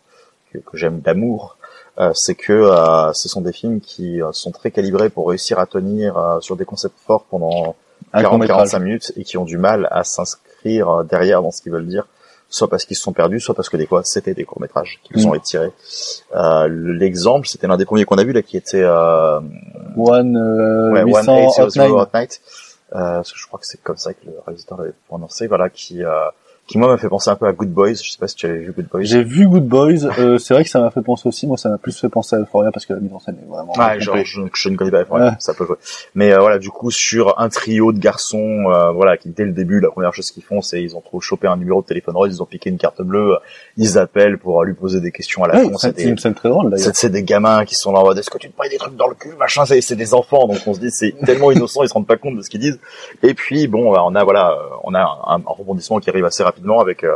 [0.52, 1.58] que, que j'aime d'amour.
[2.00, 5.60] Euh, c'est que euh, ce sont des films qui euh, sont très calibrés pour réussir
[5.60, 7.76] à tenir euh, sur des concepts forts pendant
[8.14, 11.86] Un 40-45 minutes et qui ont du mal à s'inscrire derrière dans ce qu'ils veulent
[11.86, 12.08] dire,
[12.54, 15.14] soit parce qu'ils se sont perdus, soit parce que des fois c'était des courts-métrages qui
[15.16, 15.30] les Mm.
[15.30, 15.72] ont étirés.
[16.36, 19.40] Euh, L'exemple, c'était l'un des premiers qu'on a vu là, qui était euh,
[19.98, 21.98] One, euh, ouais, 800 One Eight Hot.
[22.02, 22.42] Hot Night,
[22.94, 25.70] euh, parce que je crois que c'est comme ça que le réalisateur l'avait prononcé, voilà,
[25.70, 26.12] qui, euh,
[26.66, 27.96] qui moi m'a fait penser un peu à Good Boys.
[27.96, 29.04] Je sais pas si tu avais vu Good Boys.
[29.04, 30.06] J'ai vu Good Boys.
[30.18, 31.46] Euh, c'est vrai que ça m'a fait penser aussi.
[31.46, 33.50] Moi, ça m'a plus fait penser à Euphoria parce que la mise en scène est
[33.50, 33.74] vraiment.
[33.74, 35.32] Ouais, genre, je, je ne connais pas Euphoria, Ouais.
[35.40, 35.76] ça peut jouer.
[36.16, 39.52] Mais euh, voilà, du coup, sur un trio de garçons, euh, voilà, qui dès le
[39.52, 42.16] début, la première chose qu'ils font, c'est ils ont trop chopé un numéro de téléphone
[42.16, 43.36] rose, ils ont piqué une carte bleue,
[43.76, 45.78] ils appellent pour lui poser des questions à la Ouais, con.
[45.78, 48.50] c'est des, très drôle c'est des gamins qui sont là en mode est-ce que tu
[48.50, 50.80] te prends des trucs dans le cul, machin, c'est c'est des enfants, donc on se
[50.80, 52.80] dit c'est tellement innocent, ils se rendent pas compte de ce qu'ils disent.
[53.22, 56.24] Et puis bon, bah, on a voilà, euh, on a un, un rebondissement qui arrive
[56.26, 57.16] assez rapidement avec euh,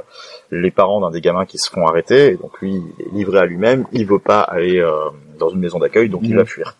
[0.51, 3.39] les parents d'un des gamins qui se font arrêter, et donc lui il est livré
[3.39, 4.91] à lui-même, il veut pas aller euh,
[5.39, 6.37] dans une maison d'accueil, donc il Mhm.
[6.37, 6.75] va fuir.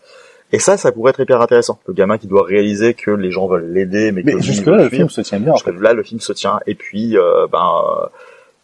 [0.50, 1.78] Et ça, ça pourrait être hyper intéressant.
[1.86, 4.76] Le gamin qui doit réaliser que les gens veulent l'aider, mais, Mais que jusque là,
[4.82, 5.52] le film se tient bien.
[5.52, 6.58] en Jusque là, le film se tient.
[6.66, 7.58] Et puis, euh, ben,
[8.02, 8.06] euh,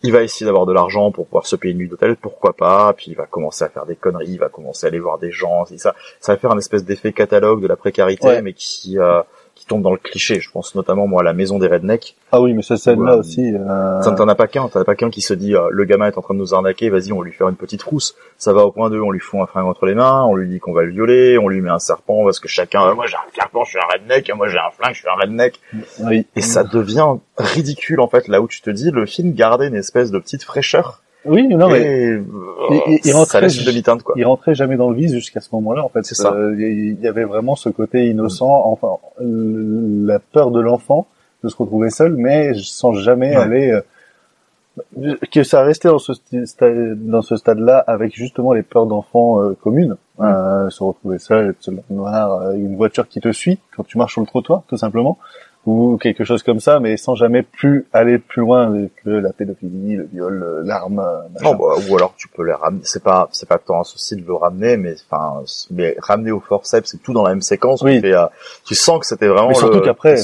[0.03, 2.95] il va essayer d'avoir de l'argent pour pouvoir se payer une nuit d'hôtel, pourquoi pas?
[2.95, 5.31] Puis il va commencer à faire des conneries, il va commencer à aller voir des
[5.31, 5.65] gens.
[5.71, 8.41] et Ça, ça va faire un espèce d'effet catalogue de la précarité, Ouais.
[8.43, 9.21] mais qui, euh,
[9.65, 10.41] qui tombe dans le cliché.
[10.41, 12.15] Je pense notamment moi à la maison des rednecks.
[12.33, 13.19] Ah oui, mais cette scène-là Ouais.
[13.19, 13.55] aussi.
[13.55, 14.01] Euh...
[14.03, 16.07] Ça, T'en as pas qu'un, t'en as pas qu'un qui se dit euh, le gamin
[16.09, 18.15] est en train de nous arnaquer, vas-y on va lui faire une petite rousse.
[18.37, 20.49] Ça va au point 2, on lui fout un fringue entre les mains, on lui
[20.49, 23.07] dit qu'on va le violer, on lui met un serpent parce que chacun, euh, moi
[23.07, 25.59] j'ai un serpent, je suis un redneck, moi j'ai un flingue, je suis un redneck.
[26.01, 26.27] Oui.
[26.37, 27.07] Et ça devient
[27.39, 30.45] ridicule en fait là où tu te dis le film gardait une espèce de petite
[30.45, 31.01] fraîcheur.
[31.27, 34.15] Oui, non mais Et, il, ça rentrait, laisse une demi-teinte quoi.
[34.19, 36.05] il rentrait jamais dans le vice jusqu'à ce moment-là en fait.
[36.05, 36.33] C'est ça.
[36.33, 41.07] Euh, Il y avait vraiment ce côté innocent, enfin euh, la peur de l'enfant
[41.43, 46.45] de se retrouver seul, mais sans jamais aller euh, que ça restait dans ce sti-
[46.47, 51.51] sta- dans ce stade-là avec justement les peurs d'enfants euh, communes, euh, se retrouver seul,
[51.51, 54.77] être seul noir, une voiture qui te suit quand tu marches sur le trottoir, tout
[54.77, 55.19] simplement,
[55.67, 59.97] ou quelque chose comme ça, mais sans jamais plus aller plus loin que la pédophilie,
[59.97, 60.99] le viol, l'arme.
[60.99, 61.43] euh.
[61.43, 62.83] Non, bah, ou alors tu peux les ramener.
[62.85, 66.41] C'est pas, c'est pas tant un souci de le ramener, mais enfin, mais ramener au
[66.41, 67.83] forceps, c'est tout dans la même séquence.
[67.83, 68.01] Oui.
[68.05, 68.27] Euh,
[68.65, 70.17] tu sens que c'était vraiment Mais surtout qu'après,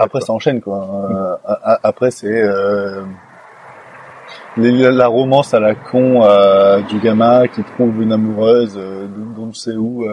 [0.00, 1.38] après ça enchaîne quoi.
[1.44, 3.02] Euh, après c'est euh,
[4.56, 9.74] la romance à la con euh, du gamin qui trouve une amoureuse d'on ne sait
[9.74, 10.06] où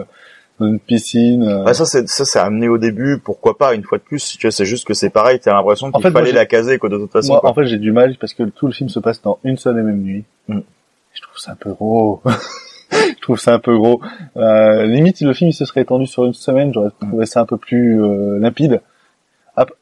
[0.59, 1.43] dans une piscine.
[1.43, 1.73] euh.
[1.73, 4.19] Ça c'est ça c'est amené au début, pourquoi pas une fois de plus.
[4.19, 6.37] Si tu vois, c'est juste que c'est pareil, t'as l'impression qu'il fait, moi, fallait j'ai-
[6.37, 7.33] la caser quoi de toute façon.
[7.33, 7.49] Moi, quoi.
[7.49, 9.77] en fait, j'ai du mal parce que tout le film se passe dans une seule
[9.79, 10.23] et même nuit.
[10.47, 10.59] Mm.
[11.13, 12.21] Je trouve ça un peu gros.
[12.91, 14.01] je trouve ça un peu gros.
[14.37, 17.45] Euh, limite, le film il se serait étendu sur une semaine, j'aurais trouvé ça un
[17.45, 18.81] peu plus euh, limpide.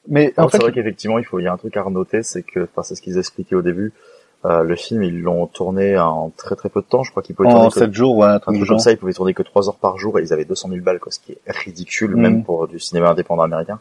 [0.08, 2.24] Mais en fait, c'est vrai qu'effectivement, il faut, il y a un truc à renoter,
[2.24, 3.92] c'est que, enfin, c'est ce qu'ils expliquaient au début.
[4.46, 7.04] Euh, le film, ils l'ont tourné en très très peu de temps.
[7.04, 8.92] Je crois qu'ils pouvaient En tourner que- sept jours, ouais, un truc comme ça.
[8.92, 11.12] Ils pouvaient tourner que 3 heures par jour et ils avaient 200 000 balles, quoi,
[11.12, 12.22] ce qui est ridicule, Mm.
[12.22, 13.80] même pour du cinéma indépendant américain.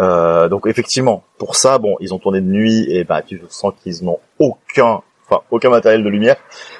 [0.00, 3.72] Euh, donc effectivement, pour ça, bon, ils ont tourné de nuit et bah tu sens
[3.82, 6.36] qu'ils n'ont aucun, enfin aucun matériel de lumière.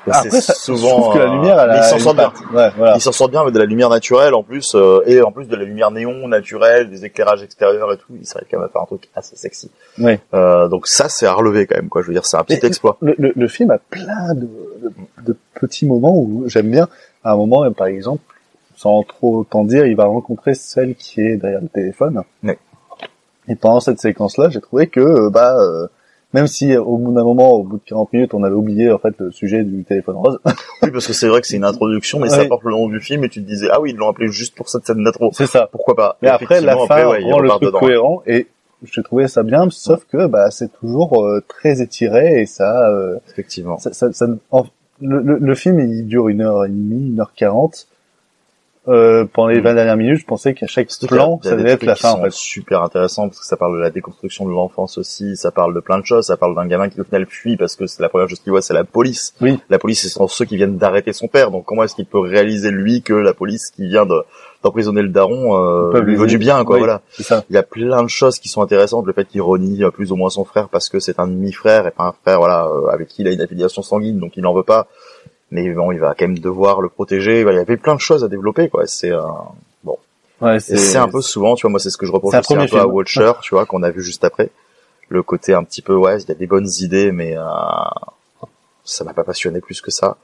[0.07, 1.01] Donc, Après, je souvent.
[1.01, 2.33] trouve que la euh, lumière, elle mais a ils s'en sortent bien.
[2.53, 2.97] Ouais, voilà.
[2.97, 5.47] Ils s'en sortent bien avec de la lumière naturelle en plus euh, et en plus
[5.47, 8.13] de la lumière néon naturelle, des éclairages extérieurs et tout.
[8.21, 9.71] Ils arrivent quand même à faire un truc assez sexy.
[9.99, 10.21] Ouais.
[10.35, 12.03] Euh, donc ça, c'est à relever quand même, quoi.
[12.03, 12.97] Je veux dire, c'est un petit Mais exploit.
[13.01, 14.49] Le, le, le film a plein de,
[14.83, 14.93] de,
[15.27, 16.89] de petits moments où j'aime bien.
[17.23, 18.23] À un moment, par exemple,
[18.77, 22.23] sans trop t'en dire, il va rencontrer celle qui est derrière le téléphone.
[22.43, 22.59] Ouais.
[23.49, 25.87] Et pendant cette séquence-là, j'ai trouvé que, euh, bah, euh,
[26.33, 28.99] même si au bout d'un moment, au bout de 40 minutes, on avait oublié en
[28.99, 30.39] fait le sujet du téléphone rose.
[30.83, 32.49] Oui, parce que c'est vrai que c'est une introduction, mais ça Ouais.
[32.49, 34.55] porte le nom du film et tu te disais, ah oui, ils l'ont appelé juste
[34.55, 35.31] pour cette scène d'intro.
[35.35, 35.69] C'est ça.
[35.71, 36.17] Pourquoi pas?
[36.23, 37.79] Mais après, la fin ouais, ils rend le truc dedans.
[37.81, 38.47] cohérent et
[38.83, 42.89] j'ai trouvé ça bien, sauf que bah c'est toujours euh, très étiré et ça.
[42.89, 43.79] euh, Effectivement.
[43.79, 44.65] ça, ça, ça- en-
[45.03, 47.89] le, le, le film il dure une heure et demie, une heure quarante.
[48.89, 51.97] Euh, pendant les 20 dernières minutes, je pensais qu'à chaque plan, ça devait être la
[51.97, 52.33] fin en fait.
[52.33, 55.81] super intéressant parce que ça parle de la déconstruction de l'enfance aussi, ça parle de
[55.81, 58.09] plein de choses, ça parle d'un gamin qui au final fuit parce que c'est la
[58.09, 59.35] première chose qu'il voit, c'est la police.
[59.43, 59.59] Oui.
[59.69, 62.21] La police, ce sont ceux qui viennent d'arrêter son père, donc comment est-ce qu'il peut
[62.21, 64.23] réaliser lui que la police qui vient de
[64.63, 67.01] d'emprisonner le daron euh, lui vaut du bien quoi Oui, voilà.
[67.19, 67.45] Ça.
[67.49, 70.13] Il y a plein de choses qui sont intéressantes, le fait qu'il renie euh, plus
[70.13, 72.89] ou moins son frère parce que c'est un demi-frère et pas un frère voilà euh,
[72.89, 74.87] avec qui il a une affiliation sanguine donc il n'en veut pas.
[75.51, 77.41] Mais bon, il va quand même devoir le protéger.
[77.41, 78.87] Il y avait plein de choses à développer quoi.
[78.87, 79.21] C'est euh,
[79.85, 79.99] bon.
[80.41, 82.67] Ouais, c'est un peu souvent, tu vois, moi c'est ce que je reproche aussi un
[82.71, 82.87] peu à.
[82.95, 84.51] Watcher, tu vois, qu'on a vu juste après.
[85.09, 87.43] Le côté un petit peu, ouais, il y a des bonnes idées, mais euh,
[88.85, 90.17] ça m'a pas passionné plus que ça.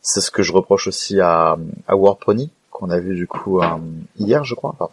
[0.00, 1.56] C'est ce que je reproche aussi à,
[1.88, 3.66] à War Pony, qu'on a vu du coup euh,
[4.18, 4.74] hier, je crois.
[4.78, 4.90] Enfin,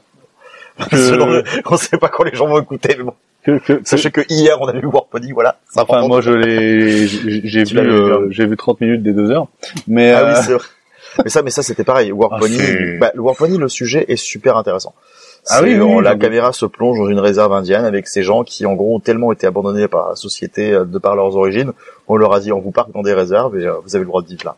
[0.91, 3.13] selon le- on sait pas quand les gens vont écouter, mais bon.
[3.45, 5.57] Que, que, Sachez que hier on a vu War Pony, voilà.
[5.75, 9.47] Enfin, moi, je l'ai, j'ai vu, euh, j'ai vu 30 minutes des deux heures.
[9.87, 10.63] Mais, Ah euh, oui, c'est vrai.
[11.23, 12.11] Mais ça, mais ça, c'était pareil.
[12.11, 12.39] War Ah,
[12.99, 14.93] bah, le War Pony, le sujet est super intéressant.
[15.47, 16.19] Ah oui, euh, la oui.
[16.19, 19.31] caméra se plonge dans une réserve indienne avec ces gens qui, en gros, ont tellement
[19.31, 21.71] été abandonnés par la société euh, de par leurs origines.
[22.07, 24.07] On leur a dit, on vous parque dans des réserves et euh, vous avez le
[24.07, 24.55] droit de vivre là.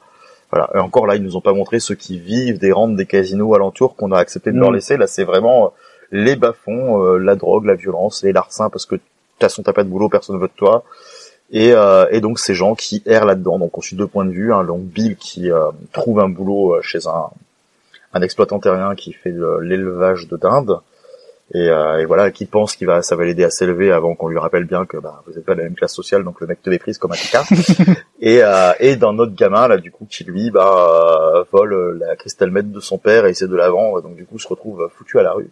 [0.50, 0.70] Voilà.
[0.76, 3.54] Et encore là, ils nous ont pas montré ceux qui vivent des rentes des casinos
[3.54, 4.76] alentours qu'on a accepté de leur Mm.
[4.76, 4.96] laisser.
[4.96, 5.68] Là, c'est vraiment euh,
[6.12, 9.74] les bas-fonds, euh, la drogue, la violence, les larcins, parce que de toute façon, t'as
[9.74, 10.84] pas de boulot, personne veut de toi.
[11.52, 13.60] Et, euh, et donc ces gens qui errent là-dedans.
[13.60, 14.54] Donc on suit deux points de vue.
[14.54, 17.30] Un long Bill qui euh, trouve un boulot euh, chez un,
[18.14, 20.80] un exploitant terrien qui fait l'élevage de dinde.
[21.54, 24.28] Et, euh, et voilà, qui pense qu'il va, ça va l'aider à s'élever avant qu'on
[24.28, 26.48] lui rappelle bien que bah, vous n'êtes pas de la même classe sociale, donc le
[26.48, 27.44] mec te méprise comme un caca.
[28.20, 32.18] et euh, et d'un autre gamin là, du coup, qui lui bah euh, vole la
[32.18, 34.90] cristal meth de son père et essaie de la vendre, donc du coup se retrouve
[34.98, 35.50] foutu à la rue.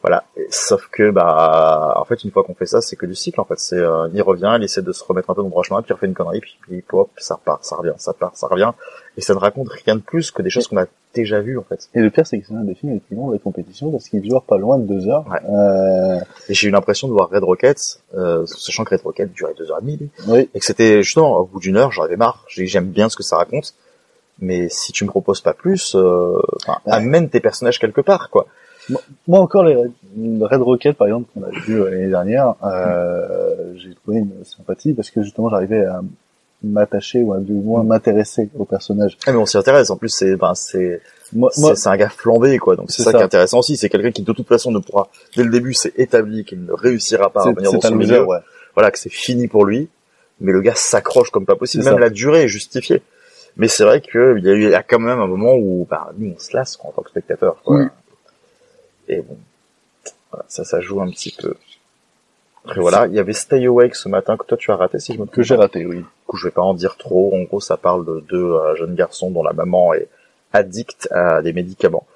[0.00, 0.24] Voilà.
[0.38, 3.38] Et sauf que bah en fait une fois qu'on fait ça, c'est que du cycle
[3.38, 3.58] en fait.
[3.58, 5.82] C'est euh, il revient, il essaie de se remettre un peu dans le droit chemin,
[5.82, 8.46] puis il refait une connerie, puis, puis hop, ça repart, ça revient, ça part, ça
[8.46, 8.72] revient.
[9.16, 11.62] Et ça ne raconte rien de plus que des choses qu'on a déjà vues en
[11.62, 11.88] fait.
[11.94, 14.08] et le pire, c'est que c'est un des films les plus longs de compétition parce
[14.10, 15.24] qu'il dure pas loin de deux heures.
[15.48, 16.18] Euh,
[16.50, 17.78] Et j'ai eu l'impression de voir Red Rocket,
[18.14, 20.50] euh, sachant que Red Rocket durait deux heures et demie, oui.
[20.54, 22.44] et que c'était justement au bout d'une heure, j'en avais marre.
[22.48, 23.72] J'aime bien ce que ça raconte,
[24.38, 26.36] mais si tu me proposes pas plus, euh,
[26.68, 26.74] Ouais.
[26.92, 28.46] amène tes personnages quelque part, quoi.
[29.26, 29.90] Moi encore les Red,
[30.42, 34.92] Red Rocket par exemple qu'on a vu euh, l'année dernière, euh, j'ai trouvé une sympathie
[34.94, 36.02] parce que justement j'arrivais à
[36.62, 39.18] m'attacher ou à du moins m'intéresser au personnage.
[39.26, 39.90] Ah, mais on s'y intéresse.
[39.90, 41.00] En plus, c'est, ben, c'est,
[41.52, 42.76] c'est un gars flambé, quoi.
[42.76, 43.18] Donc c'est ça, ça.
[43.18, 43.76] qui est intéressant aussi.
[43.76, 46.72] C'est quelqu'un qui de toute façon ne pourra, dès le début, c'est établi qu'il ne
[46.72, 48.24] réussira pas à revenir dans son milieu.
[48.24, 48.38] ouais.
[48.74, 49.88] Voilà, que c'est fini pour lui.
[50.40, 51.84] Mais le gars s'accroche comme pas possible.
[51.84, 52.00] Même ça.
[52.00, 53.02] la durée est justifiée.
[53.56, 55.86] Mais c'est vrai qu'il y a eu, il y a quand même un moment où,
[55.88, 57.76] bah, nous, on se lasse, quoi, en tant que spectateur, quoi.
[57.76, 57.86] Oui.
[59.08, 59.38] Et bon.
[60.30, 61.54] Voilà, ça, ça joue un petit peu.
[62.66, 65.12] Après voilà, il y avait Stay Awake ce matin que toi tu as raté si
[65.12, 65.36] je me trompe.
[65.36, 65.98] Que j'ai raté, oui.
[65.98, 67.32] Du coup, je vais pas en dire trop.
[67.32, 70.08] En gros, ça parle de deux euh, jeunes garçons dont la maman est
[70.52, 72.06] addict à des médicaments.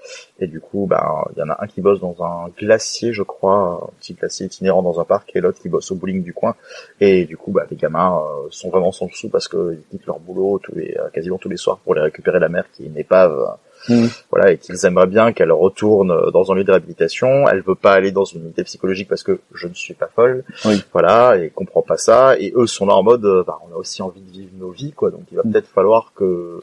[0.40, 3.22] Et du coup, ben, il y en a un qui bosse dans un glacier, je
[3.22, 6.32] crois, un petit glacier itinérant dans un parc, et l'autre qui bosse au bowling du
[6.32, 6.56] coin.
[7.00, 10.18] Et du coup, bah, les gamins euh, sont vraiment sans dessous parce qu'ils quittent leur
[10.18, 12.86] boulot tous les, euh, quasiment tous les soirs pour aller récupérer la mère qui est
[12.86, 13.56] une épave.
[13.88, 14.06] Mm.
[14.30, 17.48] Voilà, et qu'ils aimeraient bien qu'elle retourne dans un lieu de réhabilitation.
[17.48, 20.44] Elle veut pas aller dans une unité psychologique parce que je ne suis pas folle.
[20.64, 20.82] Oui.
[20.92, 22.38] Voilà, et comprend pas ça.
[22.38, 24.70] Et eux sont là en mode, euh, bah, on a aussi envie de vivre nos
[24.70, 25.10] vies, quoi.
[25.10, 26.60] Donc il va peut-être falloir que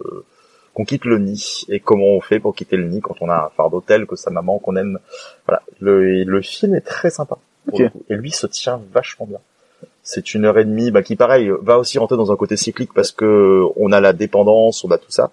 [0.73, 1.65] qu'on quitte le nid.
[1.69, 4.15] Et comment on fait pour quitter le nid quand on a un fardeau tel que
[4.15, 4.99] sa maman qu'on aime.
[5.47, 7.37] Voilà, le, le film est très sympa.
[7.65, 7.79] pour Ok.
[7.79, 8.03] le coup.
[8.09, 9.39] Et lui se tient vachement bien.
[10.03, 12.93] C'est une heure et demie, bah, qui pareil va aussi rentrer dans un côté cyclique
[12.93, 15.31] parce que on a la dépendance, on a tout ça,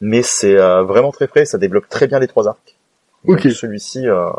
[0.00, 2.76] mais c'est euh, vraiment très frais, ça développe très bien les trois arcs.
[3.26, 3.42] Ok.
[3.50, 4.30] Celui-ci, euh,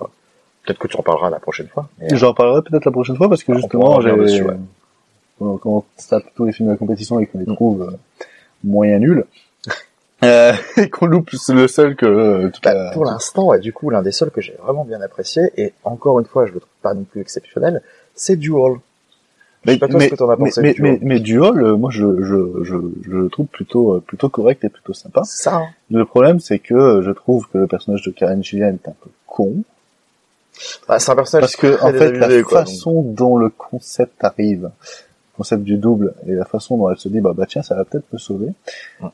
[0.66, 1.90] peut-être que tu en parleras la prochaine fois.
[2.00, 4.56] mais, euh, J'en parlerai peut-être la prochaine fois parce que justement, j'ai, ouais.
[5.40, 7.98] quand on tape tous les films de la compétition et qu'on les trouve euh,
[8.64, 9.26] moyen nuls,
[10.24, 13.90] euh, et qu'on loupe le seul que euh, bah, la- pour l'instant, ouais, du coup,
[13.90, 16.72] l'un des seuls que j'ai vraiment bien apprécié, et encore une fois, je le trouve
[16.82, 17.82] pas non plus exceptionnel,
[18.14, 18.76] c'est Duel.
[19.66, 22.24] Pas toi ce que t'en as mais, pensé mais, mais, mais Duel, euh, moi je,
[22.24, 25.22] je, je, je le trouve plutôt, euh, plutôt correct et plutôt sympa.
[25.24, 25.68] Ça, hein.
[25.90, 28.96] Le problème c'est que euh, je trouve que le personnage de Karen Gillian est un
[29.02, 29.64] peu con.
[30.88, 32.70] Bah, c'est un personnage Parce que, en fait, la quoi, donc.
[32.70, 34.70] façon dont le concept arrive,
[35.38, 37.86] concept du double, et la façon dont elle se dit, bah, bah tiens, ça va
[37.86, 38.50] peut-être me sauver,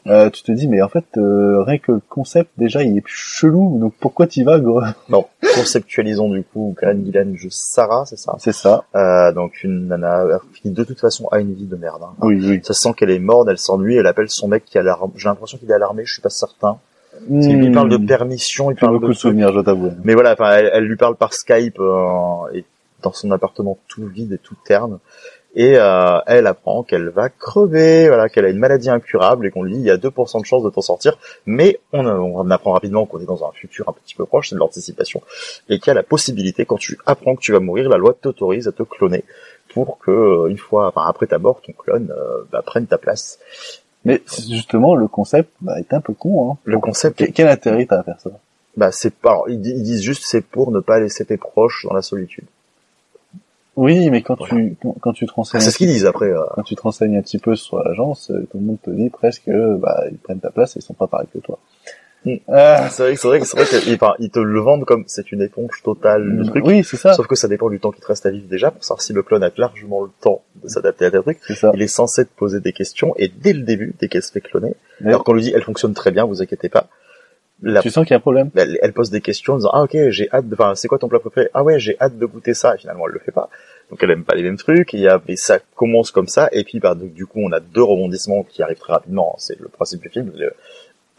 [0.07, 3.03] euh, tu te dis, mais en fait, euh, rien que le concept, déjà, il est
[3.05, 4.81] chelou, donc pourquoi t'y vas, gros?
[5.09, 8.35] Non, conceptualisons du coup Karen Gillan joue Sarah, c'est ça?
[8.39, 8.85] C'est ça.
[8.95, 10.25] Euh, donc une nana
[10.61, 12.01] qui de toute façon a une vie de merde.
[12.03, 12.13] hein.
[12.21, 12.59] Oui, oui.
[12.63, 14.83] Ça sent qu'elle est morte, elle s'ennuie, elle appelle son mec qui a.
[15.15, 16.77] J'ai l'impression qu'il est alarmé, je suis pas certain.
[17.27, 17.41] Hmm.
[17.41, 19.13] Il parle de permission, il parle beaucoup de...
[19.13, 19.91] souvenirs, je t'avoue.
[20.03, 22.63] Mais voilà, enfin, elle, elle lui parle par Skype euh, et
[23.01, 24.99] dans son appartement tout vide et tout terne.
[25.53, 29.63] Et euh, elle apprend qu'elle va crever, voilà, qu'elle a une maladie incurable et qu'on
[29.63, 31.17] lui dit il y a 2% de chance de t'en sortir.
[31.45, 34.55] Mais on, on apprend rapidement qu'on est dans un futur un petit peu proche, c'est
[34.55, 35.21] de l'anticipation,
[35.67, 38.13] et qu'il y a la possibilité quand tu apprends que tu vas mourir, la loi
[38.13, 39.25] t'autorise à te cloner
[39.73, 42.97] pour que euh, une fois, enfin après ta mort, ton clone euh, bah, prenne ta
[42.97, 43.39] place.
[44.05, 46.51] Mais justement, le concept bah, est un peu con.
[46.51, 46.57] Hein.
[46.63, 48.31] Le concept, Quel, quel intérêt t'as à faire ça?
[48.77, 52.01] Bah c'est pas, ils disent juste c'est pour ne pas laisser tes proches dans la
[52.01, 52.45] solitude.
[53.77, 56.27] Oui, mais quand tu quand, quand tu te renseignes, C'est ce qu'ils disent après.
[56.27, 58.89] euh, quand tu te renseignes un petit peu sur l'agence, euh, tout le monde te
[58.91, 61.57] dit presque, bah ils prennent ta place et ils sont pas pareils que toi.
[62.25, 62.35] Mm.
[62.49, 65.31] Ah, C'est vrai, c'est vrai, c'est vrai qu'ils enfin, ils te le vendent comme c'est
[65.31, 66.65] une éponge totale le truc.
[66.65, 67.13] oui, c'est ça.
[67.13, 69.13] Sauf que ça dépend du temps qu'il te reste à vivre déjà pour savoir si
[69.13, 71.39] le clone a largement le temps de s'adapter à tes trucs.
[71.47, 71.71] C'est ça.
[71.73, 74.41] Il est censé te poser des questions et dès le début, dès qu'elle se fait
[74.41, 76.87] cloner, alors qu'on lui dit elle fonctionne très bien, vous inquiétez pas.
[77.63, 78.49] La- Tu sens qu'il y a un problème?
[78.55, 80.97] elle, elle pose des questions en disant ah ok j'ai hâte de enfin c'est quoi
[80.97, 81.49] ton plat préféré?
[81.53, 82.73] Ah ouais j'ai hâte de goûter ça.
[82.75, 83.49] Et finalement elle le fait pas.
[83.89, 84.93] Donc elle aime pas les mêmes trucs.
[84.93, 86.49] Et, il y a, et ça commence comme ça.
[86.53, 89.35] Et puis bah donc, du coup on a deux rebondissements qui arrivent très rapidement.
[89.37, 90.31] C'est le principe du film.
[90.35, 90.53] Le-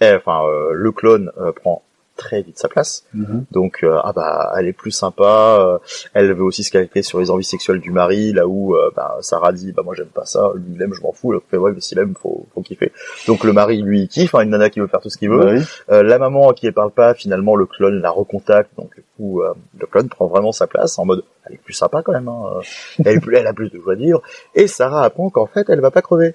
[0.00, 1.82] eh, enfin euh, le clone euh, prend
[2.16, 3.44] très vite sa place Mhm.
[3.50, 5.78] donc euh, ah bah elle est plus sympa euh,
[6.14, 9.16] elle veut aussi se calquer sur les envies sexuelles du mari là où euh, bah,
[9.20, 11.56] Sarah dit bah moi j'aime pas ça lui il aime je m'en fous l'autre fait
[11.56, 12.92] ouais mais s'il aime faut faut kiffer
[13.26, 15.30] donc le mari lui il kiffe hein, une nana qui veut faire tout ce qu'il
[15.30, 15.62] veut Bah oui.
[15.90, 19.04] euh, la maman à qui elle parle pas, finalement le clone la recontacte, donc du
[19.16, 22.12] coup euh, le clone prend vraiment sa place en mode elle est plus sympa quand
[22.12, 22.60] même, hein.
[23.04, 24.22] elle, elle a plus de joie de vivre,
[24.54, 26.34] et Sarah apprend qu'en fait elle va pas crever.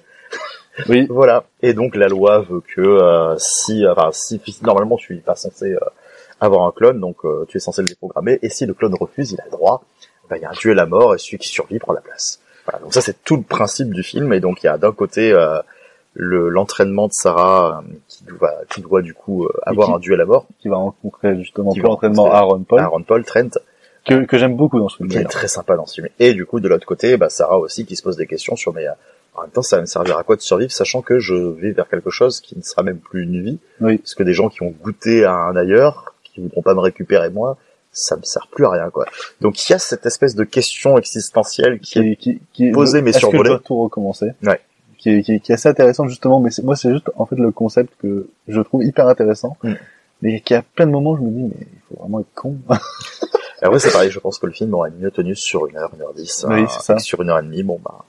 [0.88, 1.06] Oui.
[1.10, 1.44] Voilà.
[1.62, 5.72] Et donc la loi veut que euh, si, enfin si normalement tu es pas censé
[5.72, 5.78] euh,
[6.40, 9.32] avoir un clone, donc euh, tu es censé le déprogrammer, et si le clone refuse,
[9.32, 9.82] il a le droit.
[10.30, 12.40] Ben, il y a un duel à mort et celui qui survit prend la place.
[12.66, 12.80] Voilà.
[12.80, 15.32] Donc ça c'est tout le principe du film, et donc il y a d'un côté
[15.32, 15.58] euh,
[16.14, 19.98] le l'entraînement de Sarah euh, qui doit qui doit du coup euh, avoir qui- un
[19.98, 20.46] duel à mort.
[20.60, 23.50] Qui va rencontrer justement Qui pour va l'entraînement Aaron Paul, Aaron Paul, Trent,
[24.06, 25.08] que, que j'aime beaucoup dans ce film.
[25.08, 26.08] qui est très sympa dans ce film.
[26.18, 28.72] Et du coup, de l'autre côté, bah, Sarah aussi qui se pose des questions sur
[28.74, 28.92] mais euh,
[29.38, 31.72] en même temps, ça va me servir à quoi de survivre, sachant que je vais
[31.72, 33.98] vers quelque chose qui ne sera même plus une vie, Oui.
[33.98, 37.30] parce que des gens qui ont goûté à un ailleurs, qui voudront pas me récupérer
[37.30, 37.56] moi,
[37.92, 39.06] ça me sert plus à rien quoi.
[39.40, 43.10] Donc il y a cette espèce de question existentielle qui, est qui, qui posée mais
[43.10, 43.56] est-ce que survolée.
[43.64, 44.60] tout recommencer Ouais.
[44.98, 47.36] qui est, qui, est, qui est assez intéressant justement mais moi c'est juste en fait
[47.36, 49.72] le concept que je trouve hyper intéressant Mm.
[50.22, 52.56] mais qui a plein de moments je me dis mais il faut vraiment être con
[53.60, 55.90] Et Après c'est pareil, je pense que le film aurait mieux tenu sur une heure,
[55.96, 58.04] une heure dix, Oui, hein, sur une heure et demie, bon bah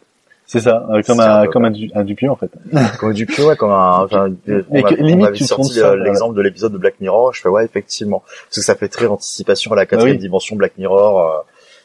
[0.52, 2.50] c'est ça euh, comme un un comme un, un Dupieux en fait
[3.00, 5.80] comme du pied, ouais, comme un, enfin, on, a- que- on limite, avait tu sorti
[6.04, 8.24] l'exemple de l'épisode de Black Mirror, je fais ouais, effectivement.
[8.48, 10.22] Parce que ça fait très anticipation à la quatrième Ah oui.
[10.22, 11.38] dimension Black Mirror, euh,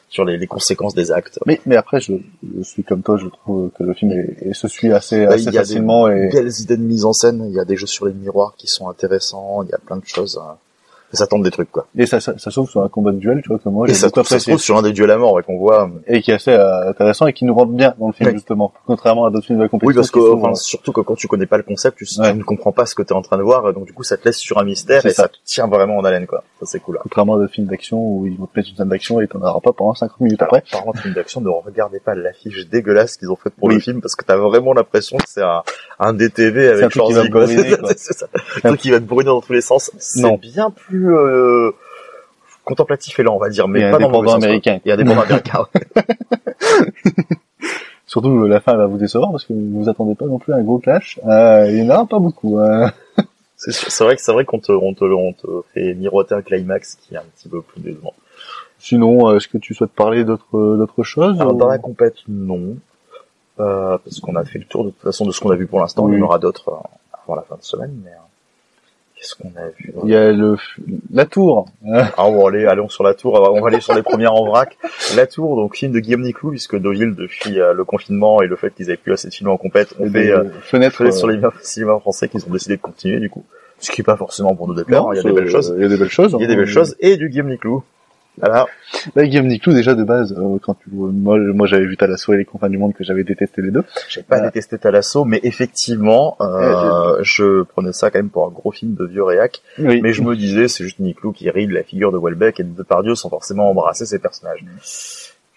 [0.09, 1.39] sur les, les conséquences des actes.
[1.45, 2.13] mais mais après je,
[2.57, 5.33] je suis comme toi je trouve que le film est, et se suit assez Bah,
[5.33, 7.59] assez il y a facilement des et belles idées de mise en scène, il y
[7.59, 10.39] a des jeux sur les miroirs qui sont intéressants, il y a plein de choses.
[11.15, 11.23] Euh.
[11.23, 11.87] s'attendre des trucs quoi.
[11.97, 13.93] Et ça, ça, ça s'ouvre sur un combat de duel, tu vois, que moi Et
[13.93, 15.89] ça, ça se trouve sur un des duels à mort ouais, qu'on voit.
[16.07, 18.33] Et qui est assez euh, intéressant et qui nous rentre bien dans le film, Ouais.
[18.35, 18.73] justement.
[18.85, 19.87] Contrairement à d'autres films de la compétition.
[19.89, 22.05] Oui, parce que sont, enfin, euh, surtout que quand tu connais pas le concept, tu,
[22.19, 24.17] ne comprends pas ce que tu es en train de voir, donc du coup ça
[24.17, 25.23] te laisse sur un mystère et ça.
[25.23, 25.27] ça.
[25.29, 26.43] te tient vraiment en haleine quoi.
[26.59, 26.95] Ça c'est cool.
[26.95, 27.01] Là.
[27.03, 29.41] Contrairement à d'autres films d'action où ils vont te mettre une scène d'action et t'en
[29.41, 30.63] auras pas pendant 50 minutes après.
[30.71, 33.75] Par contre, film d'action, ne regardez pas l'affiche dégueulasse qu'ils ont faite pour Oui.
[33.75, 35.61] le film parce que t'as vraiment l'impression que c'est un,
[35.99, 37.29] un DTV avec Schwarzy.
[37.97, 38.27] C'est ça.
[38.63, 39.91] Un truc qui va te brûler dans tous les sens.
[39.97, 41.71] C'est bien plus euh,
[42.63, 44.45] contemplatif et lent, on va dire, mais pas dans le mauvais indépendant sens, quoi.
[44.45, 44.79] américain.
[44.85, 45.65] Et indépendant américain.
[45.75, 46.03] ouais.
[48.07, 50.53] Surtout euh, la fin va vous décevoir parce que vous vous attendez pas non plus
[50.53, 51.19] à un gros clash.
[51.27, 52.59] Euh, il n'y en aura pas beaucoup.
[52.59, 52.91] hein.
[53.57, 56.95] C'est vrai que c'est vrai qu'on te, on te, on te fait miroiter un climax
[56.95, 58.13] qui est un petit peu plus décevant.
[58.77, 62.15] Sinon, euh, est-ce que tu souhaites parler d'autres d'autres choses Alors ou- dans la compète,
[62.27, 62.75] non.
[63.59, 65.65] Euh, parce qu'on a fait le tour de toute façon de ce qu'on a vu
[65.67, 66.03] pour l'instant.
[66.03, 66.15] Oui.
[66.17, 66.69] Il y en aura d'autres
[67.25, 67.95] avant la fin de semaine.
[68.03, 68.11] Mais
[69.25, 70.57] qu'est-ce qu'on a vu Il y a le
[71.11, 71.67] la tour.
[71.85, 73.33] Ah bon, allez, allons sur la tour.
[73.53, 74.77] On va aller sur les premières en vrac.
[75.15, 78.55] La tour, donc film de Guillaume Niclou, puisque Deauville, depuis euh, le confinement et le
[78.55, 81.31] fait qu'ils avaient plus assez de films en compète, on fait euh, fenêtre sur euh,
[81.31, 83.45] les cinémas français qu'ils ont décidé de continuer du coup.
[83.79, 85.05] Ce qui est pas forcément pour nous déplaire.
[85.13, 85.73] Il y a des belles choses.
[85.75, 86.35] Il y a des belles choses.
[86.37, 86.57] Il y a des hein.
[86.57, 87.83] belles choses et du Guillaume Niclou.
[88.37, 88.65] Voilà.
[89.15, 92.37] Là, Guillaume Niclou, déjà de base, euh, quand tu, moi, moi j'avais vu Talasso et
[92.37, 93.83] les confins du monde que j'avais détesté les deux.
[94.09, 98.51] J'ai pas Euh, détesté Talasso, mais effectivement, euh, je prenais ça quand même pour un
[98.51, 99.61] gros film de vieux réac.
[99.79, 100.01] Oui.
[100.01, 102.63] Mais je me disais, c'est juste Niclou qui rit de la figure de Welbeck et
[102.63, 104.63] de Depardieu sans forcément embrasser ses personnages.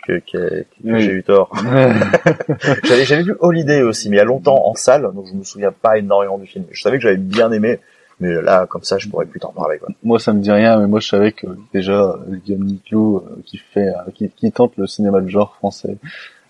[0.06, 1.00] Que, que, que Oui.
[1.02, 1.50] j'ai eu tort.
[2.84, 5.44] j'avais, j'avais vu Holiday aussi, mais il y a longtemps en salle, donc je me
[5.44, 6.64] souviens pas énormément du film.
[6.70, 7.78] Je savais que j'avais bien aimé,
[8.20, 9.88] mais là, comme ça, je pourrais plus t'en parler, quoi.
[10.02, 13.42] Moi, ça me dit rien, mais moi, je savais que déjà euh, Guillaume Niclou, euh,
[13.44, 15.96] qui fait, euh, qui, qui tente le cinéma de genre français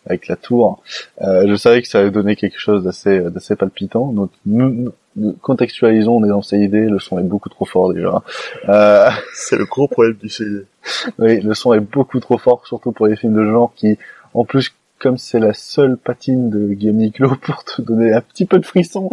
[0.06, 0.82] avec la tour,
[1.20, 4.10] euh, je savais que ça allait donner quelque chose d'assez, d'assez palpitant.
[4.12, 8.22] Donc, nous, nous- contextualisons, on est dans idées, le son est beaucoup trop fort déjà.
[8.68, 10.64] Euh, C'est le gros problème du CD.
[11.18, 13.98] oui, le son est beaucoup trop fort, surtout pour les films de genre qui,
[14.32, 18.46] en plus, comme c'est la seule patine de Guillaume Niclot pour te donner un petit
[18.46, 19.10] peu de frisson,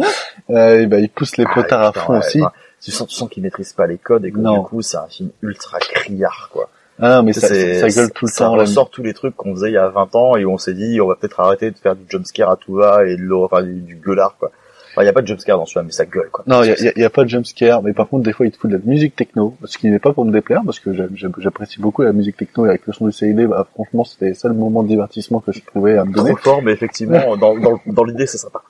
[0.50, 2.42] euh, et ben, il pousse les potards à putain, fond ouais, aussi.
[2.42, 2.52] enfin,
[2.82, 4.58] tu sens, tu sens qu'ils maîtrisent pas les codes et que Non.
[4.58, 6.68] du coup, c'est un film ultra criard, quoi.
[6.98, 8.56] Ah, mais ça, gueule tout le ça temps.
[8.56, 8.62] là.
[8.62, 10.72] ressort tous les trucs qu'on faisait il y a 20 ans et où on s'est
[10.72, 13.50] dit on va peut-être arrêter de faire du jumpscare à tout va et de l'horreur-
[13.52, 14.50] enfin, du, du gueulard quoi.
[14.96, 16.42] Enfin, il y a pas de jumpscare dans celui-là mais ça gueule quoi.
[16.46, 18.32] Non, il y a, y a- y a pas de jumpscare, mais par contre, des
[18.32, 20.62] fois, il te fout de la musique techno, ce qui n'est pas pour me déplaire,
[20.64, 20.90] parce que
[21.38, 24.48] j'apprécie beaucoup la musique techno, et avec le son du CID, bah, franchement, c'était ça
[24.48, 26.30] le moment de divertissement que je trouvais à me donner.
[26.30, 28.62] Trop fort mais effectivement dans, dans, dans l'idée c'est sympa.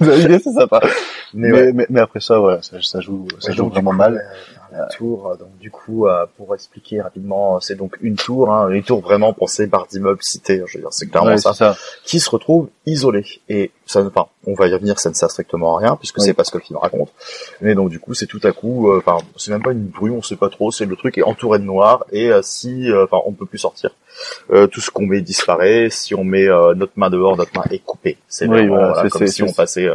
[0.00, 0.80] L'idée, c'est sympa.
[1.34, 1.72] Mais Mais, ouais.
[1.72, 3.96] mais, mais après ça, voilà, ça, ça joue, ça Ouais, joue donc, du vraiment coup,
[3.96, 4.16] mal.
[4.16, 4.18] euh,
[4.96, 8.82] tour, euh, donc du coup, euh, pour expliquer rapidement, c'est donc une tour, hein, une
[8.82, 12.28] tour vraiment pensée par d'immeubles cités, je veux dire, c'est clairement Ouais, ça, qui se
[12.30, 13.24] retrouve isolée.
[13.48, 16.18] Et ça, ne- enfin, on va y revenir, ça ne sert strictement à rien, puisque
[16.18, 16.24] Oui.
[16.26, 17.10] c'est pas ce que le film raconte.
[17.60, 20.14] Mais donc du coup, c'est tout à coup, euh, enfin, c'est même pas une brume,
[20.14, 23.04] on sait pas trop, c'est le truc est entouré de noir, et euh, si, euh,
[23.04, 23.90] enfin, on peut plus sortir.
[24.50, 27.64] Euh, tout ce qu'on met disparaît, si on met euh, notre main dehors, notre main
[27.70, 28.18] est coupée.
[28.28, 29.88] C'est Oui, voilà, comme si on passait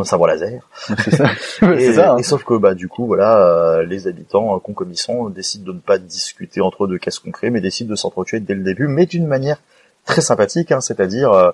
[0.00, 0.68] un sabre laser.
[0.98, 1.24] C'est ça.
[1.62, 2.18] Et, c'est ça, hein.
[2.18, 5.80] et sauf que bah du coup voilà euh, les habitants euh, concomitants décident de ne
[5.80, 8.88] pas discuter entre eux de qu'est-ce qu'on crée mais décident de s'entretuer dès le début
[8.88, 9.58] mais d'une manière
[10.04, 11.50] très sympathique hein, c'est-à-dire euh,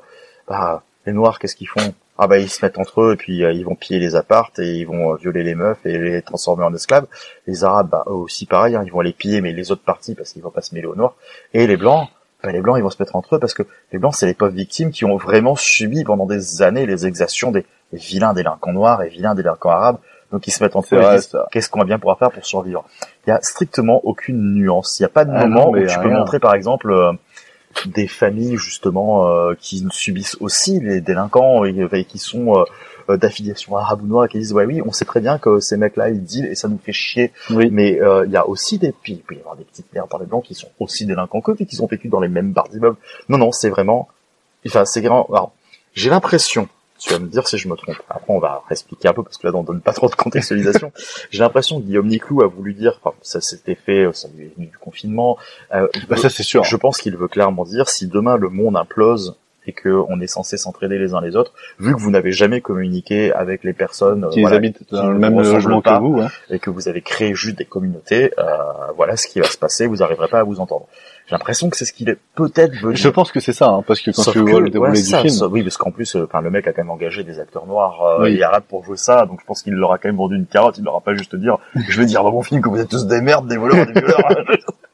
[0.48, 1.94] bah, les noirs qu'est-ce qu'ils font?
[2.18, 4.58] Ah bah ils se mettent entre eux et puis euh, ils vont piller les appartes
[4.58, 7.06] et ils vont euh, violer les meufs et les transformer en esclaves
[7.46, 10.14] les arabes bah eux aussi pareil hein, ils vont les piller mais les autres parties
[10.14, 11.16] parce qu'ils vont pas se mêler aux noirs
[11.54, 12.08] et les blancs
[12.42, 13.62] bah, les blancs ils vont se mettre entre eux parce que
[13.92, 17.50] les blancs c'est les pauvres victimes qui ont vraiment subi pendant des années les exactions
[17.50, 19.98] des vilains délinquants noirs et vilains délinquants arabes.
[20.32, 22.84] Donc ils se mettent entre eux qu'est-ce qu'on va bien pouvoir faire pour survivre?
[23.26, 24.98] Il y a strictement aucune nuance.
[24.98, 27.12] Il y a pas de Ah moment non, où tu peux montrer par exemple euh,
[27.86, 32.64] des familles justement euh, qui subissent aussi les délinquants et, et qui sont euh,
[33.16, 35.96] d'affiliation arabe ou noire qui disent ouais oui on sait très bien que ces mecs
[35.96, 37.68] là ils dealent et ça nous fait chier Oui.
[37.70, 40.08] mais euh, il y a aussi des puis il peut y avoir des petites merdes
[40.08, 42.52] par les blancs qui sont aussi délinquants que et qui sont vécus dans les mêmes
[42.52, 42.96] barres d'immeubles
[43.28, 44.08] non non c'est vraiment
[44.66, 45.52] enfin c'est grand alors
[45.94, 46.68] j'ai l'impression
[46.98, 47.96] tu vas me dire si je me trompe.
[48.08, 50.92] Après, on va expliquer un peu parce que là, on donne pas trop de contextualisation.
[51.32, 54.52] J'ai l'impression que Guillaume Niclou a voulu dire, enfin, ça s'était fait, ça lui est
[54.54, 55.36] venu du confinement.
[55.74, 56.62] Euh, Bah, ça, c'est sûr.
[56.62, 59.34] Je pense qu'il veut clairement dire, si demain le monde implose
[59.66, 62.60] et que on est censé s'entraider les uns les autres, vu que vous n'avez jamais
[62.60, 66.28] communiqué avec les personnes euh, Qui voilà, habitent dans le même logement que vous, hein.
[66.50, 68.42] et que vous avez créé juste des communautés, euh,
[68.96, 70.86] voilà ce qui va se passer, vous n'arriverez pas à vous entendre.
[71.26, 72.96] J'ai l'impression que c'est ce qu'il est peut-être venu.
[72.96, 74.90] Je pense que c'est ça, hein, parce que quand Sauf tu que, vois le déroulé
[74.90, 77.22] ouais, du ça, film, oui, parce qu'en plus, euh, le mec a quand même engagé
[77.22, 78.36] des acteurs noirs euh, Oui.
[78.36, 80.46] et arabes pour jouer ça, donc je pense qu'il leur a quand même vendu une
[80.46, 80.78] carotte.
[80.78, 81.58] Il leur a pas juste dire,
[81.88, 83.92] je vais dire dans mon film que vous êtes tous des merdes, des voleurs, des
[83.92, 84.28] violeurs.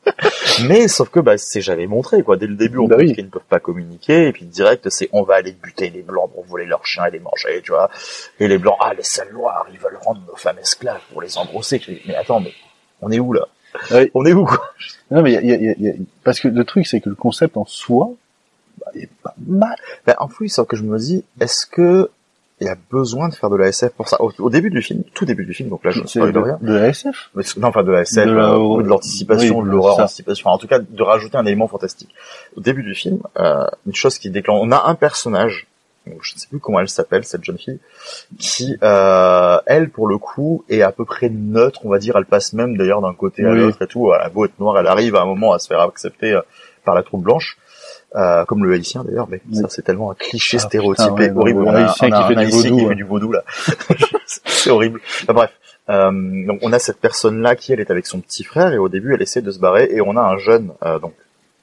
[0.66, 2.36] Mais sauf que bah, c'est j'avais montré quoi.
[2.36, 3.14] Dès le début, on Bah oui.
[3.14, 6.30] qu'ils ne peuvent pas communiquer, et puis direct, c'est on va aller buter les blancs
[6.32, 7.90] pour voler leurs chiens et les manger, tu vois.
[8.40, 11.36] Et les blancs, ah les sales noirs, ils veulent rendre nos femmes esclaves pour les
[11.38, 11.80] engrosser.
[12.06, 12.52] Mais attends, mais
[13.00, 13.46] on est où là?
[14.14, 14.72] On est où quoi?
[15.10, 15.94] Non, mais il y a, y a- y a-
[16.24, 18.10] parce que le truc, c'est que le concept en soi,
[18.78, 19.76] bah, il est pas mal.
[20.06, 22.10] Ben, en plus, que je me dis, est-ce que
[22.60, 24.82] il y a besoin de faire de la SF pour ça au, au début du
[24.82, 26.58] film, tout début du film, donc là je ne spoil de, rien.
[26.60, 27.30] de la SF.
[27.34, 30.00] Mais non, enfin de la SF, De la- euh, ou de l'anticipation, oui, de l'horreur,
[30.00, 32.10] anticipation, enfin, en tout cas de rajouter un élément fantastique.
[32.56, 35.66] Au début du film, euh, une chose qui déclenche, on a un personnage,
[36.06, 37.78] donc, je ne sais plus comment elle s'appelle, cette jeune fille,
[38.38, 42.24] qui, euh, elle, pour le coup, est à peu près neutre, on va dire, elle
[42.24, 43.58] passe même d'ailleurs d'un côté à Oui.
[43.58, 45.68] l'autre et tout, elle a beau être noire, elle arrive à un moment à se
[45.68, 46.38] faire accepter
[46.84, 47.58] par la troupe blanche.
[48.16, 51.30] Euh, comme le haïtien d'ailleurs, mais ça c'est tellement un cliché Ah, stéréotypé putain, ouais,
[51.30, 51.60] non, horrible.
[51.60, 52.88] le On a, haïtien on a qui fait un du haïtien vaudou, qui ouais.
[52.88, 53.44] fait du vaudou là.
[54.46, 55.00] c'est horrible.
[55.24, 55.50] Enfin, bref,
[55.90, 58.88] euh, donc on a cette personne-là qui elle est avec son petit frère et au
[58.88, 61.12] début elle essaie de se barrer et on a un jeune euh, donc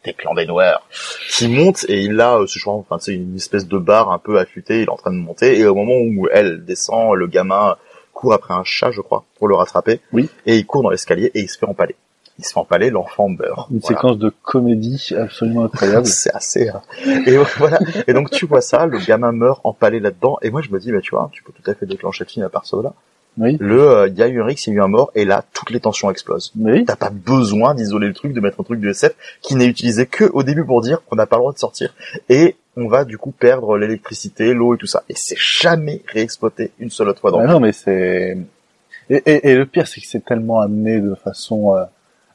[0.03, 0.87] des clans des noirs
[1.31, 4.19] qui monte et il a euh, ce genre enfin c'est une espèce de barre un
[4.19, 7.25] peu affûtée il est en train de monter et au moment où elle descend le
[7.27, 7.75] gamin
[8.13, 10.29] court après un chat je crois pour le rattraper Oui.
[10.45, 11.95] et il court dans l'escalier et il se fait empaler
[12.37, 13.87] il se fait empaler l'enfant meurt Une Voilà.
[13.95, 16.05] séquence de comédie absolument incroyable.
[16.07, 17.79] c'est assez euh, et voilà.
[18.07, 20.37] Et donc tu vois ça le gamin meurt empalé là-dedans.
[20.41, 22.29] Et moi je me dis bah tu vois tu peux tout à fait déclencher le
[22.29, 22.93] film à part ça là.
[23.37, 23.57] Oui.
[23.59, 25.11] le euh, il y a eu un Rix, il y a eu un mort.
[25.15, 26.51] Et là toutes les tensions explosent.
[26.57, 26.85] Oui.
[26.85, 30.05] t'as pas besoin d'isoler le truc de mettre un truc de SF qui n'est utilisé
[30.05, 31.93] que au début pour dire qu'on n'a pas le droit de sortir.
[32.29, 35.03] Et on va du coup perdre l'électricité l'eau et tout ça.
[35.09, 38.37] Et c'est jamais réexploité une seule autre fois dans Ah le non, mais c'est
[39.09, 41.83] et, et, et le pire, c'est que c'est tellement amené de façon euh,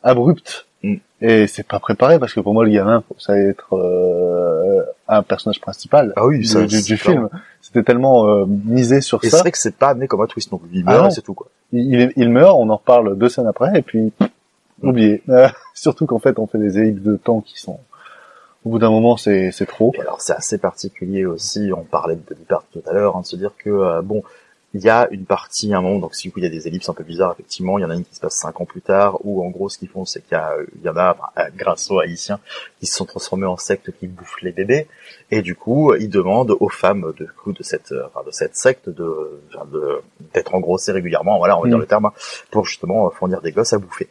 [0.02, 0.94] abrupte Mm.
[1.20, 5.22] et c'est pas préparé parce que pour moi, le gamin, ça allait être euh, un
[5.22, 7.28] personnage principal Ah oui, du, ça, du, c'est du film.
[7.60, 9.40] C'était tellement euh, misé sur et c'est ça.
[9.42, 11.10] vrai que c'est pas amené comme un twist donc il Ah meurt non.
[11.10, 14.10] c'est tout quoi Il, il- meurt, on en reparle deux scènes après et puis
[14.82, 15.22] oublié.
[15.28, 17.78] Euh, surtout qu'en fait, on fait des ellipses de temps qui sont
[18.64, 19.92] au bout d'un moment, c'est c'est trop.
[19.96, 23.20] Et alors c'est assez particulier aussi, on parlait de Body Part tout à l'heure, hein,
[23.20, 24.22] de se dire que euh, bon,
[24.72, 26.68] il y a une partie, un moment, donc si du coup il y a des
[26.68, 28.64] ellipses un peu bizarres, effectivement, il y en a une qui se passe cinq ans
[28.64, 30.88] plus tard, où en gros ce qu'ils font c'est qu'il y, a, euh, il y
[30.88, 32.38] en a, enfin, euh, grâce aux haïtiens,
[32.78, 34.86] qui se sont transformés en secte qui bouffent les bébés,
[35.32, 38.56] et du coup ils demandent aux femmes de, coup, de cette, euh, enfin, de cette
[38.56, 40.00] secte de, enfin, de
[40.34, 41.80] d'être engrossées régulièrement, voilà, on va dire Mm.
[41.80, 42.12] le terme, hein,
[42.50, 44.08] pour justement fournir des gosses à bouffer.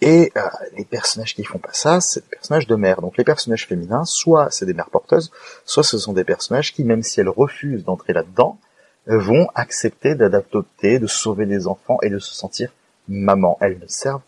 [0.00, 0.40] Et euh,
[0.76, 3.00] les personnages qui font pas ça, c'est des personnages de mère.
[3.00, 5.30] Donc les personnages féminins, soit c'est des mères porteuses,
[5.64, 8.58] soit ce sont des personnages qui, même si elles refusent d'entrer là-dedans,
[9.06, 12.72] vont accepter d'adopter, de sauver des enfants et de se sentir
[13.08, 13.58] maman.
[13.60, 14.22] Elles ne servent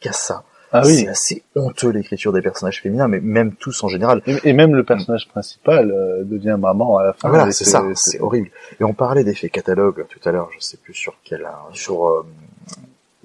[0.00, 0.44] qu'à ça.
[0.74, 1.00] Ah oui.
[1.00, 4.22] C'est assez honteux l'écriture des personnages féminins, mais même tous en général.
[4.44, 7.28] Et, même le personnage principal euh, devient maman à la fin.
[7.28, 8.50] Voilà, c'est ça, c'est horrible.
[8.80, 12.08] Et on parlait d'effets catalogue tout à l'heure, je sais plus sur quel, hein, sur
[12.08, 12.26] euh,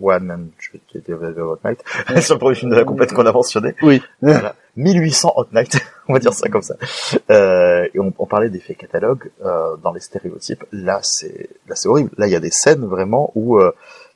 [0.02, 0.48] One and
[1.40, 1.84] Hot Night,
[2.22, 3.76] sur le premier film de la compète qu'on a mentionné.
[3.82, 4.02] Oui.
[4.22, 4.56] Voilà.
[4.78, 5.78] 1800 Hot Night,
[6.08, 6.76] on va dire ça comme ça.
[7.30, 10.64] Euh, et on, on parlait d'effets catalogue euh, dans les stéréotypes.
[10.72, 12.12] Là, c'est là c'est horrible.
[12.18, 13.72] Là, il y a des scènes vraiment où euh,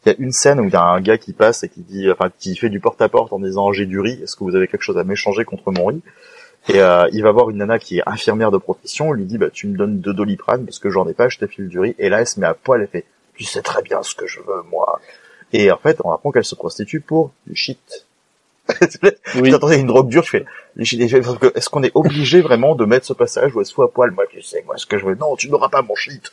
[0.05, 1.81] il y a une scène où il y a un gars qui passe et qui
[1.81, 4.21] dit, enfin, qui fait du porte-à-porte en disant j'ai du riz.
[4.23, 6.01] Est-ce que vous avez quelque chose à m'échanger contre mon riz?
[6.69, 9.09] Et euh, il va voir une nana qui est infirmière de profession.
[9.09, 11.27] On lui dit bah tu me donnes deux doliprane parce que j'en ai pas.
[11.27, 11.95] Je te file du riz.
[11.97, 12.81] Et là, elle se met à poil.
[12.81, 13.05] Elle fait
[13.35, 14.99] tu sais très bien ce que je veux moi.
[15.53, 18.05] Et en fait, on apprend qu'elle se prostitue pour du shit.
[19.35, 19.53] Oui.
[19.53, 20.45] À une drogue dure, je fais,
[20.79, 24.11] est-ce qu'on est obligé vraiment de mettre ce passage où elle se fout à poil,
[24.11, 26.31] moi, tu sais, moi, ce que je veux, non, tu n'auras pas mon shit.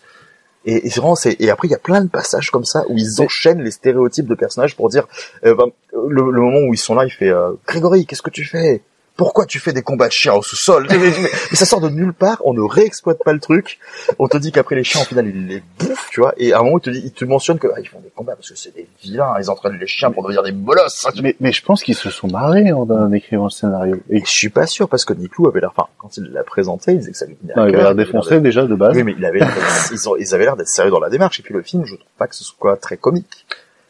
[0.65, 2.85] Et, et c'est vraiment, c'est, et après, il y a plein de passages comme ça
[2.89, 5.07] où ils enchaînent les stéréotypes de personnages pour dire,
[5.45, 8.31] euh, ben, le, le moment où ils sont là, il fait, euh, Grégory, qu'est-ce que
[8.31, 8.83] tu fais?
[9.19, 11.11] Pourquoi tu fais des combats de chiens au sous-sol mais,
[11.57, 13.81] ça sort de nulle part, on ne réexploite pas le truc.
[14.21, 16.33] On te dit qu'après les chiens, au final, ils les bouffent, tu vois.
[16.37, 18.37] Et à un moment, il te, dit, te mentionne que ah, ils font des combats
[18.37, 21.05] parce que c'est des vilains, ils entraînent les chiens pour devenir des molosses.
[21.21, 23.97] Mais, mais je pense qu'ils se sont marrés en, en écrivant le scénario.
[24.09, 26.93] Et je suis pas sûr parce que Niklou avait l'air, enfin, quand il l'a présenté,
[26.93, 28.95] il disait que ça lui tenait à Non, il avait l'air défoncé déjà de base.
[28.97, 29.41] Oui, mais il avait
[29.93, 31.41] ils, ont- ils avaient l'air d'être sérieux dans la démarche.
[31.41, 33.47] Et puis le film, je trouve pas que ce soit très comique.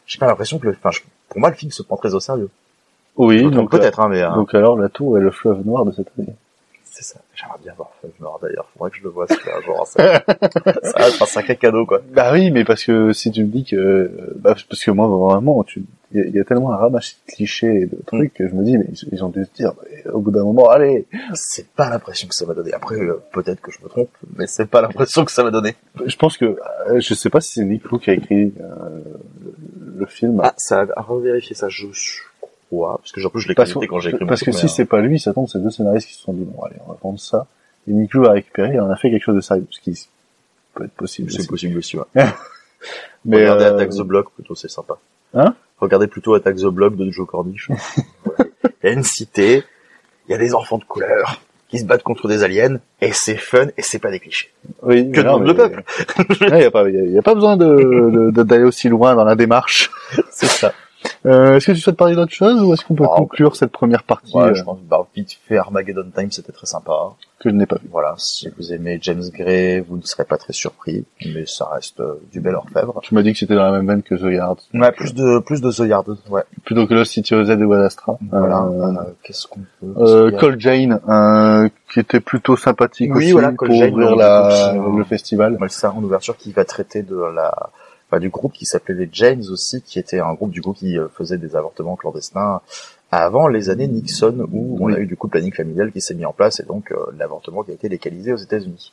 [0.07, 0.89] J'ai pas l'impression que le, enfin,
[1.29, 2.49] pour moi, le film se prend très au sérieux.
[3.19, 5.85] Oui, Je donc peut-être, hein, mais euh, donc alors la tour est le fleuve noir
[5.85, 6.33] de cette année.
[6.85, 7.19] c'est ça.
[7.35, 8.67] J'aimerais bien voir Feuille Noire d'ailleurs.
[8.73, 9.87] Faudrait que je le vois celui-là un jour.
[9.97, 12.01] Va être un sacré cadeau, quoi.
[12.13, 15.63] Bah oui, mais parce que si tu me dis que, bah, parce que moi vraiment,
[15.63, 18.47] tu, il y, a- y a tellement un ramassis de clichés et de trucs que
[18.47, 19.73] je me dis, mais ils, ils ont dû se dire,
[20.13, 21.05] au bout d'un moment, allez.
[21.33, 22.73] C'est pas l'impression que ça va donner.
[22.73, 25.75] Après, euh, peut-être que je me trompe, mais c'est pas l'impression que ça va donner.
[26.05, 26.45] Je pense que,
[26.89, 28.99] euh, je sais pas si c'est Nick Lou qui a écrit euh,
[29.97, 30.41] le, film.
[30.43, 31.85] Ah, ça à revérifier ça, je
[32.71, 34.85] parce que en plus je l'ai quand j'ai écrit mon parce que si mais, c'est
[34.85, 36.95] pas lui, ça tombe, c'est deux scénaristes qui se sont dit, bon, allez, on va
[36.97, 37.47] prendre ça.
[37.87, 40.07] Et Nick Lou a récupéré, et on a fait quelque chose de sérieux, ce qui
[40.75, 41.31] peut être possible.
[41.31, 42.03] C'est possible aussi, ouais.
[43.25, 44.97] Mais, Regardez euh, Attack the Block, plutôt, c'est sympa.
[45.33, 45.55] Hein?
[45.79, 47.69] Regardez plutôt Attack the Block de Joe Cornish.
[48.23, 48.45] Voilà.
[48.83, 49.63] Il y a une cité,
[50.27, 53.35] il y a des enfants de couleur qui se battent contre des aliens, et c'est
[53.35, 54.51] fun, et c'est pas des clichés.
[54.83, 55.83] Oui, Que demande le peuple
[56.41, 58.89] Il n'y a, pas- y a- y a pas besoin de- de- de- d'aller aussi
[58.89, 59.91] loin dans la démarche.
[60.31, 60.73] C'est ça.
[61.25, 63.71] Euh, est-ce que tu souhaites parler d'autre chose ou est-ce qu'on peut Oh, conclure cette
[63.71, 66.93] première partie Ouais, euh, je pense, bah, vite fait, Armageddon Time, c'était très sympa.
[67.39, 70.37] que je n'ai pas vu Voilà, si vous aimez James Gray, vous ne serez pas
[70.37, 72.99] très surpris, mais ça reste euh, du bel orfèvre.
[73.03, 74.59] Tu m'as dit que c'était dans la même veine que The Yard.
[74.73, 76.43] Ouais, plus de, plus de The Yard, ouais.
[76.63, 78.17] Plutôt que Lost City OZ et Wad Astra.
[78.31, 79.93] Voilà, Euh, qu'est-ce qu'on peut...
[79.97, 84.15] euh, a Cole Jane, euh, qui était plutôt sympathique Oui, aussi voilà, pour Jane, ouvrir
[84.15, 85.57] la, le festival.
[85.59, 87.53] Ouais, c'est ça, en ouverture, qui va traiter de la,
[88.09, 90.97] enfin, du groupe qui s'appelait les Janes aussi, qui était un groupe du coup qui
[90.97, 92.61] euh, faisait des avortements clandestins
[93.11, 96.13] avant les années Nixon, où on a eu du coup le planning familial qui s'est
[96.13, 98.91] mis en place et donc euh, l'avortement qui a été légalisé aux États-Unis.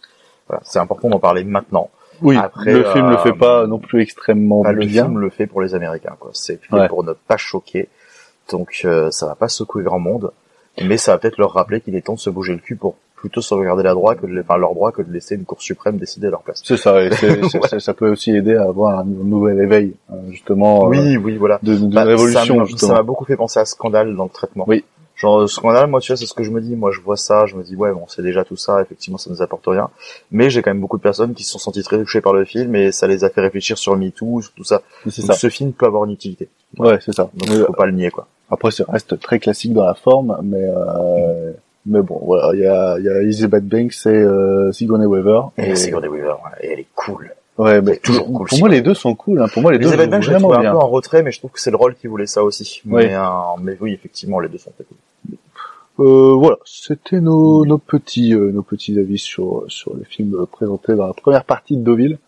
[0.48, 1.90] Voilà, c'est important d'en parler maintenant.
[2.22, 5.04] Oui, Après, le film le euh, fait pas non plus extrêmement Bah, le bien.
[5.04, 6.30] film le fait pour les Américains, quoi.
[6.32, 6.88] C'est fait Ouais.
[6.88, 7.88] pour ne pas choquer,
[8.50, 10.30] donc euh, ça va pas secouer grand monde,
[10.82, 12.96] mais ça va peut-être leur rappeler qu'il est temps de se bouger le cul pour
[13.28, 15.96] plutôt sauvegarder la droit que de, enfin, leur droit que de laisser une Cour suprême
[15.98, 16.60] décider à leur place.
[16.64, 17.40] C'est ça, et c'est-
[17.80, 21.58] ça peut aussi aider à avoir un nouvel éveil, euh, justement, euh, Oui, oui, voilà.
[21.62, 24.64] de, de Bah, révolution, ça m'a- beaucoup fait penser à Scandale dans le traitement.
[24.66, 24.84] Oui.
[25.16, 26.76] Genre euh, Scandale, moi tu vois, c'est ce que je me dis.
[26.76, 28.82] Moi, je vois ça, je me dis ouais, bon, c'est déjà tout ça.
[28.82, 29.88] Effectivement, ça nous apporte rien.
[30.30, 32.44] Mais j'ai quand même beaucoup de personnes qui se sont senties très touchées par le
[32.44, 34.82] film et ça les a fait réfléchir sur MeToo, sur tout ça.
[35.08, 35.38] C'est Donc ça.
[35.38, 36.48] ce film peut avoir une utilité.
[36.78, 37.30] Ouais, c'est ça.
[37.34, 38.26] Donc Mais, faut pas le nier, quoi.
[38.50, 41.52] Après, ça reste très classique dans la forme, mais euh,
[41.86, 45.42] mais bon, voilà, il y a, il y a Elizabeth Banks et euh, Sigourney Weaver.
[45.56, 47.30] Et Sigourney Weaver, ouais, et elle est cool.
[47.58, 49.40] Ouais, mais toujours cool, pour moi, les deux sont cool.
[49.40, 49.48] Hein.
[49.48, 51.38] Pour moi, les deux Elisabeth jouent Banks, je trouvé un peu en retrait, mais je
[51.38, 52.82] trouve que c'est le rôle qui voulait ça aussi.
[52.84, 53.06] Oui.
[53.06, 53.20] Mais, euh,
[53.62, 54.98] mais oui, effectivement, les deux sont très cool.
[55.98, 60.94] Euh, voilà, c'était nos, nos petits euh, nos petits avis sur sur les films présentés
[60.94, 62.18] dans la première partie de Deauville.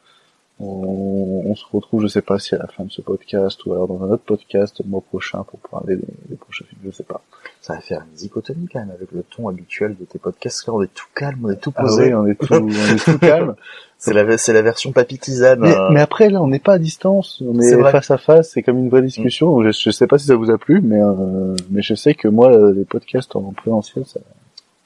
[0.60, 3.72] On, on se retrouve, je sais pas si à la fin de ce podcast ou
[3.74, 6.90] alors dans un autre podcast le mois prochain pour parler des, des prochains films, je
[6.90, 7.20] sais pas.
[7.60, 10.66] Ça va faire une dichotomie quand même avec le ton habituel de tes podcasts.
[10.66, 12.06] Là, on est tout calme, on est tout Ah posé.
[12.06, 13.54] oui, on est tout, on est tout calme.
[13.98, 15.60] c'est la, c'est la version papy tisane.
[15.60, 15.90] Mais, euh.
[15.92, 18.78] mais après là, on n'est pas à distance, on est face à face, c'est comme
[18.78, 19.50] une vraie discussion.
[19.52, 22.14] Donc, Je, je sais pas si ça vous a plu, mais euh, mais je sais
[22.14, 24.18] que moi les podcasts en présentiel, ça,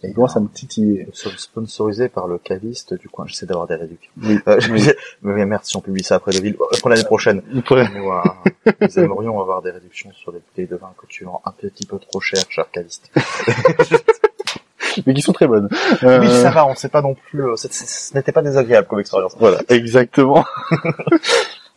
[0.02, 1.04] ça commence à me titiller.
[1.06, 3.24] Nous sommes sponsorisés par le caviste du coin.
[3.26, 4.10] J'essaie d'avoir des réductions.
[4.22, 4.38] Oui.
[4.48, 4.88] Euh, Oui.
[5.22, 7.42] mais merde, si on publie ça après le ville, pour l'année prochaine.
[7.52, 11.40] Nous, euh, nous aimerions avoir des réductions sur les bouteilles de vin que tu vends
[11.44, 13.10] un petit peu trop cher, cher caviste.
[15.06, 15.68] mais qui sont très bonnes.
[15.70, 19.00] Oui, Euh, ça va, on sait pas non plus, euh, ce n'était pas désagréable comme
[19.00, 19.34] expérience.
[19.38, 20.44] Voilà, exactement.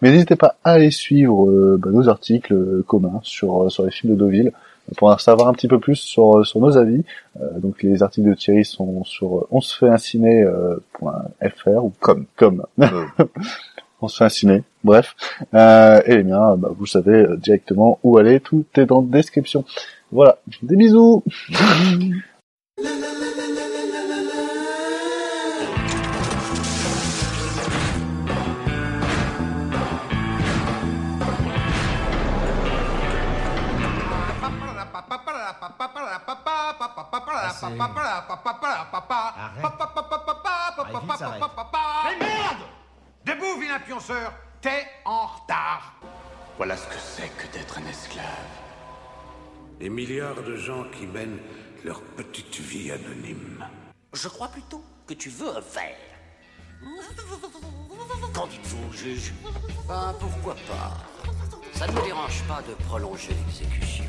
[0.02, 3.85] Mais n'hésitez pas à aller suivre euh, bah, nos articles euh, communs sur euh, sur
[3.85, 4.52] les films de Deauville
[4.98, 7.03] pour en savoir un petit peu plus sur euh, sur nos avis.
[7.40, 10.78] Euh, donc les articles de Thierry sont sur euh, on se fait un ciné euh,
[10.94, 11.26] point
[11.56, 12.66] .fr ou comme comme
[14.02, 14.64] on se fait un ciné.
[14.84, 15.16] Bref,
[15.53, 18.40] euh, et les miens, bah, vous savez directement où aller.
[18.40, 19.66] Tout est dans la description.
[20.12, 21.24] Voilà, des bisous.
[42.05, 42.63] Mais merde
[43.26, 45.93] Debout, vilain pionceur T'es en retard
[46.57, 48.26] Voilà ce que c'est que d'être un esclave.
[49.80, 51.39] Des milliards de gens qui mènent
[51.84, 53.65] leur petite vie anonyme.
[54.13, 56.15] Je crois plutôt que tu veux un verre.
[58.34, 59.34] Qu'en dites-vous, juge?
[59.88, 60.97] Ben, pourquoi pas?
[61.73, 64.05] Ça ne me dérange pas de prolonger l'exécution.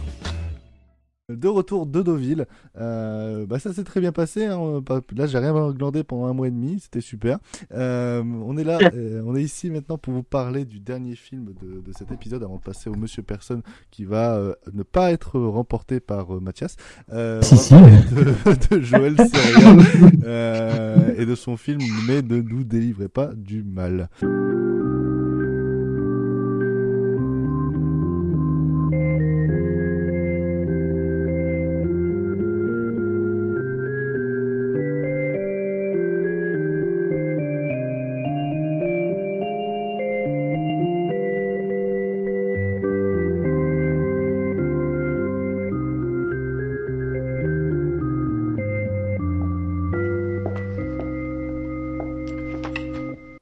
[1.29, 2.47] De retour de Deauville,
[2.79, 4.45] euh, bah ça s'est très bien passé.
[4.45, 4.81] hein.
[5.17, 7.41] Là, j'ai rien glandé pendant un mois et demi, c'était super.
[7.75, 11.47] Euh, on est là, euh, on est ici maintenant pour vous parler du dernier film
[11.61, 15.11] de, de cet épisode avant de passer au Monsieur Personne qui va euh, ne pas
[15.11, 16.77] être remporté par euh, Mathias.
[17.13, 17.75] Euh, Si, si.
[17.75, 19.77] de, de Joël Seria
[20.23, 24.11] euh, et de son film Mais ne nous délivrez pas du mal.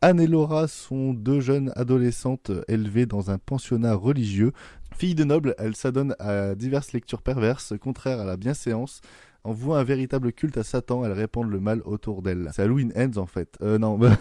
[0.05, 4.52] Anne et Laura sont deux jeunes adolescentes élevées dans un pensionnat religieux.
[4.94, 9.01] Filles de nobles, elles s'adonnent à diverses lectures perverses, contraires à la bienséance.
[9.44, 12.51] En vouant un véritable culte à Satan, elles répandent le mal autour d'elles.
[12.52, 13.56] C'est Halloween Ends en fait.
[13.62, 13.97] Euh, non.
[13.97, 14.18] bah-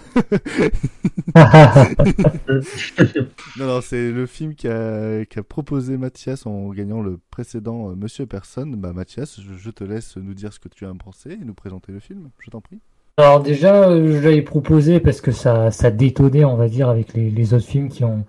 [3.58, 8.26] non, non, c'est le film qu'a qu'a proposé Mathias en gagnant le précédent euh, Monsieur
[8.26, 8.78] Personne.
[8.78, 11.54] Bah Mathias, je, je te laisse nous dire ce que tu as pensé et nous
[11.54, 12.30] présenter le film.
[12.40, 12.80] Je t'en prie.
[13.18, 17.14] Alors déjà, euh, je l'avais proposé parce que ça, ça détonnait, on va dire, avec
[17.14, 18.26] les, autres films qui ont,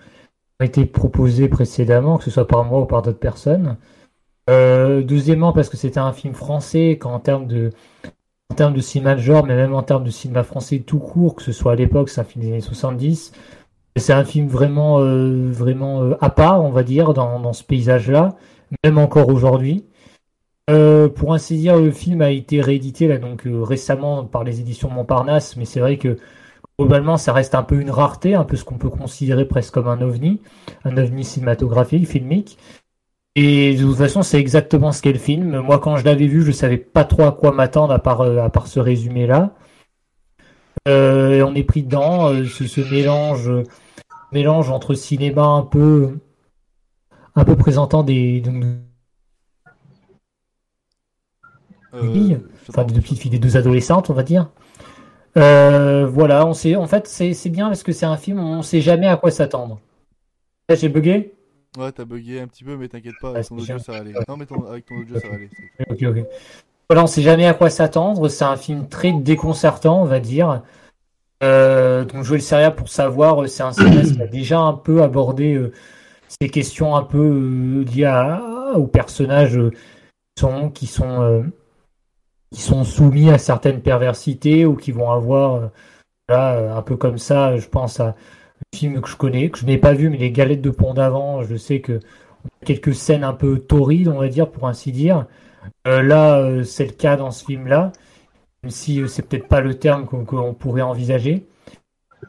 [0.60, 3.76] été proposés précédemment, que ce soit par moi ou par d'autres personnes.
[4.50, 7.70] Euh, deuxièmement, parce que c'était un film français, qu'en termes de,
[8.50, 11.34] en termes de cinéma de genre, mais même en termes de cinéma français tout court,
[11.34, 13.32] que ce soit à l'époque, c'est un film des années 70.
[13.96, 18.36] C'est un film vraiment, euh, vraiment à part, on va dire, dans ce paysage-là,
[18.84, 19.84] même encore aujourd'hui.
[20.70, 24.60] Euh, pour ainsi dire, le film a été réédité là donc euh, récemment par les
[24.60, 26.18] éditions Montparnasse, mais c'est vrai que
[26.78, 29.88] globalement ça reste un peu une rareté, un peu ce qu'on peut considérer presque comme
[29.88, 30.40] un ovni,
[30.84, 32.58] un ovni cinématographique, filmique.
[33.36, 35.58] Et de toute façon, c'est exactement ce qu'est le film.
[35.60, 38.38] Moi, quand je l'avais vu, je savais pas trop à quoi m'attendre à part euh,
[38.38, 39.54] à part ce résumé-là.
[40.88, 43.50] Euh, et on est pris dedans, ce, ce mélange
[44.32, 46.18] mélange entre cinéma un peu
[47.36, 48.42] un peu présentant des
[52.02, 54.50] des filles, enfin des deux petites filles, des deux adolescentes, on va dire.
[55.36, 58.80] Euh, voilà, on sait, en fait, c'est bien parce que c'est un film, on sait
[58.80, 59.80] jamais à quoi s'attendre.
[60.68, 61.34] Là, J'ai bugué?
[61.76, 63.98] Ouais, t'as bugué un petit peu, mais t'inquiète pas, Ah, avec ton audio ça va
[63.98, 64.12] aller.
[64.28, 65.50] Non, mais ton- avec ton audio ça va aller.
[65.90, 66.24] Ok, ok.
[66.88, 68.28] Voilà, on sait jamais à quoi s'attendre.
[68.28, 70.62] C'est un film très déconcertant, on va dire.
[71.42, 75.02] Euh, donc Joël Seria, pour savoir, euh, c'est un cinéaste qui a déjà un peu
[75.02, 75.72] abordé euh,
[76.40, 78.40] ces questions un peu euh, liées à-
[78.76, 79.70] aux personnages euh,
[80.36, 81.42] qui sont, qui sont, euh,
[82.52, 85.66] qui sont soumis à certaines perversités ou qui vont avoir, euh,
[86.28, 88.14] voilà, euh, un peu comme ça, je pense à un
[88.76, 91.42] film que je connais, que je n'ai pas vu, mais les Galettes de Pont d'avant,
[91.42, 92.00] je sais que
[92.64, 95.26] quelques scènes un peu torrides, on va dire, pour ainsi dire.
[95.86, 97.92] Euh, là, euh, c'est le cas dans ce film-là,
[98.62, 101.46] même si euh, c'est peut-être pas le terme qu'on pourrait envisager.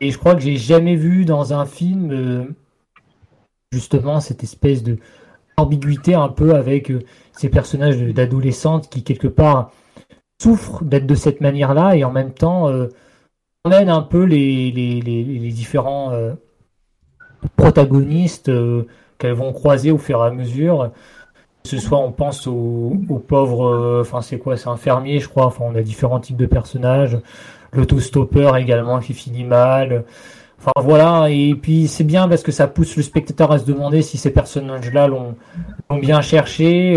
[0.02, 2.44] Et je crois que j'ai jamais vu dans un film euh,
[3.72, 4.98] justement cette espèce de
[5.58, 7.02] ambiguïté un peu avec euh,
[7.32, 9.72] ces personnages d'adolescentes qui quelque part
[10.42, 12.90] souffrent d'être de cette manière-là et en même temps euh,
[13.66, 16.34] emmènent un peu les, les, les, différents euh,
[17.56, 18.84] protagonistes euh,
[19.18, 20.92] qu'elles vont croiser au fur et à mesure.
[21.64, 25.20] Que ce soit, on pense aux, aux pauvres, euh, enfin c'est quoi, c'est un fermier,
[25.20, 25.48] je crois.
[25.48, 27.18] Enfin, on a différents types de personnages.
[27.74, 30.06] L'autostoppeur également qui finit mal.
[30.60, 34.02] Enfin voilà, et puis c'est bien parce que ça pousse le spectateur à se demander
[34.02, 35.36] si ces personnages-là l'ont
[36.00, 36.96] bien cherché.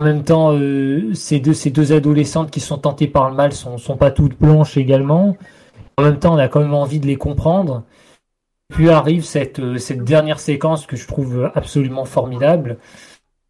[0.00, 3.98] En même temps, euh, ces, deux, adolescentes qui sont tentées par le mal sont, sont
[3.98, 5.36] pas toutes blanches également.
[5.98, 7.84] En même temps, on a quand même envie de les comprendre.
[8.70, 12.78] Puis arrive cette, euh, cette dernière séquence que je trouve absolument formidable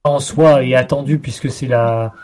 [0.03, 2.15] en soi et attendue puisque c'est la.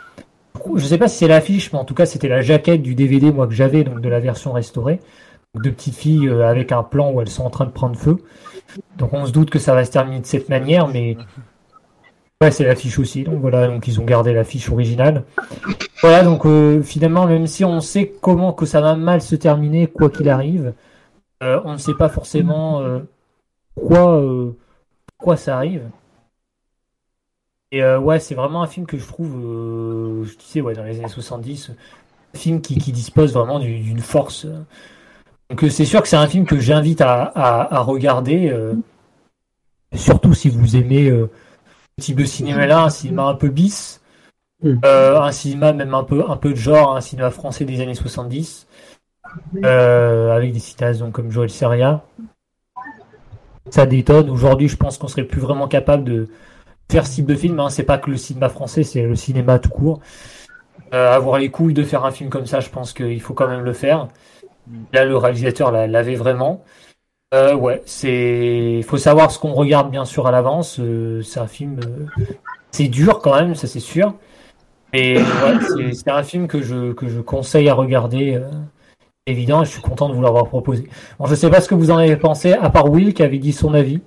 [0.75, 3.31] Je sais pas si c'est l'affiche, mais en tout cas c'était la jaquette du DVD
[3.31, 5.01] moi que j'avais donc de la version restaurée.
[5.55, 8.17] Deux petites filles euh, avec un plan où elles sont en train de prendre feu.
[8.97, 11.17] Donc on se doute que ça va se terminer de cette manière, mais
[12.43, 13.25] ouais c'est l'affiche aussi.
[13.25, 15.25] Donc voilà, donc ils ont gardé l'affiche originale.
[16.03, 19.87] Voilà donc euh, finalement même si on sait comment que ça va mal se terminer
[19.87, 20.75] quoi qu'il arrive,
[21.43, 23.01] euh, on ne sait pas forcément euh,
[23.75, 25.89] pourquoi, euh, ça arrive.
[27.73, 31.09] Et ouais, c'est vraiment un film que je trouve, je disais, ouais, dans les années
[31.09, 31.73] 70,
[32.35, 34.47] un film qui, dispose vraiment du- d'une force.
[35.51, 38.57] Donc c'est sûr que c'est un film que j'invite à, regarder,
[39.95, 41.13] surtout si vous aimez
[42.01, 44.03] type de cinéma-là, un cinéma un peu bis,
[44.85, 47.95] euh, un cinéma même un peu, un peu de genre, un cinéma français des années
[47.95, 48.67] 70,
[49.65, 52.05] euh, avec des donc, comme Joël Seria.
[53.71, 54.31] Ça détonne.
[54.31, 56.29] Aujourd'hui, je pense qu'on serait plus vraiment capable de
[56.91, 57.59] faire ce type de film.
[57.59, 57.71] Hein.
[57.71, 60.01] C'est pas que le cinéma français, c'est le cinéma tout court.
[60.95, 63.49] Euh, avoir les couilles de faire un film comme ça, je pense qu'il faut quand
[63.49, 64.09] même le faire.
[64.93, 66.63] Là, le réalisateur l'a- l'avait vraiment.
[67.35, 68.77] Euh, ouais, c'est.
[68.79, 70.79] Il faut savoir ce qu'on regarde bien sûr à l'avance.
[70.79, 71.81] Euh, c'est un film.
[71.85, 72.07] euh,
[72.73, 74.15] C'est dur quand même, ça c'est sûr.
[74.93, 78.35] Mais ouais, c'est- un film que je que je conseille à regarder.
[78.37, 78.49] euh,
[79.27, 80.89] évident, et je suis content de vous l'avoir proposé.
[81.19, 83.39] Bon, je sais pas ce que vous en avez pensé, à part Will qui avait
[83.39, 84.01] dit son avis.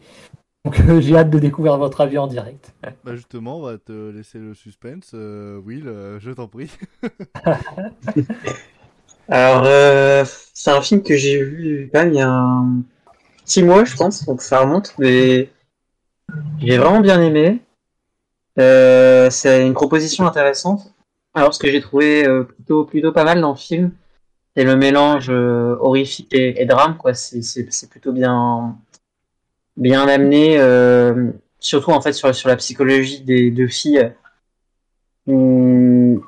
[0.66, 2.74] Donc euh, j'ai hâte de découvrir votre avis en direct.
[3.06, 5.12] Bah justement, on va te laisser le suspense.
[5.16, 6.70] Euh, Will, euh, je t'en prie.
[9.30, 12.82] Alors, euh, c'est un film que j'ai vu quand même il y a un
[13.50, 15.50] petit mois, je pense, donc ça remonte, mais
[16.60, 17.60] j'ai vraiment bien aimé.
[18.60, 20.94] Euh, c'est une proposition intéressante.
[21.34, 23.92] Alors, ce que j'ai trouvé euh, plutôt plutôt pas mal dans le film,
[24.56, 27.16] c'est le mélange euh, horrifique et, drame, quoi.
[27.16, 28.78] C'est plutôt bien
[29.78, 30.60] bien amené,
[31.60, 34.12] surtout en fait sur sur la psychologie des deux filles.
[35.28, 36.22] Hum,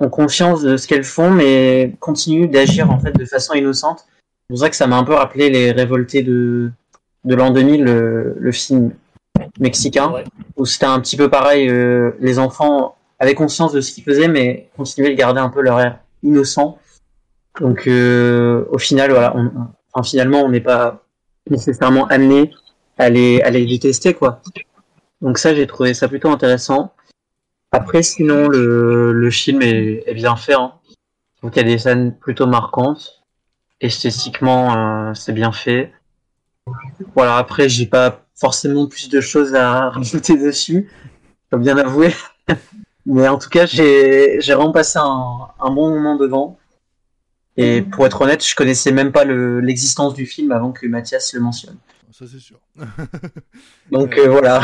[0.00, 4.06] ont conscience de ce qu'elles font, mais continuent d'agir en fait de façon innocente.
[4.48, 6.70] C'est pour ça que ça m'a un peu rappelé les révoltés de,
[7.24, 8.92] de l'an 2000, le, le film
[9.60, 10.10] mexicain,
[10.56, 11.68] où c'était un petit peu pareil.
[11.68, 15.60] euh, les enfants avaient conscience de ce qu'ils faisaient, mais continuaient de garder un peu
[15.60, 16.78] leur air innocent.
[17.60, 19.50] Donc, euh, au final, voilà, on,
[19.92, 21.04] enfin, finalement, on n'est pas
[21.50, 22.52] nécessairement amené
[22.96, 24.42] elle est, elle est détestée, quoi.
[25.20, 26.92] Donc ça, j'ai trouvé ça plutôt intéressant.
[27.70, 30.54] Après, sinon, le, le film est, est bien fait.
[30.54, 30.72] Hein.
[31.42, 33.17] Donc il y a des scènes plutôt marquantes.
[33.80, 35.92] Esthétiquement, euh, c'est bien fait.
[37.14, 40.90] Voilà, après, j'ai pas forcément plus de choses à rajouter dessus.
[41.44, 42.14] Je dois bien avouer.
[43.06, 46.58] Mais en tout cas, j'ai j'ai vraiment passé un, un bon moment devant.
[47.56, 51.32] Et pour être honnête, je connaissais même pas le- l'existence du film avant que Mathias
[51.32, 51.76] le mentionne.
[52.12, 52.58] Ça, c'est sûr.
[53.90, 54.60] Donc euh, voilà.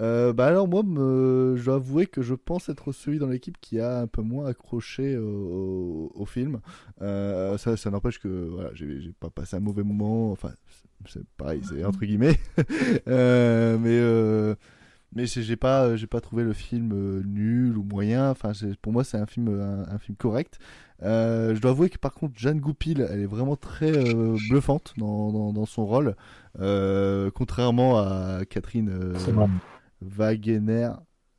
[0.00, 3.80] Euh, bah alors moi, je dois avouer que je pense être celui dans l'équipe qui
[3.80, 6.60] a un peu moins accroché au, film.
[7.00, 10.30] Euh, ça, n'empêche que voilà, j'ai pas passé un mauvais moment.
[10.30, 10.52] Enfin,
[11.06, 12.38] c'est pareil, c'est entre guillemets.
[13.08, 14.56] Euh, mais
[15.14, 18.30] mais j'ai pas j'ai pas trouvé le film nul ou moyen.
[18.30, 18.52] Enfin,
[18.82, 19.48] pour moi, c'est un film
[19.90, 20.58] un, film correct.
[21.00, 23.92] Je dois avouer que par contre, Jeanne Goupil, elle est vraiment très
[24.48, 26.14] bluffante dans, dans, son rôle,
[27.34, 29.14] contrairement à Catherine.
[30.00, 30.90] Wagener,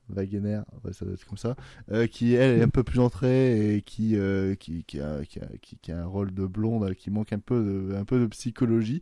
[0.09, 0.61] Wagener,
[0.91, 1.55] ça doit être comme ça,
[1.91, 5.91] euh, qui elle est un peu plus entrée et qui, euh, qui, qui, a, qui,
[5.91, 9.01] a, un rôle de blonde euh, qui manque un peu de, un peu de psychologie.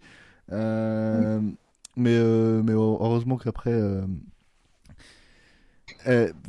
[0.49, 1.39] Mais,
[1.95, 3.81] mais heureusement qu'après.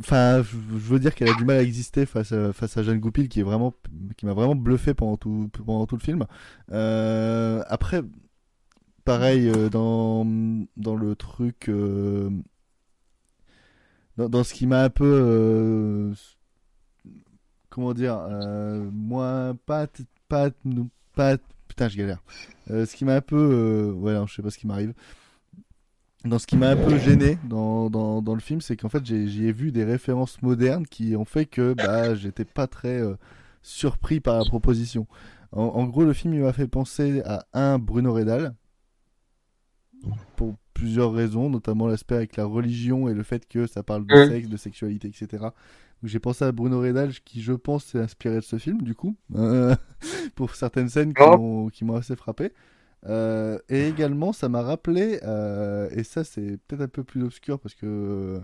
[0.00, 3.00] Enfin, je veux dire qu'elle a du mal à exister face à, face à Jeanne
[3.00, 3.74] Goupil, qui est vraiment,
[4.16, 6.26] qui m'a vraiment bluffé pendant tout, pendant tout le film.
[6.68, 8.02] Après,
[9.04, 10.26] pareil dans,
[10.76, 11.70] dans le truc,
[14.18, 16.12] dans, dans ce qui m'a un peu, euh,
[17.70, 19.86] comment dire, euh, moins pas,
[20.28, 20.50] pas,
[21.14, 21.38] pas,
[21.68, 22.22] putain, je galère.
[22.70, 24.92] Euh, ce qui m'a un peu, euh, ouais, non, je sais pas ce qui m'arrive.
[26.24, 29.06] Dans ce qui m'a un peu gêné dans, dans, dans le film, c'est qu'en fait
[29.06, 33.00] j'y ai vu des références modernes qui ont fait que bah, j'étais pas très
[33.62, 35.06] surpris par la proposition.
[35.52, 38.52] En, en gros, le film il m'a fait penser à un Bruno Redal
[40.34, 44.16] pour plusieurs raisons, notamment l'aspect avec la religion et le fait que ça parle de
[44.16, 44.28] Mm.
[44.28, 45.28] sexe, de sexualité, etc.
[46.02, 48.94] Donc j'ai pensé à Bruno Redal qui, je pense, s'est inspiré de ce film, du
[48.94, 49.74] coup, euh,
[50.36, 51.36] pour certaines scènes qui Oh.
[51.36, 52.52] m'ont qui m'ont assez frappé.
[53.06, 57.58] Euh, et également, ça m'a rappelé, euh, et ça c'est peut-être un peu plus obscur
[57.60, 58.40] parce que,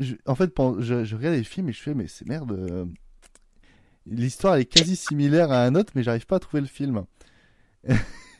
[0.00, 2.88] je- en fait, je, je regarde les films et je fais, mais c'est merde,
[4.06, 7.04] l'histoire elle est quasi similaire à un autre, mais j'arrive pas à trouver le film.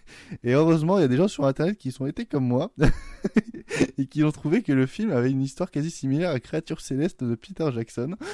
[0.45, 2.73] Et heureusement, il y a des gens sur internet qui sont été comme moi
[3.99, 7.25] et qui ont trouvé que le film avait une histoire quasi similaire à Créature céleste
[7.25, 8.17] de Peter Jackson.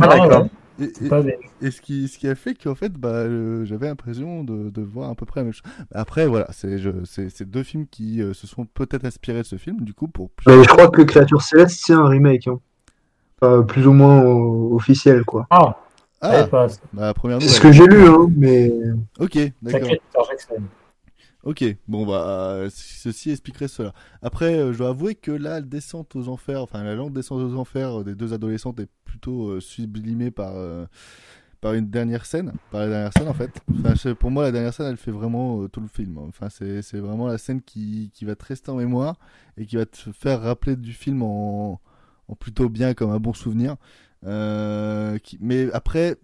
[0.00, 0.48] Ah, d'accord.
[1.60, 4.82] Et, ce qui, ce qui a fait qu'en fait, bah, euh, j'avais l'impression de, de
[4.82, 5.70] voir à peu près la même chose.
[5.92, 9.94] Après, voilà, c'est deux films qui euh, se sont peut-être inspirés de ce film, du
[9.94, 12.48] coup, pour Bah, je crois que Créature Céleste, c'est un remake.
[12.48, 12.60] Hein.
[13.42, 15.46] Enfin, plus ou moins euh, officiel, quoi.
[15.50, 15.76] Ah,
[16.20, 18.70] Ah, pas- bah, la première C'est ce que j'ai lu, hein, mais.
[19.18, 19.90] Ok, d'accord.
[21.42, 23.94] Ok, bon bah euh, ceci expliquerait cela.
[24.20, 27.56] Après, euh, je dois avouer que la descente aux enfers, enfin la lente descente aux
[27.56, 30.84] enfers des deux adolescentes est plutôt euh, sublimée par euh,
[31.62, 33.50] par une dernière scène, par la dernière scène en fait.
[33.82, 36.18] Enfin, pour moi, la dernière scène, elle fait vraiment euh, tout le film.
[36.18, 39.18] Enfin, c'est c'est vraiment la scène qui qui va te rester en mémoire
[39.56, 41.80] et qui va te faire rappeler du film en
[42.28, 43.76] en plutôt bien comme un bon souvenir.
[44.26, 46.16] Euh, mais après,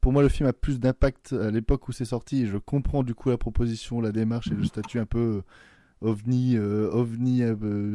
[0.00, 2.46] pour moi, le film a plus d'impact à l'époque où c'est sorti.
[2.46, 5.42] Je comprends du coup la proposition, la démarche et le statut un peu
[6.02, 7.42] euh, ovni, euh, ovni,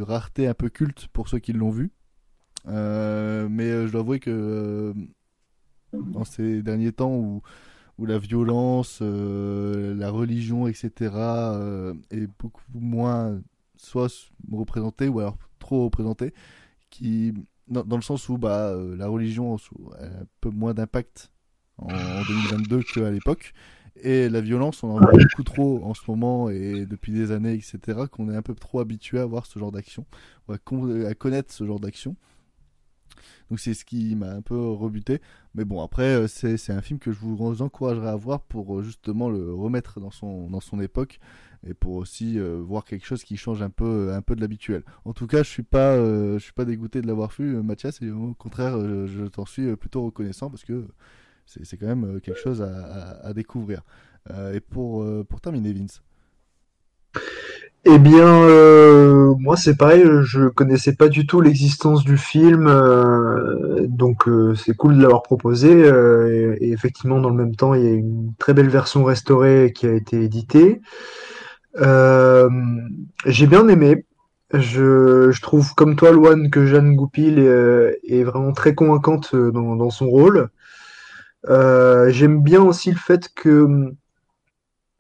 [0.01, 1.91] rareté un peu culte pour ceux qui l'ont vu.
[2.65, 4.93] Mais je dois avouer que
[5.93, 7.41] dans ces derniers temps où,
[7.97, 10.91] où la violence, la religion, etc.,
[12.11, 13.41] est beaucoup moins
[13.77, 14.11] soit
[14.51, 16.33] représentée ou alors trop représentée,
[16.89, 17.33] qui,
[17.69, 21.31] dans, le sens où bah, euh, la religion a un peu moins d'impact
[21.77, 23.53] en, en 2022 qu'à l'époque.
[24.01, 27.53] Et la violence, on en voit beaucoup trop en ce moment et depuis des années,
[27.53, 30.05] etc., qu'on est un peu trop habitué à voir ce genre d'action,
[30.47, 32.15] à, con- à connaître ce genre d'action.
[33.49, 35.21] Donc c'est ce qui m'a un peu rebuté.
[35.55, 38.79] Mais bon, après, euh, c'est c'est un film que je vous encouragerais à voir pour
[38.79, 41.19] euh, justement le remettre dans son, dans son époque
[41.67, 44.83] et pour aussi euh, voir quelque chose qui change un peu, un peu de l'habituel.
[45.05, 47.61] En tout cas, je suis pas, euh, je suis pas dégoûté de l'avoir vu, euh,
[47.61, 50.85] Mathias, au contraire, je t'en suis plutôt reconnaissant parce que
[51.45, 53.81] c'est quand même quelque chose à, découvrir.
[54.53, 56.03] Et pour, pour terminer, Vince.
[57.85, 58.45] Eh bien,
[59.39, 62.65] moi c'est pareil, je connaissais pas du tout l'existence du film,
[63.87, 65.71] donc c'est cool de l'avoir proposé.
[66.61, 69.87] et effectivement, dans le même temps, il y a une très belle version restaurée qui
[69.87, 70.81] a été éditée.
[71.77, 72.49] Euh,
[73.25, 74.05] j'ai bien aimé.
[74.53, 79.89] Je, je trouve comme toi, Loane, que Jeanne Goupil est, vraiment très convaincante dans, dans
[79.91, 80.49] son rôle.
[81.47, 83.93] Euh, j'aime bien aussi le fait que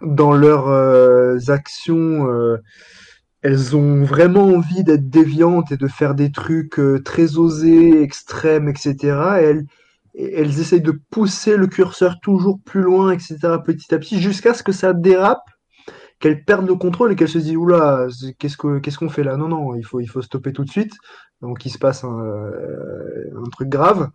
[0.01, 2.57] dans leurs euh, actions, euh,
[3.41, 8.69] elles ont vraiment envie d'être déviantes et de faire des trucs euh, très osés, extrêmes,
[8.69, 8.95] etc.
[9.03, 9.65] Et elles,
[10.15, 13.37] elles essayent de pousser le curseur toujours plus loin, etc.
[13.65, 15.49] petit à petit, jusqu'à ce que ça dérape,
[16.19, 18.07] qu'elles perdent le contrôle et qu'elles se disent oula,
[18.39, 19.37] qu'est-ce que qu'est-ce qu'on fait là?
[19.37, 20.93] Non, non, il faut il faut stopper tout de suite.
[21.41, 24.09] Donc il se passe un, euh, un truc grave.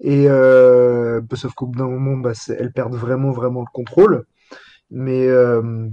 [0.00, 4.24] Et euh, sauf qu'au bout d'un moment, bah, elles perdent vraiment vraiment le contrôle.
[4.90, 5.88] Mais euh,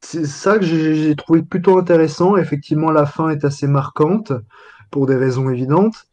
[0.00, 2.36] c'est ça que j'ai trouvé plutôt intéressant.
[2.36, 4.32] Effectivement, la fin est assez marquante
[4.90, 6.06] pour des raisons évidentes.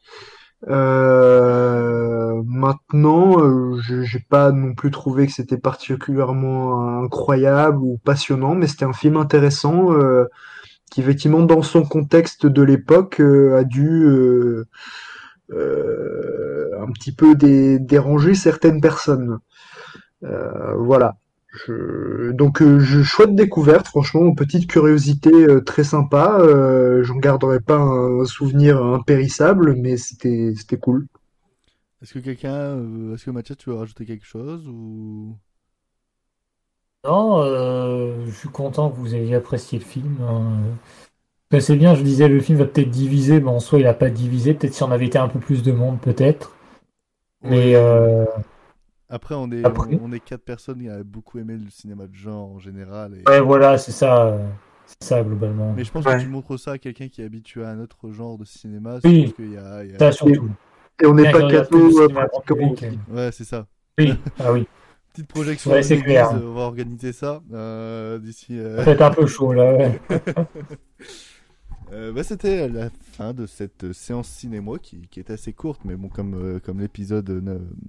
[0.68, 8.68] Euh, maintenant, euh, j'ai pas non plus trouvé que c'était particulièrement incroyable ou passionnant, mais
[8.68, 10.26] c'était un film intéressant euh,
[10.92, 14.06] qui, effectivement, dans son contexte de l'époque, euh, a dû
[15.52, 19.40] un petit peu dé- déranger certaines personnes.
[20.22, 21.16] Voilà.
[21.52, 26.38] Je- Donc, euh, je, chouette découverte, franchement, petite curiosité euh, très sympa.
[26.40, 31.06] Euh, j'en garderai pas un souvenir impérissable, mais c'était c'était cool.
[32.02, 35.38] Est-ce que quelqu'un, euh, est-ce que Mathias, tu veux rajouter quelque chose ou?
[37.06, 40.18] Non, euh, je suis content que vous ayez apprécié le film.
[40.22, 40.60] hein.
[41.60, 44.10] C'est bien, je disais, le film va peut-être diviser, mais en soi, il n'a pas
[44.10, 44.54] divisé.
[44.54, 46.54] Peut-être si on avait été un peu plus de monde, peut-être.
[47.44, 48.26] Mais euh,
[49.10, 52.06] Après, on est, Après- on, on est quatre personnes qui avaient beaucoup aimé le cinéma
[52.08, 53.16] de genre en général.
[53.16, 53.30] Et...
[53.30, 54.38] ouais, voilà, c'est ça,
[54.86, 55.74] c'est ça globalement.
[55.76, 56.18] Mais je pense Ouais.
[56.18, 59.00] que tu montres ça à quelqu'un qui est habitué à un autre genre de cinéma.
[59.04, 59.34] Oui.
[59.40, 60.50] y a, il y a- Ça, surtout.
[61.02, 62.76] Et on n'est pas le euh, pratiquement.
[63.10, 63.66] Ouais, c'est ça.
[63.98, 64.68] Oui, ah oui.
[65.14, 66.30] Petite projection Ouais, c'est clair.
[66.32, 68.60] euh, on va organiser ça euh, d'ici.
[68.60, 70.00] euh, Ça va être un peu chaud, là, ouais.
[71.92, 75.96] Euh, bah, c'était la fin de cette séance cinéma qui, qui est assez courte, mais
[75.96, 77.30] bon, comme, euh, comme l'épisode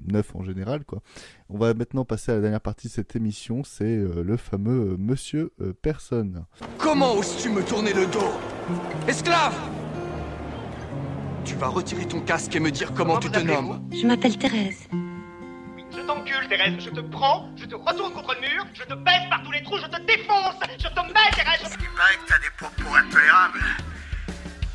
[0.08, 1.02] 9 en général, quoi.
[1.48, 4.92] On va maintenant passer à la dernière partie de cette émission, c'est euh, le fameux
[4.92, 6.44] euh, Monsieur euh, Personne.
[6.78, 8.30] Comment oses-tu me tourner le dos?
[9.06, 9.58] Esclave
[11.44, 13.80] Tu vas retirer ton casque et me dire comment, tu te nommes?
[13.92, 14.88] Je m'appelle Thérèse.
[15.92, 19.28] Je t'encule, Thérèse, je te prends, je te retourne contre le mur, je te baisse
[19.28, 21.76] par tous les trous, je te défonce, je te mets, Thérèse.
[21.80, 23.58] Il paraît que t'as des propos intolérables.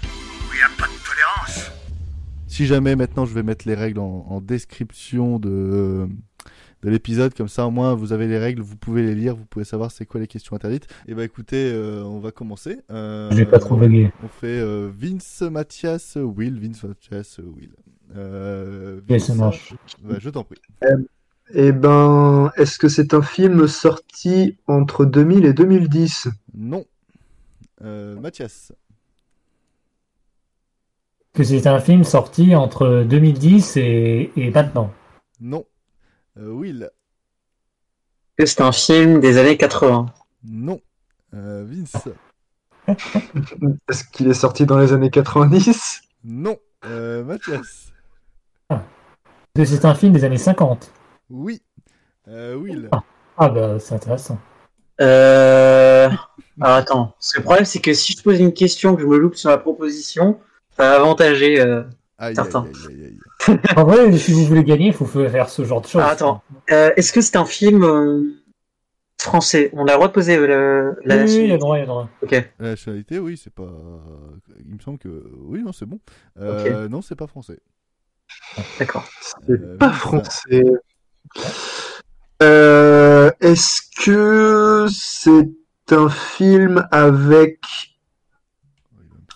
[0.04, 1.72] Où il n'y a pas de tolérance.
[2.48, 6.08] Si jamais maintenant je vais mettre les règles en, en description de,
[6.84, 9.46] de l'épisode, comme ça au moins vous avez les règles, vous pouvez les lire, vous
[9.46, 10.88] pouvez savoir c'est quoi les questions interdites.
[11.08, 12.80] Et bah écoutez, euh, on va commencer.
[12.92, 14.12] Euh, Je vais pas trop vaguer.
[14.24, 17.72] On fait euh, Vince, Mathias, Will, Vince, Mathias, Will.
[18.16, 19.74] Euh, ça marche.
[20.02, 20.60] bah, je t'en prie.
[20.84, 20.98] Euh,
[21.54, 26.30] eh ben, est-ce que c'est un film sorti entre 2000 et 2010?
[26.54, 26.86] Non.
[27.84, 28.72] Euh, Mathias.
[31.34, 34.94] Que c'est un film sorti entre 2010 et, et maintenant?
[35.42, 35.66] Non.
[36.38, 36.90] Euh, Will.
[38.38, 40.08] Que c'est un film des années 80.
[40.46, 40.82] Non.
[41.34, 42.08] Euh, Vince.
[43.90, 46.02] Est-ce qu'il est sorti dans les années 90?
[46.24, 46.58] Non.
[46.86, 47.85] Euh, Mathias.
[49.64, 50.91] C'est un film des années 50.
[51.30, 51.61] Oui.
[52.27, 52.90] Euh, Will.
[53.38, 54.38] Ah bah, c'est intéressant.
[55.02, 56.10] Euh...
[56.61, 59.36] Alors attends, le problème c'est que si je pose une question que je me loupe
[59.36, 60.40] sur la proposition,
[60.77, 61.84] ça va avantager euh,
[62.18, 62.64] Aïe, certains.
[62.64, 63.19] aïe, aïe, aïe,
[63.49, 63.60] aïe.
[63.76, 66.02] En vrai, si vous voulez gagner, il faut faire ce genre de choses.
[66.03, 66.41] Ah, attends,
[66.72, 68.23] Euh, est-ce que c'est un film euh,
[69.22, 69.69] français?
[69.73, 71.80] On a le droit de poser le- la Oui, oui, il y a droit, il
[71.80, 72.10] y a le droit.
[72.23, 72.32] Ok.
[72.60, 73.69] La nationalité, oui, c'est pas.
[74.65, 75.30] Il me semble que.
[75.41, 75.99] Oui, non, c'est bon.
[76.40, 77.60] Euh, Non, c'est pas français.
[78.80, 79.07] D'accord.
[79.49, 80.64] Euh, Pas français.
[82.41, 85.49] Euh, est-ce que c'est
[85.91, 87.60] un film avec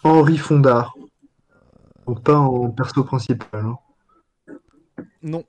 [0.03, 0.89] Henri Fonda?
[2.05, 3.65] Donc pas en perso principal.
[3.65, 3.77] hein?
[5.21, 5.43] Non.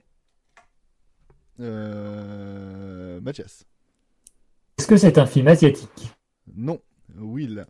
[1.61, 3.21] Euh...
[3.21, 3.65] Mathias.
[4.79, 6.13] Est-ce que c'est un film asiatique?
[6.55, 6.81] Non.
[7.17, 7.67] Will.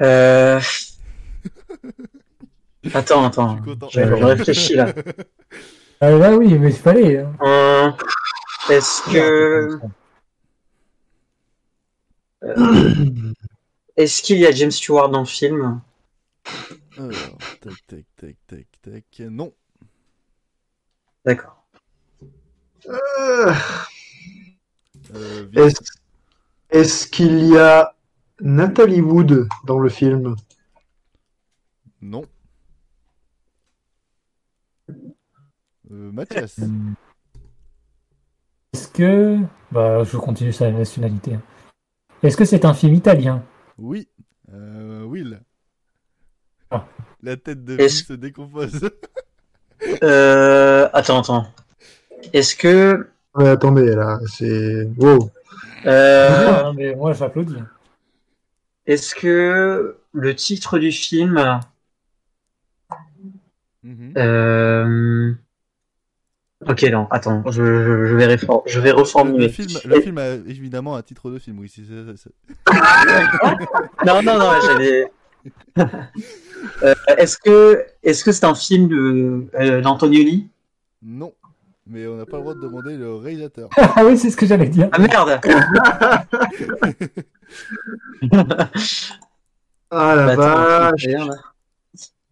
[0.00, 0.60] Euh...
[2.92, 3.58] Attends, attends.
[3.90, 4.00] Je.
[4.00, 4.92] Je, réfléchis là.
[6.00, 7.18] Ah bah oui, mais il fallait.
[7.18, 7.32] hein.
[7.40, 7.90] Euh,
[8.68, 9.78] Est-ce que...
[12.42, 13.32] Euh,
[13.96, 15.80] Est-ce qu'il y a James Stewart dans le film?
[16.98, 19.04] Alors, tac, tac, tac, tac, tac.
[19.30, 19.52] Non.
[21.24, 21.64] D'accord.
[22.88, 23.54] Euh,
[25.14, 25.80] Euh, est-ce,
[26.70, 27.94] est-ce qu'il y a
[28.40, 30.34] Nathalie Wood dans le film?
[32.02, 32.24] Non.
[35.90, 36.58] Mathias.
[38.72, 39.38] Est-ce que...
[39.70, 41.38] Bah, je continue sur la nationalité.
[42.22, 43.42] Est-ce que c'est un film italien?
[43.78, 44.08] Oui.
[44.52, 45.40] Euh, Will.
[46.70, 46.86] Ah.
[47.22, 48.90] La tête de Will se décompose.
[50.02, 50.88] Euh...
[50.94, 51.46] Attends, attends.
[52.32, 54.88] Est-ce que Ouais, attendez, là, c'est.
[54.96, 55.30] Wow.
[55.84, 57.56] Euh, Non, mais moi j'applaudis.
[58.86, 61.60] Est-ce que le titre du film.
[63.82, 64.14] Mhm.
[64.16, 65.34] Euh...
[66.68, 69.46] Ok, non, attends, je, je, je vais, réfor- je vais Le, reformuler.
[69.46, 71.68] le film, le film a évidemment un titre de film, oui.
[71.68, 72.30] si c'est- c'est-
[74.06, 75.12] Non, non, non, j'avais.
[76.82, 80.48] Euh, est-ce que est-ce que c'est un film de euh, d'Antonioni
[81.02, 81.34] Non.
[81.86, 83.68] Mais on n'a pas le droit de demander le réalisateur.
[83.76, 84.88] ah oui, c'est ce que j'allais dire.
[84.92, 85.38] Ah merde
[89.90, 90.92] Ah la Bah, vache.
[91.02, 91.34] c'est rien, là.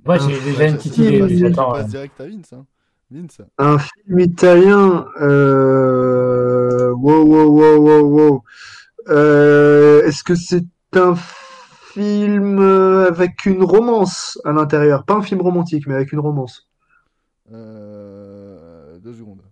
[0.04, 1.38] Moi j'ai déjà une petite idée.
[1.38, 1.88] J'attends, passe euh.
[1.88, 2.52] direct à Vince.
[2.54, 2.64] Hein.
[3.12, 3.43] Vince.
[3.59, 5.06] Un film italien.
[5.20, 6.90] Euh...
[6.93, 8.44] Wow, wow, wow, wow, wow.
[9.09, 10.02] Euh...
[10.05, 10.64] Est-ce que c'est
[10.94, 15.05] un film euh, avec une romance à l'intérieur?
[15.05, 16.68] Pas un film romantique, mais avec une romance.
[17.52, 18.98] Euh...
[18.98, 19.43] Deux secondes.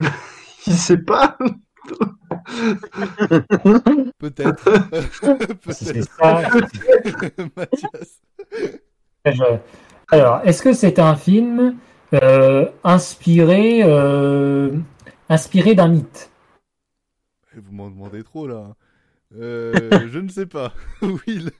[0.66, 1.38] Il sait pas.
[4.18, 4.68] Peut-être.
[5.70, 6.42] C'est ça.
[6.50, 7.48] Peut-être.
[7.56, 8.20] Mathias.
[9.24, 9.58] Je-
[10.10, 11.72] Alors, est-ce que c'est un film euh,
[12.84, 14.72] inspiré, euh,
[15.28, 16.30] inspiré d'un mythe
[17.54, 18.74] Vous m'en demandez trop là.
[19.36, 19.72] Euh,
[20.10, 20.72] je ne sais pas.
[21.02, 21.50] Will.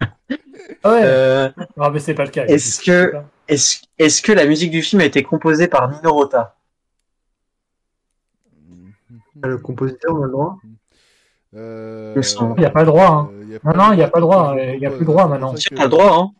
[0.00, 1.00] Ah Ouais.
[1.04, 2.46] Euh, Non, mais c'est pas le cas.
[2.46, 3.12] Est-ce que
[3.48, 6.56] est-ce est-ce que la musique du film a été composée par Nino Rota?
[9.42, 10.56] Le compositeur, on a le droit?
[11.54, 12.54] Euh, Il.
[12.56, 13.06] Il n'y a pas le droit.
[13.08, 13.30] Hein.
[13.32, 14.56] euh, a Non, non, il n'y a pas le droit.
[14.58, 15.52] Il n'y a plus le droit maintenant.
[15.52, 16.32] ça C'est que- pas le droit, hein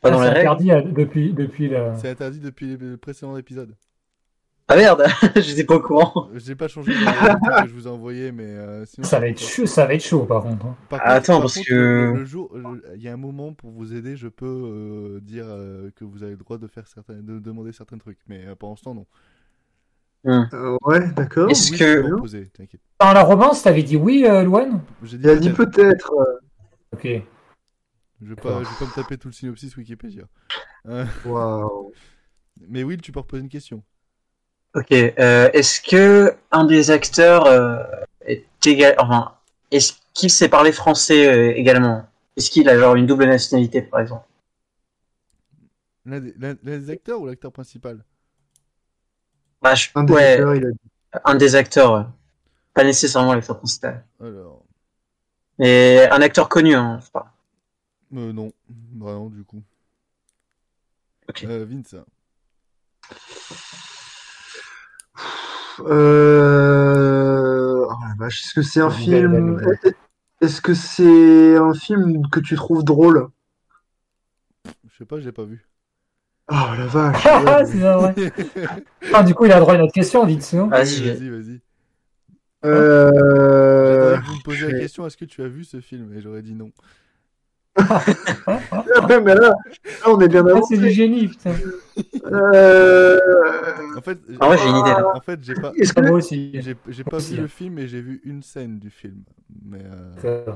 [0.00, 0.40] Pas dans c'est les règles.
[0.48, 1.92] interdit euh, depuis, depuis le.
[1.96, 3.74] C'est interdit depuis le précédent épisode.
[4.72, 5.04] Ah merde,
[5.36, 6.28] j'étais pas au courant.
[6.34, 6.98] J'ai pas changé que
[7.68, 9.04] je vous ai envoyé, mais euh, sinon.
[9.04, 10.64] Ça va être chaud, ça va être chaud par contre.
[10.64, 10.76] hein.
[10.88, 12.56] Par Ah, attends, par parce contre, que- le, jour,
[12.94, 16.22] il y a un moment pour vous aider, je peux euh, dire euh, que vous
[16.22, 19.06] avez le droit de faire certains, de demander certains trucs, mais euh, pour l'instant non.
[20.26, 21.50] Euh, ouais, d'accord.
[21.50, 22.76] Est-ce Oui, que- je.
[23.00, 26.12] Dans la romance, t'avais dit oui, euh, Luan J'ai dit Il a dit peut-être.
[26.92, 27.08] Ok.
[28.22, 30.24] Je vais pas, je vais pas me taper tout le synopsis Wikipédia.
[30.86, 31.92] Euh, Waouh.
[32.68, 33.82] mais Will, tu peux reposer une question.
[34.74, 37.82] Ok, euh, est-ce que un des acteurs euh,
[38.24, 39.34] est égal, enfin,
[39.72, 42.06] est-ce qu'il sait parler français euh, également?
[42.36, 44.26] Est-ce qu'il a genre une double nationalité par exemple?
[46.04, 48.04] L'un des, acteurs ou l'acteur principal?
[49.62, 50.78] Bah, je- Un des ouais, acteurs, il a dit.
[51.24, 52.10] un des acteurs,
[52.74, 54.62] pas nécessairement l'acteur principal, Alors,
[55.58, 57.28] mais un acteur connu, hein, je parle.
[58.14, 59.62] Euh, non, bah non du coup.
[61.28, 61.44] Ok.
[61.44, 61.94] Euh, Vince.
[65.80, 67.06] Euh...
[67.88, 69.60] Oh la vache, est-ce que c'est un film...
[70.40, 73.28] Est-ce que c'est un film que tu trouves drôle?
[74.64, 75.66] Je sais pas, j'ai pas vu.
[76.50, 77.22] Oh la vache.
[77.26, 78.14] Ah, c'est pas vrai.
[79.14, 81.60] Ah, du coup, il a droit à une autre question, dites non Vas-y, Vas-y, vas-y.
[82.64, 84.16] Euh...
[84.16, 86.12] Vous me posiez la question est-ce que tu as vu ce film?
[86.14, 86.70] Et j'aurais dit non.
[89.08, 89.54] Ouais, mais là, là,
[90.06, 90.76] on est bien Ah, avancé.
[90.76, 91.52] c'est du génie, putain.
[92.26, 93.18] Euh...
[93.96, 95.12] En fait, Ah ouais, j'ai une idée, là.
[95.14, 96.00] En fait, j'ai pas, Est-ce que...
[96.00, 96.50] Moi aussi.
[96.60, 99.22] j'ai, j'ai pas Aussi, vu le film, mais j'ai vu une scène du film.
[99.64, 99.82] Mais
[100.24, 100.54] euh.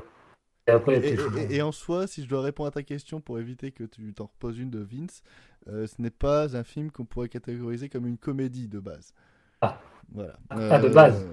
[0.66, 3.20] Et après, et, peut-être- et- et en soi, si je dois répondre à ta question
[3.20, 5.22] pour éviter que tu t'en reposes une de Vince,
[5.68, 9.12] euh, ce n'est pas un film qu'on pourrait catégoriser comme une comédie de base.
[9.60, 9.78] Ah.
[10.12, 10.34] Voilà.
[10.50, 11.26] Ah, de base.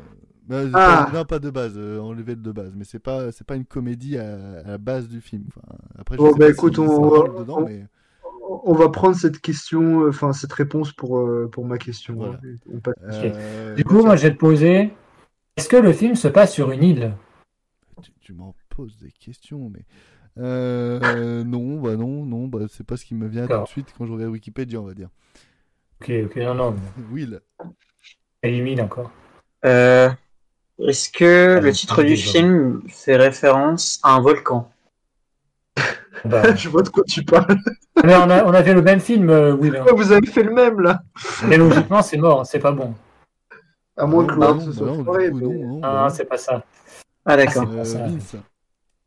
[0.48, 1.10] Bah, Ah.
[1.14, 4.18] non, pas de base, euh, enlevé de base, mais c'est pas, c'est pas une comédie
[4.18, 5.46] à, à la base du film.
[5.50, 7.86] Enfin, après, je Bon, sais bah, pas écoute, si on va- rentre dedans, on- mais
[8.64, 12.16] On va prendre cette question, enfin cette réponse pour, euh, pour ma question.
[12.16, 12.34] Voilà.
[12.44, 12.56] hein.
[12.74, 14.92] On passe- euh, Du coup, moi, je vais te poser
[15.56, 17.14] est-ce que le film se passe sur une île?
[18.02, 19.86] Tu, tu m'en poses des questions, mais
[20.38, 23.94] euh, non, bah non, non, bah c'est pas ce qui me vient tout de suite
[23.98, 25.10] quand je regarde Wikipédia, on va dire.
[26.02, 26.76] Ok, ok, non, non.
[27.12, 27.40] Will.
[28.44, 29.12] Élimine encore.
[29.66, 30.10] Euh,
[30.80, 34.70] est-ce que le titre du film fait référence à un volcan
[36.26, 37.56] Bah, Je vois de quoi tu parles.
[38.04, 39.76] mais on a, on a fait le même film, euh, Will.
[39.76, 39.86] hein.
[39.96, 41.02] Vous avez fait le même là.
[41.48, 42.94] Mais logiquement, c'est mort, c'est pas bon.
[43.98, 45.28] À moins que l'autre se soit foiré,
[45.84, 46.10] Ah, non.
[46.10, 46.64] c'est pas ça.
[47.26, 47.68] Ah d'accord.
[47.70, 48.18] Euh.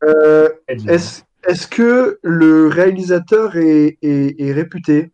[0.03, 0.49] Euh.
[0.67, 5.11] Est-ce est-ce que le réalisateur est, est, est réputé?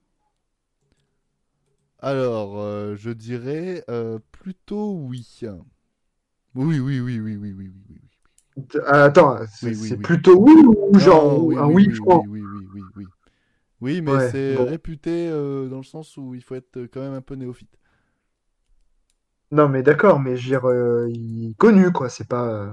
[1.99, 5.41] Alors, euh, je dirais euh, plutôt oui.
[6.55, 7.97] Oui, oui, oui, oui, oui, oui, oui, oui.
[8.01, 8.01] oui.
[8.87, 10.11] Ah, Attends, c'est Oui, oui, c'est oui.
[10.11, 13.11] plutôt oui ou genre Non, un oui, franc oui, oui, oui, oui.
[13.81, 14.65] Oui, mais Ouais, c'est bon.
[14.65, 17.77] réputé euh, dans le sens où il faut être euh, quand même un peu néophyte.
[19.51, 22.43] Non mais d'accord, mais je veux dire, euh, il est connu quoi, c'est pas...
[22.47, 22.71] euh,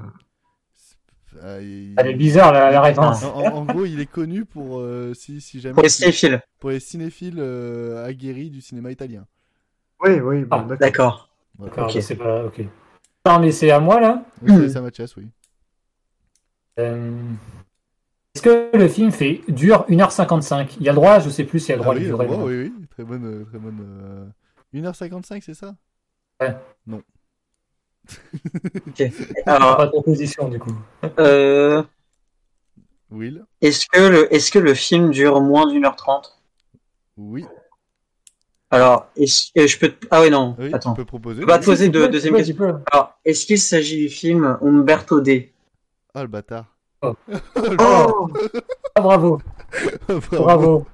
[1.41, 3.23] Ah, il- Elle est bizarre, la, la réponse.
[3.23, 6.43] En, en- en gros, il est connu pour euh, si, si jamais Pour les cinéphiles.
[6.61, 9.27] pour les cinéphiles euh, aguerris du cinéma italien.
[10.01, 11.29] Oui, oui, bon, Ah, d'accord.
[11.59, 11.93] D'accord.
[11.93, 12.45] Bah, c'est pas.
[12.45, 12.61] Ok.
[13.29, 15.27] Non, mais c'est à moi là Oui, c'est ça, Mathias, oui.
[16.79, 17.11] Euh,
[18.35, 21.59] Est-ce que le film fait dure 1h55 Il y a le droit, je sais plus
[21.61, 22.27] s'il y a le Ah droit oui, de le durer.
[22.27, 22.87] droit, oui, oui.
[22.91, 23.25] Très bonne.
[23.25, 25.75] euh, Très bonne euh, 1h55, c'est ça?
[26.41, 26.57] Ouais.
[26.87, 27.03] Non.
[28.87, 29.03] Ok.
[29.45, 30.73] Alors, Pas de proposition du coup.
[31.19, 31.83] euh,
[33.11, 36.41] Will est-ce que le, est-ce que le film dure moins d'une heure trente?
[37.17, 37.45] Oui.
[38.71, 40.93] Alors, je peux, te- ah oui non, Oui, attends.
[40.93, 41.43] tu peux proposer.
[41.43, 41.65] Oui.
[41.65, 42.83] poser Tu de peux, deuxième question.
[42.93, 45.53] Alors, est-ce qu'il s'agit du film Umberto D?
[46.15, 46.67] Ah, le bâtard.
[47.03, 47.15] Oh.
[47.81, 48.29] Oh
[48.95, 49.41] Ah, bravo.
[50.33, 50.87] Bravo.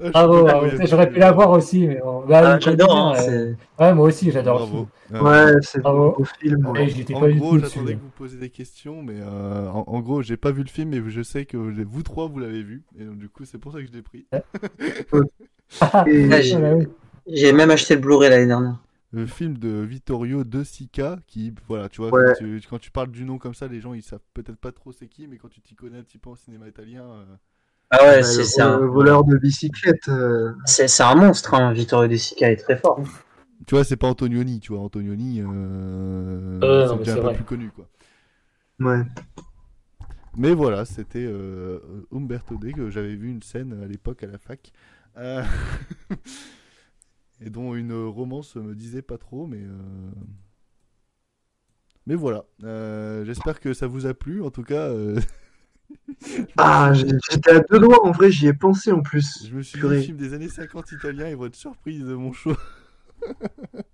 [0.00, 0.66] Ah, Bravo, bravo.
[0.66, 0.86] dégoûté.
[0.86, 2.24] J'aurais pu l'avoir aussi, mais bon.
[2.26, 3.54] Bah, Ah, j'adore, hein, euh.
[3.80, 4.76] Ouais, moi aussi, j'adore le Bravo.
[4.76, 4.88] film.
[5.14, 6.14] Ah, Ouais, c'est un Bravo.
[6.18, 6.66] beau film.
[6.66, 7.14] ouais.
[7.14, 10.36] En pas gros, j'attendais que vous posiez des questions, mais euh, en, en gros, j'ai
[10.36, 12.84] pas vu le film, mais je sais que vous trois, vous l'avez vu.
[12.98, 14.26] Et donc, du coup, c'est pour ça que je l'ai pris.
[14.32, 14.38] Et-
[15.80, 16.88] Ah, bah oui.
[17.32, 18.78] J'ai même acheté le Blu-ray l'année dernière.
[19.12, 22.32] Le film de Vittorio De Sica, qui, voilà, tu vois, Ouais.
[22.38, 24.70] quand, tu, quand tu parles du nom comme ça, les gens, ils savent peut-être pas
[24.72, 27.24] trop c'est qui, mais quand tu t'y connais un petit peu en cinéma italien, euh,
[27.90, 30.08] Ah ouais, c'est un, voleur de bicyclette.
[30.08, 31.72] euh, c'est un monstre, hein.
[31.72, 33.00] Vittorio De Sica est très fort.
[33.66, 37.44] tu vois, c'est pas Antonioni, tu vois, Antonioni, euh, Euh, c'est déjà un peu plus
[37.44, 37.88] connu, quoi.
[38.78, 39.02] Ouais.
[40.36, 41.80] Mais voilà, c'était euh,
[42.12, 44.70] Umberto D, que j'avais vu une scène à l'époque à la fac.
[47.40, 49.62] Euh, et dont une romance me disait pas trop, mais.
[49.62, 50.10] euh,
[52.06, 52.44] Mais voilà.
[52.64, 54.42] Euh, J'espère que ça vous a plu.
[54.42, 55.20] En tout cas, euh,
[56.56, 59.48] Ah, j'étais à deux doigts, en vrai, j'y ai pensé en plus.
[59.48, 59.96] je me suis dit, Purée.
[59.96, 62.56] film des années 50 italien, ils vont être surpris de mon choix.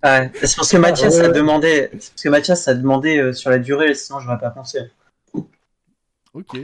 [0.02, 3.50] Ouais, c'est parce que Mathias ouais, a demandé, parce que Mathias a demandé euh, sur
[3.50, 4.90] la durée, sinon j'aurais pas pensé.
[6.32, 6.54] Ok.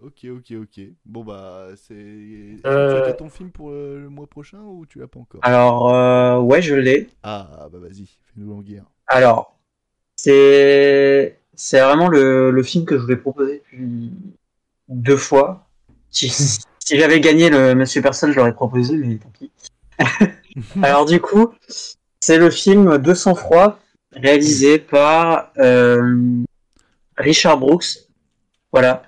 [0.00, 0.80] Ok, ok, ok.
[1.04, 1.94] Bon, bah, c'est.
[1.94, 2.58] Euh.
[2.62, 5.40] Tu as déjà ton film pour euh, le mois prochain ou tu l'as pas encore?
[5.42, 7.08] Alors, euh, ouais, je l'ai.
[7.24, 8.84] Ah, bah vas-y, fais-nous languir.
[9.08, 9.58] Alors,
[10.14, 14.12] c'est c'est vraiment le, le film que je voulais proposer depuis
[14.88, 15.66] deux fois.
[16.10, 16.62] Si, si
[16.96, 19.50] j'avais gagné le Monsieur Personne, je l'aurais proposé, mais tant pis.
[20.82, 21.52] Alors du coup,
[22.20, 23.80] c'est le film De sang-froid,
[24.12, 26.44] réalisé par euh,
[27.16, 27.98] Richard Brooks.
[28.70, 29.02] Voilà.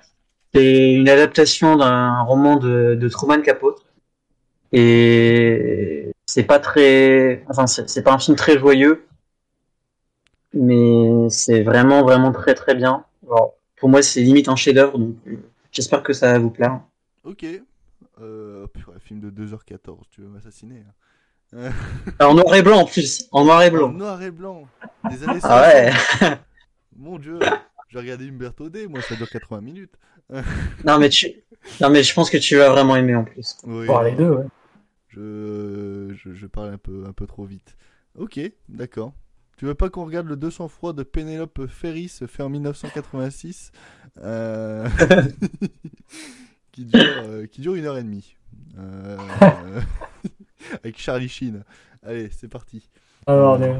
[0.53, 3.85] C'est une adaptation d'un roman de, de Truman Capote.
[4.73, 9.05] Et c'est pas très, enfin, c'est pas un film très joyeux,
[10.53, 13.03] mais c'est vraiment, vraiment très, très bien.
[13.27, 15.37] Alors, pour moi, c'est limite un chef-d'œuvre, donc euh,
[15.71, 16.79] j'espère que ça va vous plaire.
[17.25, 17.45] Ok.
[18.21, 20.83] Euh, purée, film de 2h14, tu veux m'assassiner
[21.53, 21.71] hein.
[22.19, 23.91] En noir et blanc en plus, en noir et En blanc.
[23.91, 24.63] noir et blanc.
[25.09, 25.43] Des années 50.
[25.43, 25.91] Ah ouais.
[26.95, 27.39] Mon dieu.
[27.89, 29.93] J'ai regardé Umberto D, moi ça dure 80 minutes.
[30.85, 31.27] Non mais tu,
[31.81, 33.57] non mais je pense que tu vas vraiment aimer en plus.
[33.65, 34.45] Oui, Voir les deux, ouais.
[35.09, 37.75] je, je, je parle un peu, un peu trop vite.
[38.17, 38.39] Ok,
[38.69, 39.13] d'accord.
[39.57, 43.71] Tu veux pas qu'on regarde le 200 froid de Penelope Ferris fait en 1986
[44.23, 44.87] euh,
[46.71, 48.35] qui, dure, euh, qui dure une heure et demie.
[48.79, 49.17] Euh,
[50.83, 51.63] avec Charlie Sheen.
[52.03, 52.89] Allez, c'est parti.
[53.27, 53.75] Alors, on est-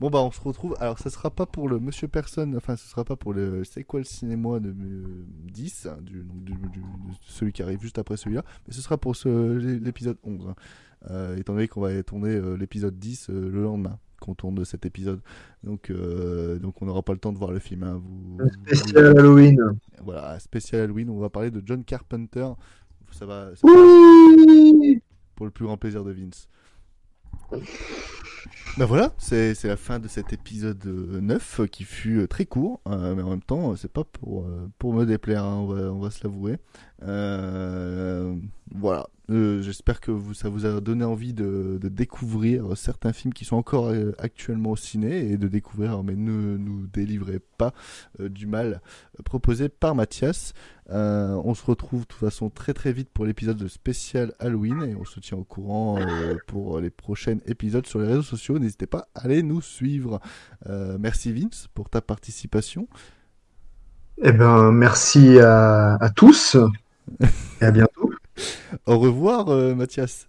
[0.00, 0.74] Bon bah on se retrouve.
[0.80, 3.84] Alors ça sera pas pour le Monsieur Personne, enfin ce sera pas pour le C'est
[3.84, 7.80] quoi le cinéma de euh, 10, hein, du, donc, du- du- de celui qui arrive
[7.80, 9.28] juste après celui-là, mais ce sera pour ce,
[9.78, 10.48] l'épisode 11.
[10.48, 10.54] hein.
[11.10, 14.64] Euh, étant donné qu'on va tourner euh, l'épisode 10 euh, le lendemain qu'on tourne de
[14.64, 15.20] cet épisode.
[15.62, 17.82] Donc, donc on n'aura pas le temps de voir le film.
[17.82, 18.00] hein.
[18.02, 19.60] Vous, Un spécial Halloween.
[20.02, 21.10] Voilà, un spécial Halloween.
[21.10, 22.48] On va parler de John Carpenter.
[23.12, 25.02] Ça va, ça va- Oui
[25.36, 26.48] pour le plus grand plaisir de Vince.
[28.76, 32.44] Ben voilà, c'est la fin de cet épisode euh, 9 euh, qui fut euh, très
[32.44, 35.58] court, euh, mais en même temps, euh, c'est pas pour, euh, pour me déplaire, hein,
[35.58, 36.56] on, va, on va se l'avouer.
[37.04, 38.34] Euh,
[38.74, 43.32] voilà, Euh, j'espère que vous, ça vous a donné envie de, de découvrir certains films
[43.32, 47.72] qui sont encore euh, actuellement au ciné et de découvrir, mais ne nous délivrez pas
[48.20, 48.80] euh, du mal
[49.18, 50.52] euh, proposé par Mathias.
[50.90, 54.82] Euh, on se retrouve de toute façon très très vite pour l'épisode de spécial Halloween
[54.82, 58.58] et on se tient au courant euh, pour les prochains épisodes sur les réseaux sociaux.
[58.58, 60.20] N'hésitez pas à aller nous suivre.
[60.66, 62.86] Euh, merci Vince pour ta participation.
[64.22, 66.56] Eh ben, merci à, à tous
[67.60, 68.12] et à bientôt.
[68.86, 70.28] Au revoir euh, Mathias.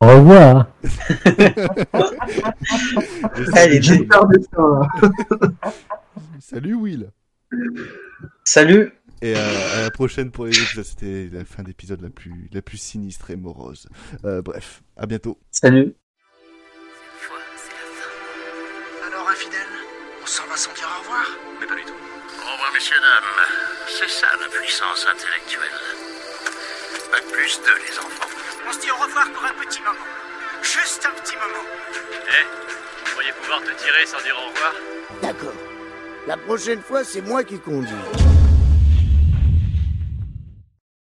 [0.00, 0.66] Au revoir.
[3.54, 3.80] Allez.
[6.40, 7.10] Salut Will.
[8.44, 8.92] Salut.
[9.24, 10.84] Et euh, à la prochaine pour les épisodes.
[10.84, 13.88] C'était la fin d'épisode la plus, la plus sinistre et morose.
[14.26, 15.40] Euh, bref, à bientôt.
[15.50, 15.94] Salut.
[19.08, 19.72] Alors, infidèle,
[20.22, 21.24] on s'en va sans dire au revoir
[21.58, 21.94] Mais pas du tout.
[21.94, 23.88] Au revoir, messieurs, dames.
[23.88, 25.72] C'est ça la puissance intellectuelle.
[27.10, 28.28] Bac plus 2, les enfants.
[28.68, 30.04] On se dit au revoir pour un petit moment.
[30.60, 31.64] Juste un petit moment.
[32.28, 34.74] Eh, vous pourriez pouvoir te tirer sans dire au revoir?
[35.22, 35.56] D'accord.
[36.26, 38.23] La prochaine fois, c'est moi qui conduis.